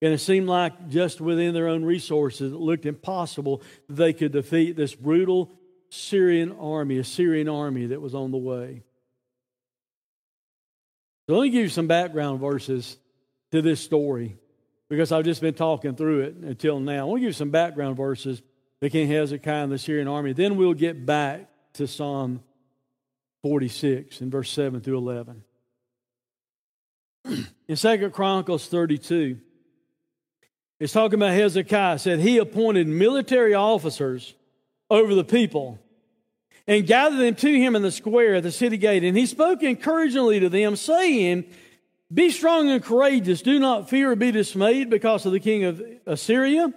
And 0.00 0.14
it 0.14 0.18
seemed 0.18 0.48
like 0.48 0.88
just 0.88 1.20
within 1.20 1.52
their 1.54 1.66
own 1.66 1.84
resources, 1.84 2.52
it 2.52 2.58
looked 2.58 2.86
impossible 2.86 3.62
that 3.88 3.96
they 3.96 4.12
could 4.12 4.32
defeat 4.32 4.76
this 4.76 4.94
brutal 4.94 5.50
Assyrian 5.90 6.52
army, 6.52 6.98
a 6.98 7.04
Syrian 7.04 7.48
army 7.48 7.86
that 7.86 8.00
was 8.00 8.14
on 8.14 8.30
the 8.30 8.38
way. 8.38 8.84
So 11.26 11.34
let 11.34 11.42
me 11.42 11.50
give 11.50 11.62
you 11.62 11.68
some 11.68 11.88
background 11.88 12.40
verses 12.40 12.96
to 13.50 13.60
this 13.60 13.80
story 13.80 14.36
because 14.88 15.10
I've 15.10 15.24
just 15.24 15.40
been 15.40 15.54
talking 15.54 15.96
through 15.96 16.20
it 16.20 16.36
until 16.36 16.78
now. 16.78 17.00
I 17.00 17.04
want 17.04 17.18
to 17.18 17.20
give 17.22 17.28
you 17.28 17.32
some 17.32 17.50
background 17.50 17.96
verses 17.96 18.40
that 18.80 18.90
King 18.90 19.08
Hezekiah 19.08 19.64
and 19.64 19.72
the 19.72 19.76
Assyrian 19.76 20.06
army. 20.06 20.32
Then 20.32 20.56
we'll 20.56 20.74
get 20.74 21.04
back 21.04 21.48
to 21.74 21.86
Psalm 21.86 22.42
46 23.42 24.20
in 24.20 24.30
verse 24.30 24.50
7 24.50 24.80
through 24.80 24.98
11. 24.98 25.44
in 27.68 27.76
Second 27.76 28.12
Chronicles 28.12 28.68
32, 28.68 29.38
it's 30.80 30.92
talking 30.92 31.18
about 31.18 31.32
Hezekiah 31.32 31.98
said 31.98 32.20
he 32.20 32.38
appointed 32.38 32.86
military 32.86 33.54
officers 33.54 34.34
over 34.90 35.14
the 35.14 35.24
people. 35.24 35.78
and 36.66 36.86
gathered 36.86 37.18
them 37.18 37.34
to 37.34 37.50
him 37.50 37.74
in 37.74 37.80
the 37.80 37.90
square 37.90 38.34
at 38.36 38.42
the 38.42 38.52
city 38.52 38.76
gate. 38.76 39.02
And 39.02 39.16
he 39.16 39.24
spoke 39.24 39.62
encouragingly 39.62 40.40
to 40.40 40.50
them, 40.50 40.76
saying, 40.76 41.46
Be 42.12 42.30
strong 42.30 42.68
and 42.68 42.84
courageous. 42.84 43.40
Do 43.40 43.58
not 43.58 43.88
fear 43.88 44.12
or 44.12 44.16
be 44.16 44.30
dismayed 44.30 44.90
because 44.90 45.24
of 45.24 45.32
the 45.32 45.40
king 45.40 45.64
of 45.64 45.82
Assyria, 46.04 46.72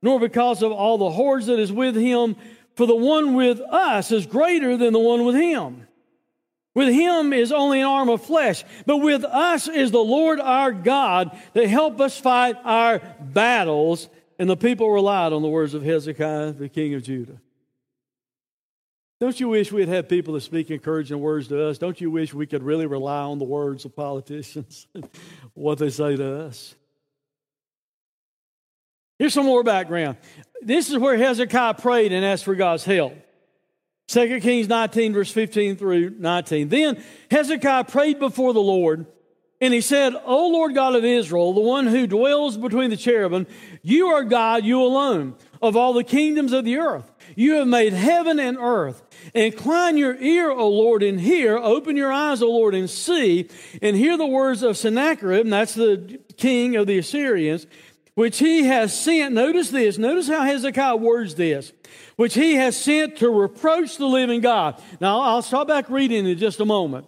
nor 0.00 0.20
because 0.20 0.62
of 0.62 0.70
all 0.70 0.96
the 0.96 1.10
hordes 1.10 1.46
that 1.46 1.58
is 1.58 1.72
with 1.72 1.96
him. 1.96 2.36
For 2.76 2.86
the 2.86 2.94
one 2.94 3.34
with 3.34 3.60
us 3.60 4.12
is 4.12 4.26
greater 4.26 4.76
than 4.76 4.92
the 4.92 4.98
one 4.98 5.24
with 5.24 5.34
him. 5.34 5.88
With 6.74 6.92
him 6.92 7.32
is 7.32 7.50
only 7.50 7.80
an 7.80 7.86
arm 7.86 8.10
of 8.10 8.22
flesh, 8.22 8.62
but 8.84 8.98
with 8.98 9.24
us 9.24 9.66
is 9.66 9.90
the 9.90 9.98
Lord 9.98 10.38
our 10.40 10.72
God 10.72 11.36
to 11.54 11.66
help 11.66 12.02
us 12.02 12.20
fight 12.20 12.56
our 12.64 13.00
battles. 13.18 14.10
And 14.38 14.50
the 14.50 14.58
people 14.58 14.90
relied 14.90 15.32
on 15.32 15.40
the 15.40 15.48
words 15.48 15.72
of 15.72 15.82
Hezekiah, 15.82 16.52
the 16.52 16.68
king 16.68 16.92
of 16.92 17.02
Judah. 17.02 17.40
Don't 19.18 19.40
you 19.40 19.48
wish 19.48 19.72
we'd 19.72 19.88
have 19.88 20.10
people 20.10 20.34
that 20.34 20.42
speak 20.42 20.70
encouraging 20.70 21.18
words 21.18 21.48
to 21.48 21.68
us? 21.68 21.78
Don't 21.78 21.98
you 21.98 22.10
wish 22.10 22.34
we 22.34 22.46
could 22.46 22.62
really 22.62 22.84
rely 22.84 23.20
on 23.22 23.38
the 23.38 23.46
words 23.46 23.86
of 23.86 23.96
politicians, 23.96 24.86
what 25.54 25.78
they 25.78 25.88
say 25.88 26.14
to 26.16 26.40
us? 26.42 26.74
Here's 29.18 29.34
some 29.34 29.46
more 29.46 29.62
background. 29.62 30.18
This 30.62 30.90
is 30.90 30.98
where 30.98 31.16
Hezekiah 31.16 31.74
prayed 31.74 32.12
and 32.12 32.24
asked 32.24 32.44
for 32.44 32.54
God's 32.54 32.84
help. 32.84 33.14
2 34.08 34.40
Kings 34.40 34.68
19, 34.68 35.14
verse 35.14 35.30
15 35.30 35.76
through 35.76 36.10
19. 36.10 36.68
Then 36.68 37.02
Hezekiah 37.30 37.84
prayed 37.84 38.18
before 38.18 38.52
the 38.52 38.60
Lord, 38.60 39.06
and 39.60 39.74
he 39.74 39.80
said, 39.80 40.14
O 40.24 40.48
Lord 40.48 40.74
God 40.74 40.94
of 40.94 41.04
Israel, 41.04 41.52
the 41.54 41.60
one 41.60 41.86
who 41.86 42.06
dwells 42.06 42.56
between 42.56 42.90
the 42.90 42.96
cherubim, 42.96 43.46
you 43.82 44.08
are 44.08 44.22
God, 44.22 44.64
you 44.64 44.82
alone, 44.82 45.34
of 45.60 45.76
all 45.76 45.92
the 45.92 46.04
kingdoms 46.04 46.52
of 46.52 46.64
the 46.64 46.76
earth. 46.76 47.10
You 47.34 47.54
have 47.54 47.66
made 47.66 47.94
heaven 47.94 48.38
and 48.38 48.58
earth. 48.58 49.02
Incline 49.34 49.96
your 49.96 50.14
ear, 50.14 50.50
O 50.50 50.68
Lord, 50.68 51.02
and 51.02 51.20
hear. 51.20 51.56
Open 51.56 51.96
your 51.96 52.12
eyes, 52.12 52.42
O 52.42 52.50
Lord, 52.50 52.74
and 52.74 52.88
see, 52.88 53.48
and 53.82 53.96
hear 53.96 54.16
the 54.16 54.26
words 54.26 54.62
of 54.62 54.76
Sennacherib, 54.76 55.46
and 55.46 55.52
that's 55.52 55.74
the 55.74 56.20
king 56.36 56.76
of 56.76 56.86
the 56.86 56.98
Assyrians, 56.98 57.66
which 58.16 58.38
he 58.38 58.64
has 58.64 58.98
sent. 58.98 59.34
Notice 59.34 59.68
this. 59.68 59.98
Notice 59.98 60.26
how 60.26 60.42
Hezekiah 60.42 60.96
words 60.96 61.34
this. 61.34 61.72
Which 62.16 62.34
he 62.34 62.54
has 62.54 62.76
sent 62.76 63.18
to 63.18 63.30
reproach 63.30 63.98
the 63.98 64.06
living 64.06 64.40
God. 64.40 64.82
Now, 65.00 65.20
I'll 65.20 65.42
stop 65.42 65.68
back 65.68 65.88
reading 65.90 66.26
in 66.26 66.38
just 66.38 66.58
a 66.58 66.64
moment. 66.64 67.06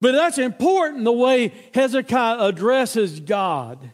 But 0.00 0.12
that's 0.12 0.38
important 0.38 1.04
the 1.04 1.12
way 1.12 1.52
Hezekiah 1.74 2.38
addresses 2.40 3.20
God. 3.20 3.92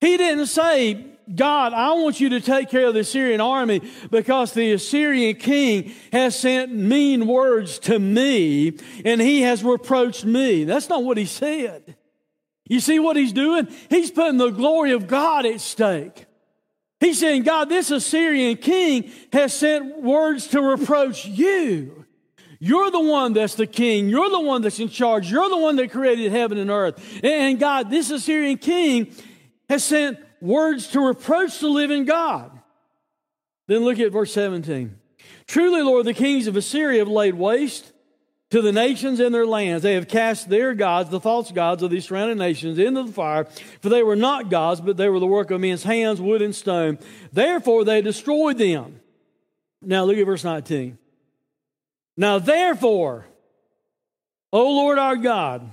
He 0.00 0.16
didn't 0.16 0.46
say, 0.46 1.06
God, 1.32 1.74
I 1.74 1.92
want 1.92 2.18
you 2.18 2.30
to 2.30 2.40
take 2.40 2.68
care 2.68 2.88
of 2.88 2.94
the 2.94 3.00
Assyrian 3.00 3.40
army 3.40 3.82
because 4.10 4.52
the 4.52 4.72
Assyrian 4.72 5.36
king 5.36 5.92
has 6.12 6.36
sent 6.36 6.74
mean 6.74 7.28
words 7.28 7.78
to 7.80 8.00
me 8.00 8.78
and 9.04 9.20
he 9.20 9.42
has 9.42 9.62
reproached 9.62 10.24
me. 10.24 10.64
That's 10.64 10.88
not 10.88 11.04
what 11.04 11.18
he 11.18 11.26
said. 11.26 11.96
You 12.70 12.78
see 12.78 13.00
what 13.00 13.16
he's 13.16 13.32
doing? 13.32 13.66
He's 13.88 14.12
putting 14.12 14.38
the 14.38 14.50
glory 14.50 14.92
of 14.92 15.08
God 15.08 15.44
at 15.44 15.60
stake. 15.60 16.26
He's 17.00 17.18
saying, 17.18 17.42
God, 17.42 17.68
this 17.68 17.90
Assyrian 17.90 18.58
king 18.58 19.10
has 19.32 19.52
sent 19.52 20.00
words 20.00 20.46
to 20.48 20.62
reproach 20.62 21.26
you. 21.26 22.06
You're 22.60 22.92
the 22.92 23.00
one 23.00 23.32
that's 23.32 23.56
the 23.56 23.66
king. 23.66 24.08
You're 24.08 24.30
the 24.30 24.38
one 24.38 24.62
that's 24.62 24.78
in 24.78 24.88
charge. 24.88 25.28
You're 25.32 25.48
the 25.48 25.56
one 25.56 25.74
that 25.76 25.90
created 25.90 26.30
heaven 26.30 26.58
and 26.58 26.70
earth. 26.70 27.02
And 27.24 27.58
God, 27.58 27.90
this 27.90 28.12
Assyrian 28.12 28.58
king 28.58 29.16
has 29.68 29.82
sent 29.82 30.20
words 30.40 30.86
to 30.88 31.00
reproach 31.00 31.58
the 31.58 31.68
living 31.68 32.04
God. 32.04 32.52
Then 33.66 33.80
look 33.80 33.98
at 33.98 34.12
verse 34.12 34.32
17. 34.32 34.96
Truly, 35.48 35.82
Lord, 35.82 36.06
the 36.06 36.14
kings 36.14 36.46
of 36.46 36.56
Assyria 36.56 37.00
have 37.00 37.08
laid 37.08 37.34
waste 37.34 37.92
to 38.50 38.60
the 38.62 38.72
nations 38.72 39.20
and 39.20 39.34
their 39.34 39.46
lands. 39.46 39.82
They 39.82 39.94
have 39.94 40.08
cast 40.08 40.48
their 40.48 40.74
gods, 40.74 41.10
the 41.10 41.20
false 41.20 41.50
gods 41.52 41.82
of 41.82 41.90
these 41.90 42.06
surrounding 42.06 42.38
nations, 42.38 42.78
into 42.78 43.04
the 43.04 43.12
fire, 43.12 43.44
for 43.80 43.88
they 43.88 44.02
were 44.02 44.16
not 44.16 44.50
gods, 44.50 44.80
but 44.80 44.96
they 44.96 45.08
were 45.08 45.20
the 45.20 45.26
work 45.26 45.50
of 45.50 45.60
men's 45.60 45.84
hands, 45.84 46.20
wood 46.20 46.42
and 46.42 46.54
stone. 46.54 46.98
Therefore, 47.32 47.84
they 47.84 48.02
destroyed 48.02 48.58
them. 48.58 49.00
Now, 49.82 50.04
look 50.04 50.18
at 50.18 50.26
verse 50.26 50.44
19. 50.44 50.98
Now, 52.16 52.38
therefore, 52.38 53.26
O 54.52 54.70
Lord 54.70 54.98
our 54.98 55.16
God, 55.16 55.70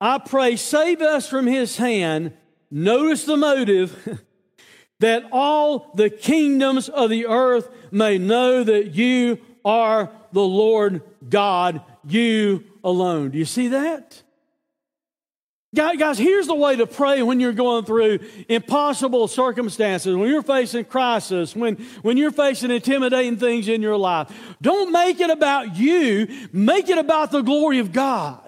I 0.00 0.18
pray, 0.18 0.56
save 0.56 1.00
us 1.00 1.28
from 1.28 1.46
his 1.46 1.76
hand 1.76 2.34
Notice 2.76 3.24
the 3.24 3.36
motive 3.36 4.20
that 4.98 5.26
all 5.30 5.92
the 5.94 6.10
kingdoms 6.10 6.88
of 6.88 7.08
the 7.08 7.26
earth 7.26 7.68
may 7.92 8.18
know 8.18 8.64
that 8.64 8.96
you 8.96 9.38
are 9.64 10.10
the 10.32 10.42
Lord 10.42 11.00
God, 11.28 11.82
you 12.06 12.64
alone. 12.82 13.30
Do 13.30 13.38
you 13.38 13.44
see 13.44 13.68
that? 13.68 14.22
Guys, 15.74 16.18
here's 16.18 16.46
the 16.46 16.54
way 16.54 16.76
to 16.76 16.86
pray 16.86 17.22
when 17.22 17.40
you're 17.40 17.52
going 17.52 17.84
through 17.84 18.20
impossible 18.48 19.26
circumstances, 19.26 20.14
when 20.14 20.30
you're 20.30 20.42
facing 20.42 20.84
crisis, 20.84 21.56
when, 21.56 21.76
when 22.02 22.16
you're 22.16 22.30
facing 22.30 22.70
intimidating 22.70 23.38
things 23.38 23.66
in 23.66 23.82
your 23.82 23.96
life. 23.96 24.30
Don't 24.62 24.92
make 24.92 25.18
it 25.18 25.30
about 25.30 25.76
you, 25.76 26.28
make 26.52 26.88
it 26.88 26.98
about 26.98 27.32
the 27.32 27.42
glory 27.42 27.80
of 27.80 27.92
God. 27.92 28.43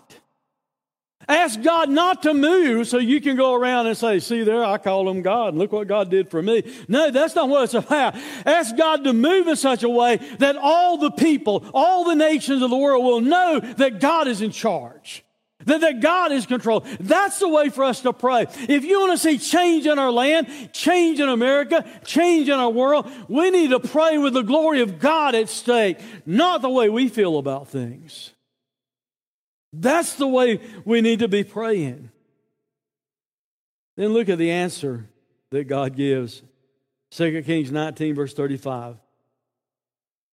Ask 1.28 1.60
God 1.60 1.90
not 1.90 2.22
to 2.22 2.34
move 2.34 2.86
so 2.86 2.98
you 2.98 3.20
can 3.20 3.36
go 3.36 3.54
around 3.54 3.88
and 3.88 3.96
say, 3.96 4.20
see 4.20 4.44
there, 4.44 4.64
I 4.64 4.78
call 4.78 5.08
him 5.08 5.22
God 5.22 5.48
and 5.48 5.58
look 5.58 5.72
what 5.72 5.88
God 5.88 6.08
did 6.08 6.30
for 6.30 6.40
me. 6.40 6.62
No, 6.86 7.10
that's 7.10 7.34
not 7.34 7.48
what 7.48 7.64
it's 7.64 7.74
about. 7.74 8.14
Ask 8.44 8.76
God 8.76 9.02
to 9.04 9.12
move 9.12 9.48
in 9.48 9.56
such 9.56 9.82
a 9.82 9.88
way 9.88 10.16
that 10.38 10.56
all 10.56 10.98
the 10.98 11.10
people, 11.10 11.64
all 11.74 12.04
the 12.04 12.14
nations 12.14 12.62
of 12.62 12.70
the 12.70 12.76
world 12.76 13.04
will 13.04 13.20
know 13.20 13.58
that 13.58 13.98
God 13.98 14.28
is 14.28 14.40
in 14.40 14.52
charge. 14.52 15.24
That, 15.64 15.80
that 15.80 16.00
God 16.00 16.30
is 16.30 16.46
control. 16.46 16.84
That's 17.00 17.40
the 17.40 17.48
way 17.48 17.70
for 17.70 17.82
us 17.82 18.02
to 18.02 18.12
pray. 18.12 18.46
If 18.68 18.84
you 18.84 19.00
want 19.00 19.12
to 19.12 19.18
see 19.18 19.38
change 19.38 19.86
in 19.86 19.98
our 19.98 20.12
land, 20.12 20.70
change 20.72 21.18
in 21.18 21.28
America, 21.28 21.84
change 22.04 22.48
in 22.48 22.54
our 22.54 22.70
world, 22.70 23.10
we 23.28 23.50
need 23.50 23.70
to 23.70 23.80
pray 23.80 24.16
with 24.16 24.34
the 24.34 24.42
glory 24.42 24.80
of 24.80 25.00
God 25.00 25.34
at 25.34 25.48
stake, 25.48 25.98
not 26.24 26.62
the 26.62 26.70
way 26.70 26.88
we 26.88 27.08
feel 27.08 27.38
about 27.38 27.66
things. 27.66 28.32
That's 29.80 30.14
the 30.14 30.26
way 30.26 30.60
we 30.84 31.00
need 31.00 31.20
to 31.20 31.28
be 31.28 31.44
praying. 31.44 32.10
Then 33.96 34.12
look 34.12 34.28
at 34.28 34.38
the 34.38 34.50
answer 34.50 35.08
that 35.50 35.64
God 35.64 35.96
gives. 35.96 36.42
2 37.10 37.42
Kings 37.42 37.70
19, 37.70 38.14
verse 38.14 38.34
35. 38.34 38.96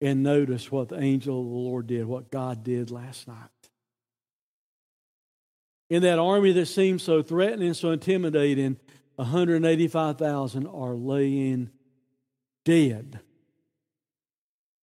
and 0.00 0.22
notice 0.22 0.72
what 0.72 0.88
the 0.88 0.98
angel 0.98 1.40
of 1.40 1.46
the 1.46 1.52
Lord 1.52 1.86
did, 1.86 2.06
what 2.06 2.30
God 2.30 2.64
did 2.64 2.90
last 2.90 3.28
night. 3.28 3.36
In 5.90 6.02
that 6.02 6.18
army 6.18 6.52
that 6.52 6.66
seemed 6.66 7.02
so 7.02 7.22
threatening, 7.22 7.74
so 7.74 7.90
intimidating, 7.90 8.78
185,000 9.16 10.66
are 10.66 10.94
laying 10.94 11.70
dead 12.64 13.20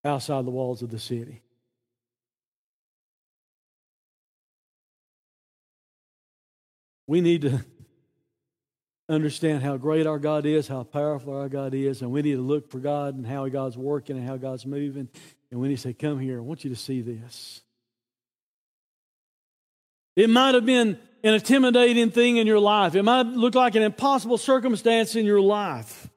outside 0.06 0.46
the 0.46 0.52
walls 0.52 0.84
of 0.84 0.92
the 0.92 1.00
city. 1.00 1.42
We 7.08 7.22
need 7.22 7.42
to 7.42 7.66
understand 9.10 9.64
how 9.64 9.78
great 9.78 10.08
our 10.08 10.20
God 10.20 10.46
is, 10.46 10.68
how 10.68 10.84
powerful 10.84 11.36
our 11.36 11.50
God 11.50 11.74
is, 11.74 12.02
and 12.02 12.12
we 12.12 12.22
need 12.22 12.36
to 12.36 12.42
look 12.42 12.70
for 12.70 12.80
God 12.80 13.16
and 13.16 13.26
how 13.26 13.48
God's 13.50 13.78
working 13.78 14.18
and 14.18 14.28
how 14.28 14.38
God's 14.38 14.66
moving. 14.66 15.10
And 15.52 15.60
when 15.60 15.70
He 15.70 15.76
said, 15.76 16.00
Come 16.00 16.20
here, 16.20 16.38
I 16.38 16.42
want 16.42 16.64
you 16.64 16.70
to 16.70 16.76
see 16.76 17.02
this. 17.02 17.62
It 20.16 20.30
might 20.30 20.56
have 20.56 20.66
been 20.66 21.00
an 21.24 21.34
intimidating 21.34 22.12
thing 22.12 22.38
in 22.38 22.48
your 22.48 22.60
life. 22.60 22.96
It 22.96 23.04
might 23.04 23.28
look 23.28 23.56
like 23.56 23.76
an 23.76 23.84
impossible 23.84 24.38
circumstance 24.38 25.16
in 25.16 25.26
your 25.26 25.42
life. 25.42 26.10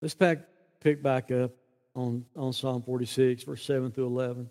Let's 0.00 0.14
pick 0.14 1.02
back 1.02 1.30
up 1.30 1.52
on, 1.94 2.24
on 2.36 2.52
Psalm 2.52 2.82
46, 2.82 3.42
verse 3.44 3.64
7 3.64 3.90
through 3.90 4.06
11. 4.06 4.50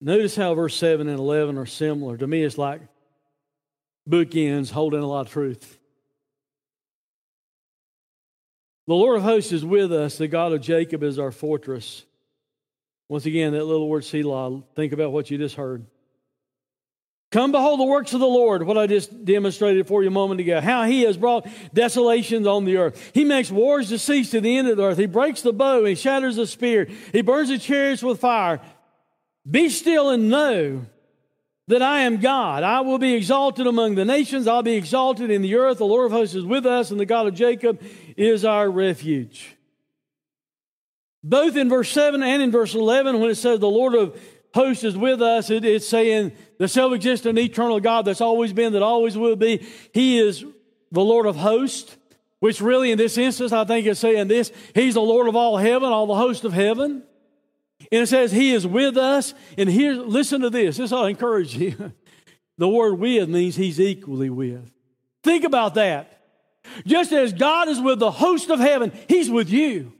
Notice 0.00 0.36
how 0.36 0.54
verse 0.54 0.76
7 0.76 1.08
and 1.08 1.18
11 1.18 1.56
are 1.58 1.66
similar. 1.66 2.16
To 2.16 2.26
me, 2.26 2.42
it's 2.42 2.58
like 2.58 2.82
bookends 4.08 4.70
holding 4.70 5.00
a 5.00 5.06
lot 5.06 5.26
of 5.26 5.32
truth. 5.32 5.78
The 8.86 8.94
Lord 8.94 9.16
of 9.16 9.22
hosts 9.22 9.52
is 9.52 9.64
with 9.64 9.92
us. 9.92 10.18
The 10.18 10.28
God 10.28 10.52
of 10.52 10.60
Jacob 10.60 11.02
is 11.02 11.18
our 11.18 11.32
fortress. 11.32 12.04
Once 13.08 13.26
again, 13.26 13.52
that 13.52 13.64
little 13.64 13.88
word 13.88 14.04
Selah, 14.04 14.62
think 14.74 14.92
about 14.92 15.12
what 15.12 15.30
you 15.30 15.38
just 15.38 15.56
heard. 15.56 15.86
Come 17.32 17.50
behold 17.50 17.80
the 17.80 17.84
works 17.84 18.14
of 18.14 18.20
the 18.20 18.26
Lord, 18.26 18.62
what 18.62 18.78
I 18.78 18.86
just 18.86 19.24
demonstrated 19.24 19.88
for 19.88 20.02
you 20.02 20.08
a 20.08 20.12
moment 20.12 20.40
ago. 20.40 20.60
How 20.60 20.84
he 20.84 21.02
has 21.02 21.16
brought 21.16 21.46
desolations 21.74 22.46
on 22.46 22.64
the 22.64 22.76
earth. 22.76 23.10
He 23.12 23.24
makes 23.24 23.50
wars 23.50 23.88
to 23.88 23.98
cease 23.98 24.30
to 24.30 24.40
the 24.40 24.56
end 24.56 24.68
of 24.68 24.76
the 24.76 24.84
earth. 24.84 24.98
He 24.98 25.06
breaks 25.06 25.42
the 25.42 25.52
bow, 25.52 25.84
he 25.84 25.96
shatters 25.96 26.36
the 26.36 26.46
spear. 26.46 26.88
He 27.12 27.22
burns 27.22 27.48
the 27.48 27.58
chariots 27.58 28.02
with 28.02 28.20
fire. 28.20 28.60
Be 29.48 29.68
still 29.68 30.10
and 30.10 30.28
know 30.28 30.86
that 31.68 31.82
I 31.82 32.00
am 32.00 32.18
God. 32.18 32.62
I 32.62 32.80
will 32.80 32.98
be 32.98 33.14
exalted 33.14 33.66
among 33.66 33.94
the 33.94 34.04
nations. 34.04 34.46
I'll 34.46 34.62
be 34.62 34.74
exalted 34.74 35.30
in 35.30 35.42
the 35.42 35.56
earth. 35.56 35.78
The 35.78 35.86
Lord 35.86 36.06
of 36.06 36.12
hosts 36.12 36.34
is 36.34 36.44
with 36.44 36.66
us, 36.66 36.90
and 36.90 36.98
the 36.98 37.06
God 37.06 37.26
of 37.26 37.34
Jacob 37.34 37.82
is 38.16 38.44
our 38.44 38.70
refuge. 38.70 39.56
Both 41.24 41.56
in 41.56 41.68
verse 41.68 41.90
7 41.90 42.22
and 42.22 42.42
in 42.42 42.52
verse 42.52 42.74
11, 42.74 43.18
when 43.20 43.30
it 43.30 43.34
says 43.34 43.58
the 43.58 43.68
Lord 43.68 43.94
of 43.94 44.20
hosts 44.54 44.84
is 44.84 44.96
with 44.96 45.20
us, 45.20 45.50
it, 45.50 45.64
it's 45.64 45.88
saying 45.88 46.32
the 46.58 46.68
self 46.68 46.92
existent 46.92 47.38
eternal 47.38 47.80
God 47.80 48.04
that's 48.04 48.20
always 48.20 48.52
been, 48.52 48.72
that 48.74 48.82
always 48.82 49.16
will 49.16 49.34
be. 49.34 49.66
He 49.92 50.18
is 50.18 50.44
the 50.92 51.02
Lord 51.02 51.26
of 51.26 51.34
hosts, 51.34 51.96
which 52.38 52.60
really 52.60 52.92
in 52.92 52.98
this 52.98 53.18
instance, 53.18 53.52
I 53.52 53.64
think 53.64 53.86
is 53.86 53.98
saying 53.98 54.28
this 54.28 54.52
He's 54.72 54.94
the 54.94 55.00
Lord 55.00 55.26
of 55.26 55.34
all 55.34 55.56
heaven, 55.56 55.90
all 55.90 56.06
the 56.06 56.14
host 56.14 56.44
of 56.44 56.52
heaven. 56.52 57.02
And 57.80 58.02
it 58.02 58.06
says 58.08 58.32
He 58.32 58.52
is 58.52 58.66
with 58.66 58.96
us. 58.96 59.34
And 59.56 59.68
here, 59.68 59.94
listen 59.94 60.40
to 60.42 60.50
this. 60.50 60.76
This 60.76 60.90
to 60.90 61.04
encourage 61.04 61.56
you. 61.56 61.92
the 62.58 62.68
word 62.68 62.94
with 62.94 63.28
means 63.28 63.56
He's 63.56 63.80
equally 63.80 64.30
with. 64.30 64.70
Think 65.22 65.44
about 65.44 65.74
that. 65.74 66.12
Just 66.84 67.12
as 67.12 67.32
God 67.32 67.68
is 67.68 67.80
with 67.80 67.98
the 67.98 68.10
host 68.10 68.50
of 68.50 68.58
heaven, 68.58 68.92
He's 69.08 69.30
with 69.30 69.50
you. 69.50 69.92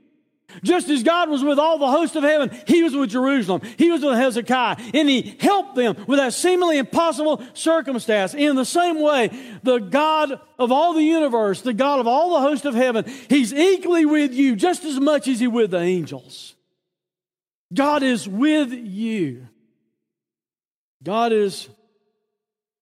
Just 0.63 0.89
as 0.89 1.03
God 1.03 1.29
was 1.29 1.43
with 1.43 1.59
all 1.59 1.77
the 1.77 1.91
host 1.91 2.15
of 2.15 2.23
heaven, 2.23 2.49
He 2.67 2.81
was 2.81 2.95
with 2.95 3.09
Jerusalem. 3.09 3.61
He 3.77 3.91
was 3.91 4.01
with 4.01 4.17
Hezekiah, 4.17 4.77
and 4.93 5.09
He 5.09 5.37
helped 5.39 5.75
them 5.75 5.95
with 6.07 6.19
that 6.19 6.33
seemingly 6.33 6.77
impossible 6.77 7.41
circumstance. 7.53 8.33
In 8.33 8.55
the 8.55 8.65
same 8.65 9.01
way, 9.01 9.29
the 9.63 9.79
God 9.79 10.39
of 10.57 10.71
all 10.71 10.93
the 10.93 11.03
universe, 11.03 11.61
the 11.61 11.73
God 11.73 11.99
of 11.99 12.07
all 12.07 12.31
the 12.31 12.41
host 12.41 12.65
of 12.65 12.73
heaven, 12.73 13.05
He's 13.29 13.53
equally 13.53 14.05
with 14.05 14.33
you 14.33 14.55
just 14.55 14.83
as 14.83 14.99
much 14.99 15.27
as 15.27 15.39
He 15.39 15.47
with 15.47 15.71
the 15.71 15.79
angels. 15.79 16.55
God 17.73 18.03
is 18.03 18.27
with 18.27 18.71
you. 18.71 19.47
God 21.03 21.33
is 21.33 21.67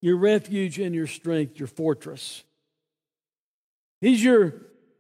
your 0.01 0.17
refuge 0.17 0.79
and 0.79 0.93
your 0.93 1.07
strength, 1.07 1.59
your 1.59 1.67
fortress. 1.67 2.43
He's 4.01 4.23
your 4.23 4.53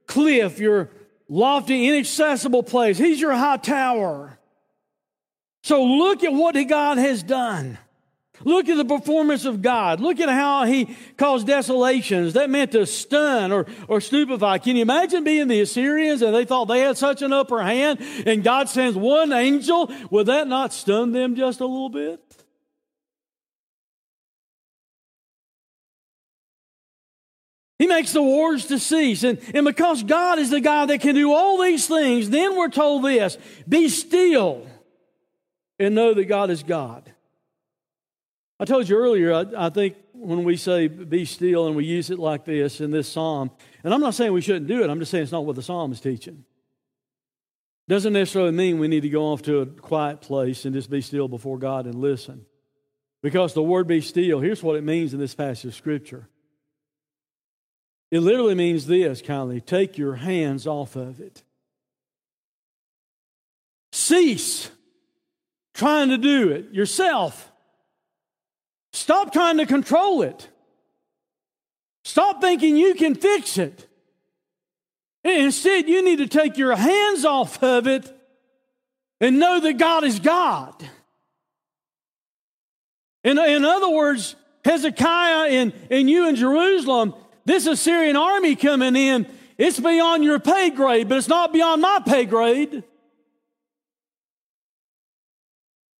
cliff, 0.07 0.59
your 0.59 0.89
lofty, 1.29 1.87
inaccessible 1.87 2.63
place. 2.63 2.97
He's 2.97 3.21
your 3.21 3.33
high 3.33 3.57
tower. 3.57 4.39
So 5.63 5.83
look 5.83 6.23
at 6.23 6.33
what 6.33 6.53
God 6.67 6.97
has 6.97 7.23
done. 7.23 7.77
Look 8.43 8.69
at 8.69 8.77
the 8.77 8.85
performance 8.85 9.45
of 9.45 9.61
God. 9.61 9.99
Look 9.99 10.19
at 10.19 10.29
how 10.29 10.65
he 10.65 10.95
caused 11.17 11.47
desolations. 11.47 12.33
That 12.33 12.49
meant 12.49 12.73
to 12.73 12.85
stun 12.85 13.51
or, 13.51 13.65
or 13.87 14.01
stupefy. 14.01 14.59
Can 14.59 14.75
you 14.75 14.81
imagine 14.81 15.23
being 15.23 15.47
the 15.47 15.61
Assyrians 15.61 16.21
and 16.21 16.35
they 16.35 16.45
thought 16.45 16.65
they 16.65 16.81
had 16.81 16.97
such 16.97 17.21
an 17.21 17.33
upper 17.33 17.63
hand 17.63 17.99
and 18.25 18.43
God 18.43 18.69
sends 18.69 18.97
one 18.97 19.31
angel? 19.31 19.91
Would 20.11 20.27
that 20.27 20.47
not 20.47 20.73
stun 20.73 21.11
them 21.11 21.35
just 21.35 21.59
a 21.61 21.65
little 21.65 21.89
bit? 21.89 22.21
He 27.77 27.87
makes 27.87 28.13
the 28.13 28.21
wars 28.21 28.67
to 28.67 28.79
cease. 28.79 29.23
And, 29.23 29.39
and 29.53 29.65
because 29.65 30.03
God 30.03 30.39
is 30.39 30.49
the 30.49 30.61
God 30.61 30.89
that 30.89 31.01
can 31.01 31.15
do 31.15 31.33
all 31.33 31.61
these 31.61 31.87
things, 31.87 32.29
then 32.29 32.55
we're 32.55 32.69
told 32.69 33.03
this 33.03 33.37
be 33.67 33.89
still 33.89 34.65
and 35.77 35.93
know 35.95 36.13
that 36.13 36.25
God 36.25 36.49
is 36.49 36.63
God. 36.63 37.11
I 38.59 38.65
told 38.65 38.87
you 38.87 38.97
earlier, 38.97 39.33
I, 39.33 39.45
I, 39.65 39.69
think 39.69 39.95
when 40.13 40.43
we 40.45 40.55
say 40.55 40.87
be 40.87 41.25
still 41.25 41.67
and 41.67 41.75
we 41.75 41.85
use 41.85 42.09
it 42.09 42.19
like 42.19 42.45
this 42.45 42.79
in 42.79 42.91
this 42.91 43.09
psalm, 43.09 43.51
and 43.83 43.93
I'm 43.93 43.99
not 43.99 44.13
saying 44.13 44.31
we 44.31 44.41
shouldn't 44.41 44.67
do 44.67 44.83
it, 44.83 44.89
I'm 44.89 44.99
just 44.99 45.11
saying 45.11 45.23
it's 45.23 45.31
not 45.31 45.45
what 45.45 45.57
the 45.57 45.61
psalm 45.61 45.91
is 45.91 45.99
teaching. 45.99 46.45
Doesn't 47.87 48.13
necessarily 48.13 48.51
mean 48.51 48.79
we 48.79 48.87
need 48.87 49.01
to 49.01 49.09
go 49.09 49.25
off 49.25 49.41
to 49.43 49.59
a 49.59 49.65
quiet 49.65 50.21
place 50.21 50.65
and 50.65 50.73
just 50.73 50.89
be 50.89 51.01
still 51.01 51.27
before 51.27 51.59
God 51.59 51.85
and 51.85 51.95
listen. 51.95 52.45
Because 53.21 53.53
the 53.53 53.61
word 53.61 53.87
be 53.87 54.01
still, 54.01 54.39
here's 54.39 54.63
what 54.63 54.75
it 54.75 54.83
means 54.83 55.13
in 55.13 55.19
this 55.19 55.35
passage 55.35 55.65
of 55.65 55.75
Scripture 55.75 56.27
it 58.11 58.19
literally 58.19 58.55
means 58.55 58.87
this, 58.87 59.21
kindly 59.21 59.59
take 59.59 59.97
your 59.97 60.15
hands 60.15 60.67
off 60.67 60.95
of 60.95 61.19
it. 61.19 61.43
Cease 63.91 64.69
trying 65.73 66.09
to 66.09 66.17
do 66.17 66.49
it 66.49 66.71
yourself. 66.71 67.51
Stop 68.95 69.33
trying 69.33 69.57
to 69.57 69.65
control 69.65 70.21
it. 70.21 70.47
Stop 72.05 72.39
thinking 72.39 72.77
you 72.77 72.95
can 72.95 73.13
fix 73.13 73.57
it. 73.57 73.87
Instead, 75.25 75.89
you 75.89 76.01
need 76.01 76.19
to 76.19 76.27
take 76.27 76.57
your 76.57 76.75
hands 76.75 77.25
off 77.25 77.61
of 77.61 77.87
it 77.87 78.09
and 79.19 79.37
know 79.37 79.59
that 79.59 79.77
God 79.77 80.05
is 80.05 80.19
God. 80.19 80.73
In, 83.25 83.37
in 83.37 83.65
other 83.65 83.89
words, 83.89 84.35
Hezekiah 84.63 85.49
and, 85.49 85.73
and 85.91 86.09
you 86.09 86.29
in 86.29 86.37
Jerusalem, 86.37 87.15
this 87.43 87.67
Assyrian 87.67 88.15
army 88.15 88.55
coming 88.55 88.95
in, 88.95 89.27
it's 89.57 89.79
beyond 89.79 90.23
your 90.23 90.39
pay 90.39 90.69
grade, 90.69 91.09
but 91.09 91.17
it's 91.17 91.27
not 91.27 91.51
beyond 91.51 91.81
my 91.81 91.99
pay 92.05 92.23
grade. 92.23 92.83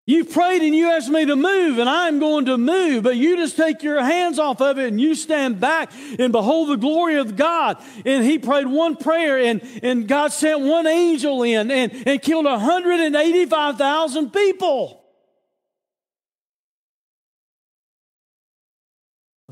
You 0.07 0.23
prayed 0.23 0.61
and 0.61 0.75
you 0.75 0.91
asked 0.91 1.09
me 1.09 1.25
to 1.25 1.35
move, 1.35 1.79
and 1.79 1.89
I'm 1.89 2.19
going 2.19 2.45
to 2.45 2.59
move, 2.59 3.03
but 3.03 3.15
you 3.15 3.37
just 3.37 3.57
take 3.57 3.81
your 3.81 4.03
hands 4.03 4.37
off 4.37 4.61
of 4.61 4.77
it 4.77 4.89
and 4.89 5.01
you 5.01 5.15
stand 5.15 5.59
back 5.59 5.91
and 6.19 6.31
behold 6.31 6.69
the 6.69 6.75
glory 6.75 7.15
of 7.15 7.35
God. 7.35 7.81
And 8.05 8.23
he 8.23 8.37
prayed 8.37 8.67
one 8.67 8.97
prayer, 8.97 9.39
and, 9.39 9.63
and 9.81 10.07
God 10.07 10.31
sent 10.31 10.61
one 10.61 10.85
angel 10.85 11.41
in 11.41 11.71
and, 11.71 12.07
and 12.07 12.21
killed 12.21 12.45
185,000 12.45 14.29
people. 14.29 15.01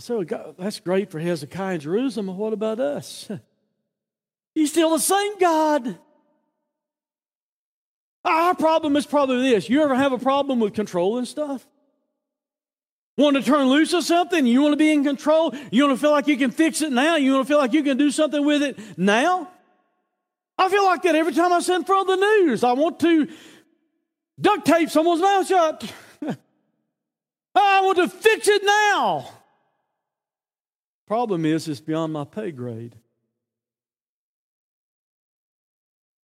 Well, 0.07 0.23
God, 0.23 0.55
that's 0.59 0.79
great 0.79 1.09
for 1.09 1.19
Hezekiah 1.19 1.75
in 1.75 1.81
Jerusalem. 1.81 2.37
What 2.37 2.53
about 2.53 2.79
us? 2.79 3.27
He's 4.55 4.71
still 4.71 4.91
the 4.91 4.99
same 4.99 5.39
God. 5.39 5.97
Our 8.25 8.55
problem 8.55 8.95
is 8.95 9.05
probably 9.05 9.49
this. 9.49 9.69
You 9.69 9.83
ever 9.83 9.95
have 9.95 10.13
a 10.13 10.17
problem 10.17 10.59
with 10.59 10.73
controlling 10.73 11.25
stuff? 11.25 11.67
Want 13.17 13.35
to 13.35 13.43
turn 13.43 13.67
loose 13.67 13.93
of 13.93 14.03
something? 14.03 14.45
You 14.45 14.61
want 14.61 14.73
to 14.73 14.77
be 14.77 14.91
in 14.91 15.03
control? 15.03 15.53
You 15.71 15.85
want 15.85 15.97
to 15.97 16.01
feel 16.01 16.11
like 16.11 16.27
you 16.27 16.37
can 16.37 16.51
fix 16.51 16.81
it 16.81 16.91
now? 16.91 17.15
You 17.15 17.33
want 17.33 17.47
to 17.47 17.51
feel 17.51 17.59
like 17.59 17.73
you 17.73 17.83
can 17.83 17.97
do 17.97 18.09
something 18.09 18.43
with 18.43 18.63
it 18.63 18.79
now? 18.97 19.49
I 20.57 20.69
feel 20.69 20.83
like 20.83 21.03
that 21.03 21.15
every 21.15 21.33
time 21.33 21.51
I 21.51 21.59
sit 21.59 21.75
in 21.75 21.83
front 21.83 22.09
of 22.09 22.19
the 22.19 22.25
news. 22.25 22.63
I 22.63 22.73
want 22.73 22.99
to 23.01 23.27
duct 24.39 24.65
tape 24.65 24.89
someone's 24.89 25.21
mouth 25.21 25.47
shut. 25.47 25.93
I 27.55 27.81
want 27.81 27.97
to 27.97 28.07
fix 28.07 28.47
it 28.47 28.63
now. 28.63 29.29
Problem 31.05 31.45
is, 31.45 31.67
it's 31.67 31.81
beyond 31.81 32.13
my 32.13 32.23
pay 32.23 32.51
grade. 32.51 32.95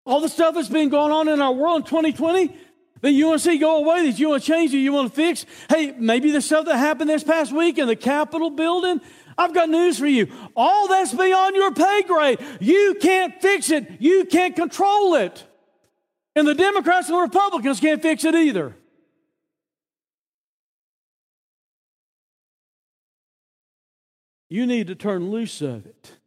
All 0.08 0.22
the 0.22 0.28
stuff 0.30 0.54
that's 0.54 0.70
been 0.70 0.88
going 0.88 1.12
on 1.12 1.28
in 1.28 1.42
our 1.42 1.52
world 1.52 1.80
in 1.80 1.84
2020 1.84 2.56
that 3.02 3.12
you 3.12 3.26
want 3.26 3.42
to 3.42 3.44
see 3.44 3.58
go 3.58 3.76
away, 3.76 4.10
that 4.10 4.18
you 4.18 4.30
want 4.30 4.42
to 4.42 4.50
change, 4.50 4.70
that 4.70 4.78
you 4.78 4.90
want 4.90 5.10
to 5.10 5.14
fix. 5.14 5.44
Hey, 5.68 5.94
maybe 5.98 6.30
the 6.30 6.40
stuff 6.40 6.64
that 6.64 6.78
happened 6.78 7.10
this 7.10 7.22
past 7.22 7.52
week 7.52 7.76
in 7.76 7.86
the 7.86 7.94
Capitol 7.94 8.48
building. 8.48 9.02
I've 9.36 9.52
got 9.52 9.68
news 9.68 9.98
for 9.98 10.06
you. 10.06 10.32
All 10.56 10.88
that's 10.88 11.12
beyond 11.12 11.56
your 11.56 11.74
pay 11.74 12.04
grade. 12.04 12.38
You 12.58 12.96
can't 12.98 13.38
fix 13.42 13.68
it. 13.70 14.00
You 14.00 14.24
can't 14.24 14.56
control 14.56 15.14
it. 15.14 15.44
And 16.34 16.48
the 16.48 16.54
Democrats 16.54 17.10
and 17.10 17.18
the 17.18 17.20
Republicans 17.20 17.78
can't 17.78 18.00
fix 18.00 18.24
it 18.24 18.34
either. 18.34 18.74
You 24.48 24.64
need 24.64 24.86
to 24.86 24.94
turn 24.94 25.30
loose 25.30 25.60
of 25.60 25.84
it 25.84 26.17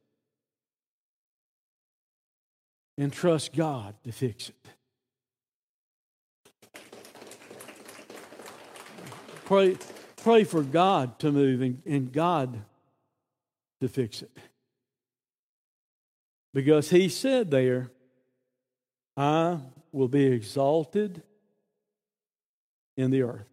and 3.01 3.11
trust 3.11 3.53
God 3.53 3.95
to 4.03 4.11
fix 4.11 4.49
it. 4.49 4.55
pray, 9.51 9.75
pray 10.17 10.43
for 10.43 10.61
God 10.61 11.17
to 11.19 11.31
move 11.31 11.61
and, 11.61 11.81
and 11.85 12.13
God 12.13 12.61
to 13.81 13.89
fix 13.89 14.21
it. 14.21 14.31
Because 16.53 16.91
he 16.91 17.09
said 17.09 17.49
there, 17.49 17.89
I 19.17 19.57
will 19.91 20.07
be 20.07 20.27
exalted 20.27 21.23
in 22.95 23.09
the 23.09 23.23
earth. 23.23 23.49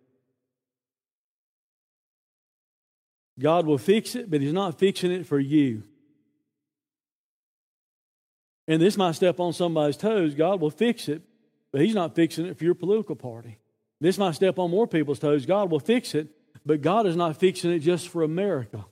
God 3.41 3.67
will 3.67 3.79
fix 3.79 4.15
it, 4.15 4.31
but 4.31 4.41
He's 4.41 4.53
not 4.53 4.79
fixing 4.79 5.11
it 5.11 5.27
for 5.27 5.39
you. 5.39 5.85
And 8.69 8.81
this 8.81 8.99
might 8.99 9.13
step 9.13 9.41
on 9.41 9.55
somebody's 9.55 9.97
toes. 9.97 10.35
God 10.35 10.61
will 10.61 10.71
fix 10.71 11.09
it, 11.09 11.23
but 11.73 11.81
He's 11.81 11.95
not 11.95 12.15
fixing 12.15 12.47
it 12.47 12.59
for 12.59 12.65
your 12.65 12.75
political 12.75 13.17
party. 13.17 13.59
This 14.01 14.19
might 14.19 14.35
step 14.35 14.59
on 14.59 14.71
more 14.71 14.87
people's 14.87 15.19
toes. 15.19 15.47
God 15.47 15.71
will 15.71 15.81
fix 15.81 16.15
it, 16.15 16.29
but 16.65 16.83
God 16.83 17.07
is 17.07 17.17
not 17.17 17.39
fixing 17.39 17.73
it 17.73 17.81
just 17.81 18.09
for 18.09 18.23
America. 18.23 18.85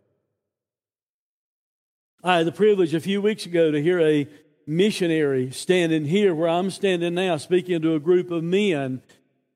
I 2.25 2.39
had 2.39 2.47
the 2.47 2.53
privilege 2.53 2.95
a 2.95 3.01
few 3.01 3.21
weeks 3.21 3.47
ago 3.47 3.71
to 3.71 3.81
hear 3.81 4.01
a 4.01 4.27
missionary 4.67 5.51
standing 5.53 6.07
here 6.07 6.35
where 6.35 6.49
I'm 6.49 6.71
standing 6.71 7.15
now, 7.15 7.37
speaking 7.37 7.81
to 7.83 7.95
a 7.95 8.01
group 8.01 8.31
of 8.31 8.43
men 8.43 9.03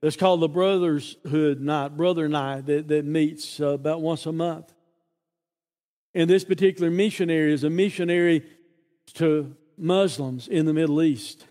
that's 0.01 0.17
called 0.17 0.41
the 0.41 0.49
Brotherhood 0.49 1.61
Night, 1.61 1.97
Brother 1.97 2.29
Night, 2.29 2.67
that, 2.67 2.89
that 2.89 3.05
meets 3.07 3.59
uh, 3.59 3.69
about 3.69 4.03
once 4.03 4.27
a 4.27 4.33
month. 4.33 4.73
And 6.15 6.29
this 6.29 6.45
particular 6.45 6.91
missionary 6.91 7.53
is 7.53 7.65
a 7.65 7.71
missionary 7.71 8.45
to 9.15 9.57
Muslims 9.81 10.49
in 10.49 10.67
the 10.67 10.75
Middle 10.75 11.03
East. 11.03 11.47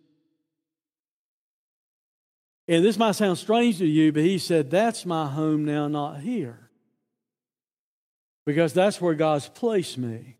And 2.67 2.85
this 2.85 2.99
might 2.99 3.13
sound 3.13 3.37
strange 3.37 3.79
to 3.79 3.85
you, 3.85 4.11
but 4.11 4.23
he 4.23 4.37
said, 4.37 4.69
That's 4.69 5.05
my 5.05 5.27
home 5.27 5.65
now, 5.65 5.87
not 5.87 6.19
here. 6.19 6.69
Because 8.45 8.73
that's 8.73 9.01
where 9.01 9.15
God's 9.15 9.49
placed 9.49 9.97
me. 9.97 10.37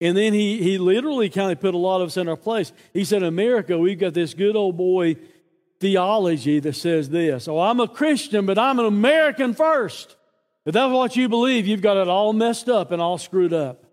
And 0.00 0.16
then 0.16 0.32
he, 0.32 0.60
he 0.60 0.78
literally 0.78 1.30
kind 1.30 1.52
of 1.52 1.60
put 1.60 1.74
a 1.74 1.78
lot 1.78 2.00
of 2.00 2.08
us 2.08 2.16
in 2.16 2.28
our 2.28 2.36
place. 2.36 2.72
He 2.92 3.04
said, 3.04 3.22
America, 3.22 3.78
we've 3.78 4.00
got 4.00 4.14
this 4.14 4.34
good 4.34 4.56
old 4.56 4.76
boy 4.76 5.16
theology 5.78 6.58
that 6.58 6.74
says 6.74 7.08
this 7.08 7.46
Oh, 7.46 7.60
I'm 7.60 7.78
a 7.78 7.86
Christian, 7.86 8.44
but 8.44 8.58
I'm 8.58 8.80
an 8.80 8.86
American 8.86 9.54
first. 9.54 10.16
If 10.64 10.74
that's 10.74 10.92
what 10.92 11.14
you 11.14 11.28
believe, 11.28 11.68
you've 11.68 11.82
got 11.82 11.96
it 11.96 12.08
all 12.08 12.32
messed 12.32 12.68
up 12.68 12.90
and 12.90 13.00
all 13.00 13.18
screwed 13.18 13.52
up. 13.52 13.84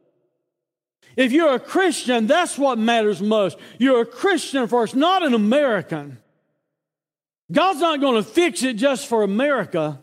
If 1.16 1.32
you're 1.32 1.53
a 1.53 1.60
Christian, 1.60 2.28
that's 2.28 2.57
what 2.57 2.78
matters 2.78 3.22
most. 3.22 3.57
You're 3.78 4.01
a 4.01 4.05
Christian 4.05 4.68
first, 4.68 4.95
not 4.95 5.24
an 5.24 5.34
American. 5.34 6.18
God's 7.51 7.80
not 7.80 7.99
going 7.99 8.16
to 8.16 8.30
fix 8.30 8.64
it 8.64 8.74
just 8.74 9.07
for 9.07 9.24
America 9.24 9.99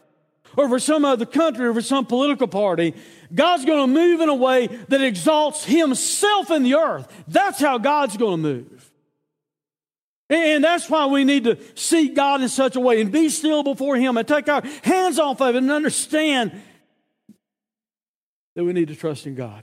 or 0.57 0.69
for 0.69 0.79
some 0.79 1.05
other 1.05 1.27
country 1.27 1.67
or 1.67 1.75
for 1.75 1.83
some 1.83 2.07
political 2.07 2.49
party. 2.49 2.95
God's 3.35 3.65
going 3.65 3.87
to 3.87 4.01
move 4.01 4.21
in 4.21 4.29
a 4.29 4.35
way 4.35 4.67
that 4.67 5.01
exalts 5.01 5.65
Himself 5.65 6.51
in 6.51 6.63
the 6.63 6.75
earth. 6.75 7.13
That's 7.29 7.61
how 7.61 7.79
God's 7.79 8.17
going 8.17 8.43
to 8.43 8.49
move. 8.49 8.93
And 10.29 10.65
that's 10.65 10.91
why 10.91 11.07
we 11.07 11.25
need 11.25 11.45
to 11.45 11.59
seek 11.77 12.17
God 12.17 12.43
in 12.43 12.49
such 12.49 12.75
a 12.75 12.81
way 12.81 13.01
and 13.01 13.13
be 13.13 13.29
still 13.29 13.63
before 13.63 13.97
Him 13.97 14.17
and 14.17 14.27
take 14.27 14.49
our 14.49 14.63
hands 14.83 15.19
off 15.19 15.41
of 15.41 15.55
it 15.55 15.59
and 15.59 15.71
understand 15.71 16.53
that 18.57 18.65
we 18.65 18.73
need 18.73 18.89
to 18.89 18.97
trust 18.97 19.27
in 19.27 19.37
God. 19.37 19.63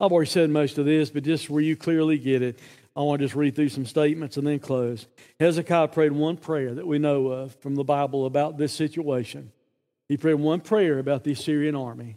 I've 0.00 0.12
already 0.12 0.30
said 0.30 0.48
most 0.48 0.78
of 0.78 0.86
this, 0.86 1.10
but 1.10 1.24
just 1.24 1.50
where 1.50 1.62
you 1.62 1.76
clearly 1.76 2.18
get 2.18 2.40
it, 2.40 2.58
I 2.96 3.02
want 3.02 3.20
to 3.20 3.26
just 3.26 3.36
read 3.36 3.54
through 3.54 3.68
some 3.68 3.84
statements 3.84 4.36
and 4.36 4.46
then 4.46 4.58
close. 4.58 5.06
Hezekiah 5.38 5.88
prayed 5.88 6.12
one 6.12 6.36
prayer 6.38 6.74
that 6.74 6.86
we 6.86 6.98
know 6.98 7.28
of 7.28 7.54
from 7.56 7.74
the 7.74 7.84
Bible 7.84 8.26
about 8.26 8.56
this 8.56 8.72
situation. 8.72 9.52
He 10.08 10.16
prayed 10.16 10.34
one 10.34 10.60
prayer 10.60 10.98
about 10.98 11.22
the 11.22 11.32
Assyrian 11.32 11.76
army. 11.76 12.16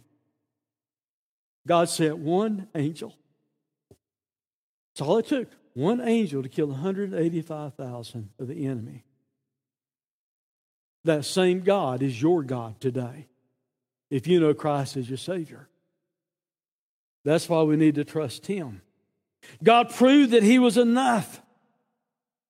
God 1.66 1.88
sent 1.88 2.18
one 2.18 2.68
angel. 2.74 3.14
That's 4.94 5.06
all 5.06 5.18
it 5.18 5.26
took. 5.26 5.48
One 5.74 6.00
angel 6.00 6.42
to 6.42 6.48
kill 6.48 6.68
185,000 6.68 8.30
of 8.38 8.48
the 8.48 8.66
enemy. 8.66 9.04
That 11.04 11.24
same 11.24 11.60
God 11.60 12.02
is 12.02 12.20
your 12.20 12.42
God 12.42 12.80
today 12.80 13.28
if 14.10 14.26
you 14.26 14.40
know 14.40 14.54
Christ 14.54 14.96
as 14.96 15.08
your 15.08 15.18
Savior. 15.18 15.68
That's 17.24 17.48
why 17.48 17.62
we 17.62 17.76
need 17.76 17.94
to 17.96 18.04
trust 18.04 18.46
Him. 18.46 18.82
God 19.62 19.90
proved 19.90 20.32
that 20.32 20.42
He 20.42 20.58
was 20.58 20.76
enough. 20.76 21.40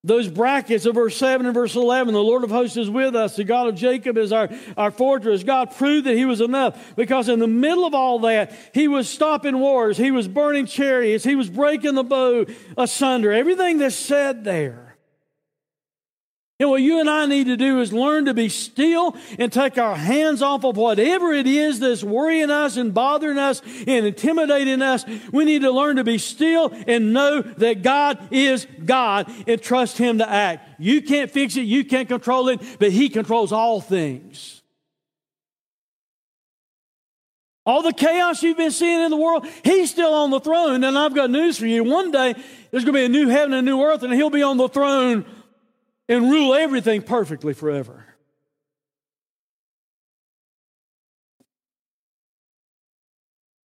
Those 0.06 0.28
brackets 0.28 0.84
of 0.84 0.96
verse 0.96 1.16
7 1.16 1.46
and 1.46 1.54
verse 1.54 1.76
11, 1.76 2.12
the 2.12 2.22
Lord 2.22 2.44
of 2.44 2.50
hosts 2.50 2.76
is 2.76 2.90
with 2.90 3.16
us. 3.16 3.36
The 3.36 3.44
God 3.44 3.68
of 3.68 3.74
Jacob 3.74 4.18
is 4.18 4.32
our, 4.32 4.50
our 4.76 4.90
fortress. 4.90 5.42
God 5.44 5.74
proved 5.74 6.06
that 6.06 6.16
He 6.16 6.26
was 6.26 6.42
enough 6.42 6.94
because 6.94 7.30
in 7.30 7.38
the 7.38 7.46
middle 7.46 7.86
of 7.86 7.94
all 7.94 8.18
that, 8.20 8.52
He 8.74 8.86
was 8.86 9.08
stopping 9.08 9.58
wars. 9.58 9.96
He 9.96 10.10
was 10.10 10.28
burning 10.28 10.66
chariots. 10.66 11.24
He 11.24 11.36
was 11.36 11.48
breaking 11.48 11.94
the 11.94 12.04
bow 12.04 12.44
asunder. 12.76 13.32
Everything 13.32 13.78
that's 13.78 13.96
said 13.96 14.44
there 14.44 14.83
and 16.60 16.70
what 16.70 16.82
you 16.82 17.00
and 17.00 17.10
I 17.10 17.26
need 17.26 17.46
to 17.46 17.56
do 17.56 17.80
is 17.80 17.92
learn 17.92 18.26
to 18.26 18.34
be 18.34 18.48
still 18.48 19.16
and 19.40 19.52
take 19.52 19.76
our 19.76 19.96
hands 19.96 20.40
off 20.40 20.64
of 20.64 20.76
whatever 20.76 21.32
it 21.32 21.48
is 21.48 21.80
that's 21.80 22.04
worrying 22.04 22.48
us 22.48 22.76
and 22.76 22.94
bothering 22.94 23.38
us 23.38 23.60
and 23.88 24.06
intimidating 24.06 24.80
us. 24.80 25.04
We 25.32 25.44
need 25.44 25.62
to 25.62 25.72
learn 25.72 25.96
to 25.96 26.04
be 26.04 26.18
still 26.18 26.72
and 26.86 27.12
know 27.12 27.42
that 27.42 27.82
God 27.82 28.28
is 28.30 28.68
God 28.84 29.32
and 29.48 29.60
trust 29.60 29.98
Him 29.98 30.18
to 30.18 30.30
act. 30.30 30.80
You 30.80 31.02
can't 31.02 31.28
fix 31.28 31.56
it, 31.56 31.62
you 31.62 31.84
can't 31.84 32.06
control 32.06 32.48
it, 32.48 32.60
but 32.78 32.92
He 32.92 33.08
controls 33.08 33.50
all 33.50 33.80
things. 33.80 34.62
All 37.66 37.82
the 37.82 37.94
chaos 37.94 38.42
you've 38.44 38.58
been 38.58 38.70
seeing 38.70 39.00
in 39.00 39.10
the 39.10 39.16
world, 39.16 39.44
He's 39.64 39.90
still 39.90 40.14
on 40.14 40.30
the 40.30 40.38
throne. 40.38 40.84
And 40.84 40.96
I've 40.96 41.16
got 41.16 41.30
news 41.30 41.58
for 41.58 41.66
you. 41.66 41.82
One 41.82 42.12
day, 42.12 42.34
there's 42.70 42.84
going 42.84 42.94
to 42.94 43.00
be 43.00 43.04
a 43.06 43.08
new 43.08 43.28
heaven 43.28 43.54
and 43.54 43.66
a 43.66 43.70
new 43.70 43.82
earth, 43.82 44.04
and 44.04 44.12
He'll 44.12 44.30
be 44.30 44.42
on 44.44 44.56
the 44.56 44.68
throne 44.68 45.24
and 46.08 46.30
rule 46.30 46.54
everything 46.54 47.02
perfectly 47.02 47.54
forever. 47.54 48.06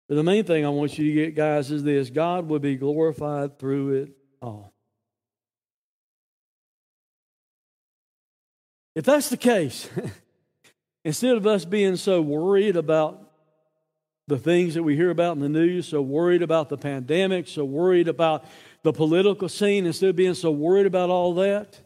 But 0.08 0.16
the 0.16 0.24
main 0.24 0.44
thing 0.44 0.66
I 0.66 0.70
want 0.70 0.98
you 0.98 1.06
to 1.06 1.14
get, 1.14 1.36
guys, 1.36 1.70
is 1.70 1.84
this 1.84 2.10
God 2.10 2.48
will 2.48 2.60
be 2.60 2.76
glorified 2.76 3.60
through 3.60 4.02
it 4.02 4.12
all. 4.42 4.74
If 8.96 9.06
that's 9.06 9.30
the 9.30 9.38
case, 9.38 9.88
instead 11.06 11.38
of 11.38 11.46
us 11.46 11.64
being 11.64 11.96
so 11.96 12.22
worried 12.22 12.76
about 12.76 13.30
the 14.28 14.40
things 14.40 14.74
that 14.74 14.84
we 14.84 14.96
hear 14.96 15.12
about 15.12 15.36
in 15.36 15.42
the 15.42 15.50
news, 15.50 15.88
so 15.88 16.02
worried 16.02 16.42
about 16.42 16.70
the 16.70 16.78
pandemic, 16.78 17.48
so 17.48 17.64
worried 17.64 18.08
about 18.08 18.46
the 18.84 18.92
political 18.92 19.48
scene, 19.48 19.86
instead 19.86 20.10
of 20.10 20.16
being 20.16 20.34
so 20.34 20.50
worried 20.50 20.86
about 20.88 21.10
all 21.12 21.36
that, 21.36 21.80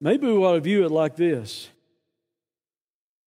Maybe 0.00 0.26
we 0.26 0.34
ought 0.34 0.54
to 0.54 0.60
view 0.60 0.84
it 0.84 0.90
like 0.90 1.16
this. 1.16 1.68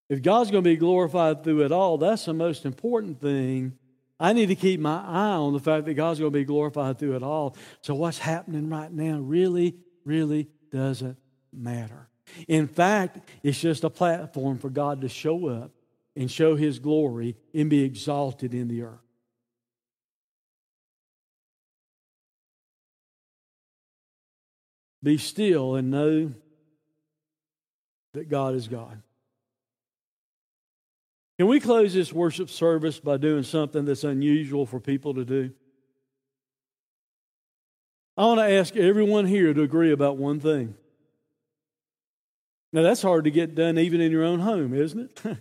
If 0.09 0.21
God's 0.21 0.51
going 0.51 0.63
to 0.63 0.69
be 0.69 0.75
glorified 0.75 1.43
through 1.43 1.65
it 1.65 1.71
all, 1.71 1.97
that's 1.97 2.25
the 2.25 2.33
most 2.33 2.65
important 2.65 3.21
thing. 3.21 3.77
I 4.19 4.33
need 4.33 4.47
to 4.47 4.55
keep 4.55 4.79
my 4.79 5.01
eye 5.01 5.35
on 5.35 5.53
the 5.53 5.59
fact 5.59 5.85
that 5.85 5.93
God's 5.93 6.19
going 6.19 6.31
to 6.31 6.37
be 6.37 6.43
glorified 6.43 6.99
through 6.99 7.15
it 7.15 7.23
all. 7.23 7.55
So, 7.81 7.95
what's 7.95 8.17
happening 8.17 8.69
right 8.69 8.91
now 8.91 9.19
really, 9.19 9.77
really 10.03 10.49
doesn't 10.71 11.17
matter. 11.53 12.09
In 12.47 12.67
fact, 12.67 13.19
it's 13.43 13.59
just 13.59 13.83
a 13.83 13.89
platform 13.89 14.57
for 14.57 14.69
God 14.69 15.01
to 15.01 15.09
show 15.09 15.47
up 15.47 15.71
and 16.15 16.29
show 16.29 16.55
His 16.55 16.79
glory 16.79 17.37
and 17.53 17.69
be 17.69 17.83
exalted 17.83 18.53
in 18.53 18.67
the 18.67 18.83
earth. 18.83 18.99
Be 25.01 25.17
still 25.17 25.75
and 25.75 25.91
know 25.91 26.33
that 28.13 28.29
God 28.29 28.55
is 28.55 28.67
God. 28.67 29.01
Can 31.37 31.47
we 31.47 31.59
close 31.59 31.93
this 31.93 32.11
worship 32.11 32.49
service 32.49 32.99
by 32.99 33.17
doing 33.17 33.43
something 33.43 33.85
that's 33.85 34.03
unusual 34.03 34.65
for 34.65 34.79
people 34.79 35.13
to 35.13 35.23
do? 35.23 35.51
I 38.17 38.25
want 38.25 38.41
to 38.41 38.51
ask 38.51 38.75
everyone 38.75 39.25
here 39.25 39.53
to 39.53 39.61
agree 39.61 39.93
about 39.93 40.17
one 40.17 40.41
thing. 40.41 40.75
Now, 42.73 42.81
that's 42.81 43.01
hard 43.01 43.23
to 43.23 43.31
get 43.31 43.55
done 43.55 43.79
even 43.79 44.01
in 44.01 44.11
your 44.11 44.25
own 44.25 44.41
home, 44.41 44.73
isn't 44.73 44.99
it? 44.99 45.21
and 45.25 45.37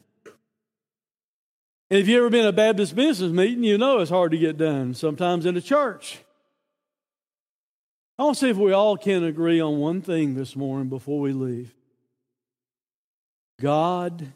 if 1.91 2.07
you've 2.07 2.19
ever 2.19 2.31
been 2.31 2.47
a 2.47 2.53
Baptist 2.53 2.95
business 2.95 3.33
meeting, 3.33 3.65
you 3.65 3.77
know 3.77 3.99
it's 3.99 4.11
hard 4.11 4.31
to 4.31 4.39
get 4.39 4.57
done, 4.57 4.95
sometimes 4.95 5.45
in 5.45 5.57
a 5.57 5.61
church. 5.61 6.21
I 8.19 8.23
want 8.23 8.37
to 8.37 8.41
see 8.41 8.51
if 8.51 8.57
we 8.57 8.73
all 8.73 8.97
can 8.97 9.25
agree 9.25 9.61
on 9.61 9.79
one 9.79 10.01
thing 10.01 10.37
this 10.37 10.55
morning 10.55 10.89
before 10.89 11.21
we 11.21 11.33
leave. 11.33 11.75
God 13.61 14.33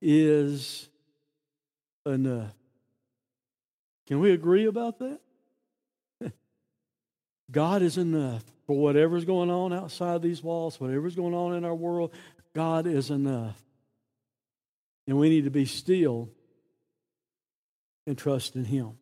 is 0.00 0.88
enough. 2.04 2.54
Can 4.06 4.20
we 4.20 4.32
agree 4.32 4.66
about 4.66 4.98
that? 4.98 5.20
God 7.50 7.82
is 7.82 7.98
enough 7.98 8.42
for 8.66 8.76
whatever's 8.76 9.24
going 9.24 9.50
on 9.50 9.72
outside 9.72 10.22
these 10.22 10.42
walls, 10.42 10.80
whatever's 10.80 11.14
going 11.14 11.34
on 11.34 11.54
in 11.54 11.64
our 11.64 11.74
world. 11.74 12.12
God 12.54 12.86
is 12.86 13.10
enough. 13.10 13.60
And 15.06 15.18
we 15.18 15.28
need 15.28 15.44
to 15.44 15.50
be 15.50 15.64
still 15.64 16.28
and 18.06 18.18
trust 18.18 18.56
in 18.56 18.64
Him. 18.64 18.98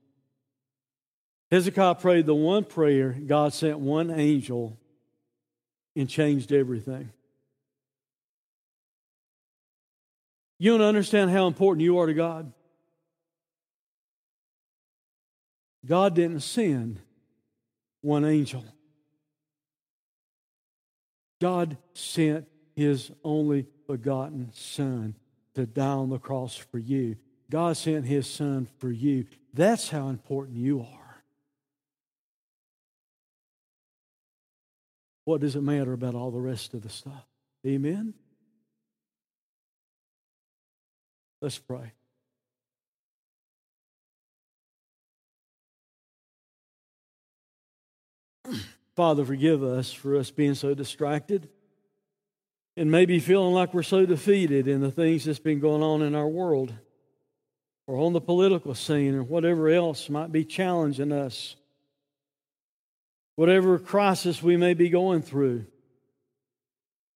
Hezekiah 1.50 1.96
prayed 1.96 2.26
the 2.26 2.34
one 2.34 2.64
prayer, 2.64 3.12
God 3.12 3.52
sent 3.52 3.80
one 3.80 4.10
angel 4.10 4.78
and 5.96 6.08
changed 6.08 6.52
everything. 6.52 7.10
You 10.62 10.76
don't 10.76 10.86
understand 10.86 11.30
how 11.30 11.46
important 11.46 11.82
you 11.82 11.98
are 11.98 12.06
to 12.06 12.12
God? 12.12 12.52
God 15.86 16.14
didn't 16.14 16.40
send 16.40 17.00
one 18.02 18.26
angel. 18.26 18.62
God 21.40 21.78
sent 21.94 22.46
his 22.76 23.10
only 23.24 23.68
begotten 23.88 24.50
Son 24.52 25.14
to 25.54 25.64
die 25.64 25.86
on 25.86 26.10
the 26.10 26.18
cross 26.18 26.54
for 26.56 26.78
you. 26.78 27.16
God 27.48 27.78
sent 27.78 28.04
his 28.04 28.26
Son 28.26 28.68
for 28.76 28.90
you. 28.90 29.24
That's 29.54 29.88
how 29.88 30.08
important 30.08 30.58
you 30.58 30.82
are. 30.82 31.22
What 35.24 35.40
does 35.40 35.56
it 35.56 35.62
matter 35.62 35.94
about 35.94 36.14
all 36.14 36.30
the 36.30 36.38
rest 36.38 36.74
of 36.74 36.82
the 36.82 36.90
stuff? 36.90 37.24
Amen? 37.66 38.12
Let's 41.40 41.58
pray. 41.58 41.92
Father, 48.96 49.24
forgive 49.24 49.62
us 49.62 49.92
for 49.92 50.16
us 50.16 50.30
being 50.30 50.54
so 50.54 50.74
distracted 50.74 51.48
and 52.76 52.90
maybe 52.90 53.18
feeling 53.18 53.54
like 53.54 53.72
we're 53.72 53.82
so 53.82 54.04
defeated 54.04 54.68
in 54.68 54.80
the 54.80 54.90
things 54.90 55.24
that's 55.24 55.38
been 55.38 55.60
going 55.60 55.82
on 55.82 56.02
in 56.02 56.14
our 56.14 56.28
world 56.28 56.74
or 57.86 57.96
on 57.98 58.12
the 58.12 58.20
political 58.20 58.74
scene 58.74 59.14
or 59.14 59.22
whatever 59.22 59.68
else 59.68 60.10
might 60.10 60.30
be 60.30 60.44
challenging 60.44 61.10
us. 61.10 61.56
Whatever 63.36 63.78
crisis 63.78 64.42
we 64.42 64.56
may 64.58 64.74
be 64.74 64.90
going 64.90 65.22
through. 65.22 65.64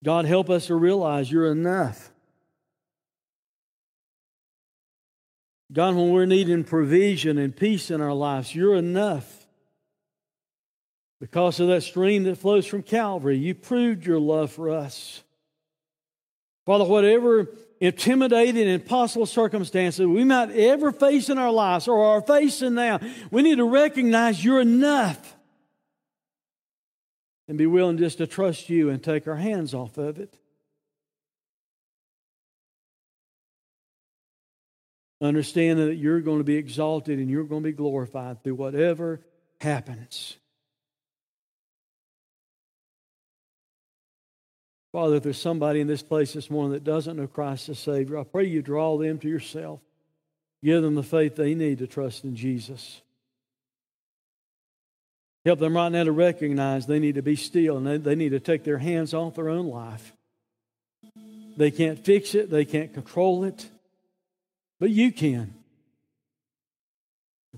God, 0.03 0.25
help 0.25 0.49
us 0.49 0.69
to 0.69 0.75
realize 0.75 1.31
you're 1.31 1.53
enough. 1.53 2.11
God, 5.75 5.97
when 5.97 6.13
we're 6.13 6.25
needing 6.25 6.63
provision 6.63 7.37
and 7.37 7.55
peace 7.55 7.91
in 7.91 8.01
our 8.01 8.15
lives, 8.15 8.55
you're 8.55 8.77
enough. 8.77 9.49
Because 11.21 11.59
of 11.59 11.67
that 11.67 11.83
stream 11.83 12.23
that 12.25 12.39
flows 12.39 12.65
from 12.65 12.85
Calvary, 12.85 13.37
you 13.37 13.57
proved 13.57 14.07
your 14.07 14.21
love 14.21 14.53
for 14.53 14.71
us. 14.71 15.25
Father, 16.65 16.85
whatever 16.85 17.49
intimidating 17.81 18.63
and 18.63 18.71
impossible 18.71 19.27
circumstances 19.27 20.07
we 20.07 20.23
might 20.23 20.53
ever 20.53 20.93
face 20.93 21.29
in 21.29 21.39
our 21.39 21.51
lives 21.51 21.89
or 21.89 22.05
are 22.05 22.23
facing 22.23 22.75
now, 22.75 23.01
we 23.33 23.43
need 23.43 23.57
to 23.57 23.69
recognize 23.69 24.45
you're 24.45 24.61
enough 24.61 25.37
and 27.49 27.59
be 27.59 27.67
willing 27.67 27.99
just 27.99 28.19
to 28.19 28.29
trust 28.29 28.71
you 28.71 28.91
and 28.91 29.03
take 29.03 29.27
our 29.27 29.37
hands 29.37 29.75
off 29.75 29.99
of 29.99 30.21
it. 30.21 30.39
Understanding 35.21 35.87
that 35.87 35.95
you're 35.95 36.21
going 36.21 36.39
to 36.39 36.45
be 36.45 36.57
exalted 36.57 37.19
and 37.19 37.31
you're 37.31 37.45
going 37.45 37.63
to 37.63 37.69
be 37.69 37.73
glorified 37.73 38.43
through 38.43 38.57
whatever 38.57 39.21
happens. 39.61 40.37
Father, 44.93 45.17
if 45.17 45.25
there's 45.25 45.41
somebody 45.41 45.81
in 45.81 45.89
this 45.89 46.03
place 46.03 46.35
this 46.35 46.51
morning 46.51 46.73
that 46.73 46.85
doesn't 46.85 47.17
know 47.17 47.27
Christ 47.27 47.69
as 47.69 47.81
Savior, 47.81 48.19
I 48.19 48.23
pray 48.23 48.45
you 48.45 48.63
draw 48.63 48.97
them 48.97 49.19
to 49.19 49.29
yourself. 49.29 49.81
Give 50.63 50.83
them 50.83 50.95
the 50.95 51.03
faith 51.03 51.35
they 51.35 51.55
need 51.55 51.79
to 51.79 51.87
trust 51.87 52.23
in 52.23 52.37
Jesus. 52.37 53.03
Help 55.45 55.59
them 55.59 55.77
right 55.77 55.91
now 55.91 56.05
to 56.05 56.13
recognize 56.13 56.87
they 56.87 57.01
need 57.01 57.17
to 57.17 57.23
be 57.23 57.37
still 57.37 57.77
and 57.77 57.87
they, 57.87 57.97
they 57.97 58.15
need 58.15 58.31
to 58.31 58.41
take 58.41 58.65
their 58.65 58.79
hands 58.79 59.13
off 59.13 59.35
their 59.35 59.49
own 59.49 59.67
life. 59.67 60.13
They 61.57 61.71
can't 61.71 61.99
fix 61.99 62.35
it, 62.35 62.51
they 62.51 62.65
can't 62.65 62.95
control 62.95 63.45
it, 63.45 63.69
but 64.79 64.91
you 64.91 65.13
can. 65.13 65.55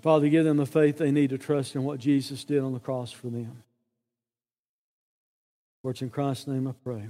Father, 0.02 0.28
give 0.28 0.44
them 0.44 0.58
the 0.58 0.66
faith 0.66 0.98
they 0.98 1.10
need 1.10 1.30
to 1.30 1.38
trust 1.38 1.74
in 1.74 1.82
what 1.82 1.98
Jesus 1.98 2.44
did 2.44 2.62
on 2.62 2.72
the 2.72 2.78
cross 2.78 3.10
for 3.10 3.28
them. 3.28 3.62
For 5.82 5.92
it's 5.92 6.02
in 6.02 6.10
Christ's 6.10 6.48
name 6.48 6.68
I 6.68 6.72
pray. 6.84 7.08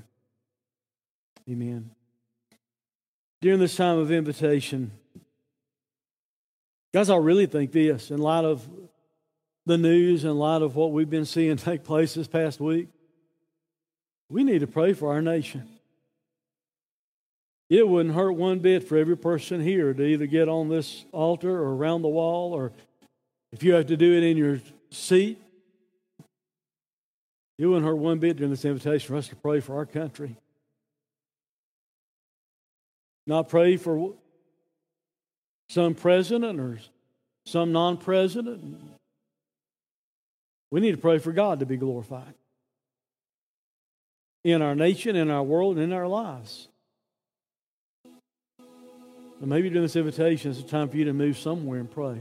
Amen. 1.50 1.90
During 3.40 3.58
this 3.58 3.76
time 3.76 3.98
of 3.98 4.10
invitation, 4.12 4.92
guys, 6.94 7.10
I 7.10 7.16
really 7.16 7.46
think 7.46 7.72
this 7.72 8.10
in 8.10 8.18
light 8.18 8.44
of 8.44 8.66
the 9.66 9.78
news, 9.78 10.24
in 10.24 10.36
light 10.36 10.62
of 10.62 10.76
what 10.76 10.92
we've 10.92 11.10
been 11.10 11.24
seeing 11.24 11.56
take 11.56 11.84
place 11.84 12.14
this 12.14 12.28
past 12.28 12.60
week, 12.60 12.88
we 14.28 14.44
need 14.44 14.60
to 14.60 14.66
pray 14.66 14.92
for 14.92 15.12
our 15.12 15.22
nation. 15.22 15.68
It 17.68 17.88
wouldn't 17.88 18.14
hurt 18.14 18.32
one 18.32 18.60
bit 18.60 18.86
for 18.86 18.96
every 18.96 19.16
person 19.16 19.60
here 19.60 19.92
to 19.92 20.02
either 20.02 20.26
get 20.26 20.48
on 20.48 20.68
this 20.68 21.04
altar 21.12 21.50
or 21.50 21.74
around 21.74 22.02
the 22.02 22.08
wall, 22.08 22.52
or 22.52 22.72
if 23.52 23.62
you 23.62 23.74
have 23.74 23.86
to 23.86 23.96
do 23.96 24.16
it 24.16 24.22
in 24.22 24.36
your 24.36 24.60
seat, 24.90 25.42
it 27.58 27.66
wouldn't 27.66 27.84
hurt 27.84 27.96
one 27.96 28.18
bit 28.18 28.36
during 28.36 28.50
this 28.50 28.64
invitation 28.64 29.08
for 29.08 29.16
us 29.16 29.28
to 29.28 29.36
pray 29.36 29.60
for 29.60 29.76
our 29.76 29.86
country. 29.86 30.36
Not 33.26 33.48
pray 33.48 33.76
for 33.76 34.14
some 35.68 35.94
president 35.94 36.60
or 36.60 36.78
some 37.46 37.72
non 37.72 37.96
president. 37.96 38.80
We 40.70 40.80
need 40.80 40.92
to 40.92 40.98
pray 40.98 41.18
for 41.18 41.32
God 41.32 41.60
to 41.60 41.66
be 41.66 41.76
glorified 41.76 42.34
in 44.44 44.62
our 44.62 44.76
nation, 44.76 45.16
in 45.16 45.30
our 45.30 45.42
world, 45.42 45.76
and 45.76 45.84
in 45.84 45.92
our 45.92 46.06
lives. 46.06 46.68
And 49.40 49.50
maybe 49.50 49.68
during 49.68 49.82
this 49.82 49.96
invitation, 49.96 50.50
it's 50.50 50.60
a 50.60 50.62
time 50.62 50.88
for 50.88 50.96
you 50.96 51.04
to 51.04 51.12
move 51.12 51.38
somewhere 51.38 51.78
and 51.78 51.90
pray. 51.90 52.20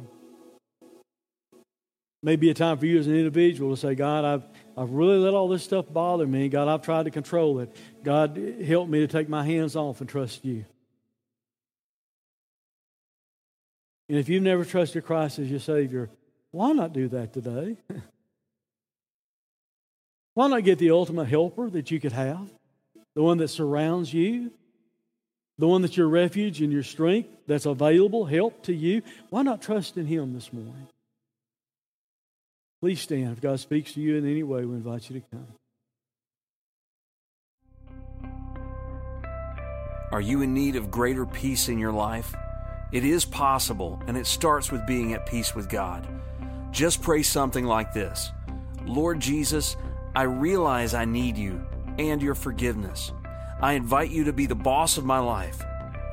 Maybe 2.22 2.49
a 2.49 2.53
time 2.53 2.78
for 2.78 2.86
you 2.86 2.97
as 2.97 3.07
an 3.07 3.16
individual 3.16 3.76
to 3.76 3.78
say, 3.78 3.93
God, 3.93 4.26
I've, 4.26 4.43
I've 4.76 4.89
really 4.89 5.18
let 5.18 5.34
all 5.34 5.47
this 5.47 5.63
stuff 5.63 5.86
bother 5.91 6.26
me. 6.26 6.49
God, 6.49 6.68
I've 6.68 6.82
tried 6.82 7.03
to 7.03 7.11
control 7.11 7.59
it. 7.59 7.76
God, 8.03 8.36
help 8.66 8.89
me 8.89 8.99
to 8.99 9.07
take 9.07 9.30
my 9.30 9.45
hands 9.45 9.76
off 9.76 10.01
and 10.01 10.09
trust 10.09 10.43
you. 10.43 10.66
And 14.09 14.18
if 14.18 14.30
you've 14.30 14.43
never 14.43 14.66
trusted 14.66 15.05
Christ 15.05 15.39
as 15.39 15.49
your 15.49 15.59
Savior, 15.59 16.09
why 16.51 16.72
not 16.74 16.93
do 16.93 17.07
that 17.09 17.34
today? 17.34 17.78
why 20.34 20.47
not 20.47 20.63
get 20.63 20.80
the 20.80 20.91
ultimate 20.91 21.28
helper 21.28 21.70
that 21.70 21.91
you 21.91 21.99
could 21.99 22.11
have? 22.11 22.49
The 23.16 23.24
one 23.24 23.38
that 23.38 23.47
surrounds 23.47 24.13
you? 24.13 24.51
The 25.58 25.68
one 25.68 25.82
that's 25.82 25.95
your 25.95 26.10
refuge 26.10 26.62
and 26.62 26.72
your 26.72 26.84
strength, 26.84 27.30
that's 27.47 27.66
available, 27.66 28.26
help 28.26 28.64
to 28.64 28.74
you? 28.74 29.01
Why 29.30 29.41
not 29.41 29.62
trust 29.62 29.97
in 29.97 30.06
Him 30.06 30.34
this 30.34 30.51
morning? 30.51 30.88
Please 32.82 32.99
stand. 32.99 33.32
If 33.32 33.41
God 33.41 33.60
speaks 33.60 33.93
to 33.93 34.01
you 34.01 34.18
in 34.18 34.30
any 34.30 34.43
way, 34.43 34.66
we 34.66 34.76
invite 34.76 35.10
you 35.10 35.22
to 35.22 35.26
come. 35.32 35.47
Are 40.12 40.22
you 40.22 40.41
in 40.41 40.53
need 40.53 40.76
of 40.76 40.91
greater 40.91 41.26
peace 41.26 41.68
in 41.68 41.80
your 41.80 41.91
life? 41.91 42.36
It 42.91 43.03
is 43.03 43.26
possible, 43.26 44.01
and 44.08 44.16
it 44.16 44.28
starts 44.28 44.72
with 44.72 44.86
being 44.86 45.14
at 45.14 45.26
peace 45.26 45.56
with 45.56 45.68
God. 45.68 46.08
Just 46.72 47.01
pray 47.01 47.24
something 47.24 47.66
like 47.66 47.93
this 47.93 48.32
Lord 48.86 49.20
Jesus, 49.20 49.78
I 50.16 50.24
realize 50.24 50.93
I 50.93 51.06
need 51.06 51.38
you 51.38 51.66
and 51.97 52.22
your 52.22 52.36
forgiveness. 52.36 53.12
I 53.66 53.74
invite 53.74 54.11
you 54.11 54.26
to 54.26 54.32
be 54.34 54.45
the 54.45 54.53
boss 54.53 54.99
of 54.99 55.05
my 55.05 55.18
life. 55.18 55.59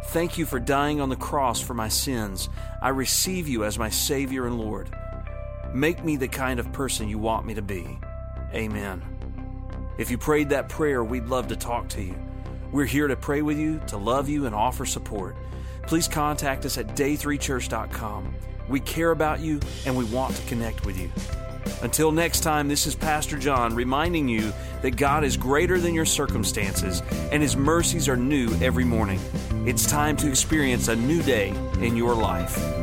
Thank 0.06 0.38
you 0.38 0.46
for 0.46 0.58
dying 0.58 1.02
on 1.02 1.10
the 1.10 1.16
cross 1.16 1.60
for 1.60 1.74
my 1.74 1.88
sins. 1.88 2.48
I 2.80 2.88
receive 2.88 3.46
you 3.46 3.64
as 3.64 3.78
my 3.78 3.90
Savior 3.90 4.46
and 4.46 4.58
Lord. 4.58 4.88
Make 5.74 6.02
me 6.02 6.16
the 6.16 6.28
kind 6.28 6.58
of 6.58 6.72
person 6.72 7.10
you 7.10 7.18
want 7.18 7.44
me 7.44 7.52
to 7.52 7.62
be. 7.62 7.98
Amen. 8.54 9.02
If 9.98 10.10
you 10.10 10.16
prayed 10.16 10.48
that 10.48 10.70
prayer, 10.70 11.04
we'd 11.04 11.26
love 11.26 11.48
to 11.48 11.56
talk 11.56 11.88
to 11.90 12.02
you. 12.02 12.16
We're 12.70 12.86
here 12.86 13.06
to 13.06 13.16
pray 13.16 13.42
with 13.42 13.58
you, 13.58 13.82
to 13.88 13.98
love 13.98 14.30
you, 14.30 14.46
and 14.46 14.54
offer 14.54 14.86
support 14.86 15.36
please 15.86 16.08
contact 16.08 16.64
us 16.64 16.78
at 16.78 16.88
day3church.com. 16.88 18.34
We 18.68 18.80
care 18.80 19.10
about 19.10 19.40
you 19.40 19.60
and 19.86 19.96
we 19.96 20.04
want 20.04 20.34
to 20.36 20.42
connect 20.46 20.86
with 20.86 20.98
you. 20.98 21.10
Until 21.82 22.12
next 22.12 22.40
time, 22.40 22.68
this 22.68 22.86
is 22.86 22.94
Pastor 22.94 23.38
John 23.38 23.74
reminding 23.74 24.28
you 24.28 24.52
that 24.82 24.96
God 24.96 25.24
is 25.24 25.36
greater 25.36 25.78
than 25.78 25.94
your 25.94 26.04
circumstances 26.04 27.02
and 27.30 27.42
His 27.42 27.56
mercies 27.56 28.08
are 28.08 28.16
new 28.16 28.52
every 28.60 28.84
morning. 28.84 29.20
It's 29.66 29.86
time 29.86 30.16
to 30.18 30.28
experience 30.28 30.88
a 30.88 30.96
new 30.96 31.22
day 31.22 31.54
in 31.80 31.96
your 31.96 32.14
life. 32.14 32.81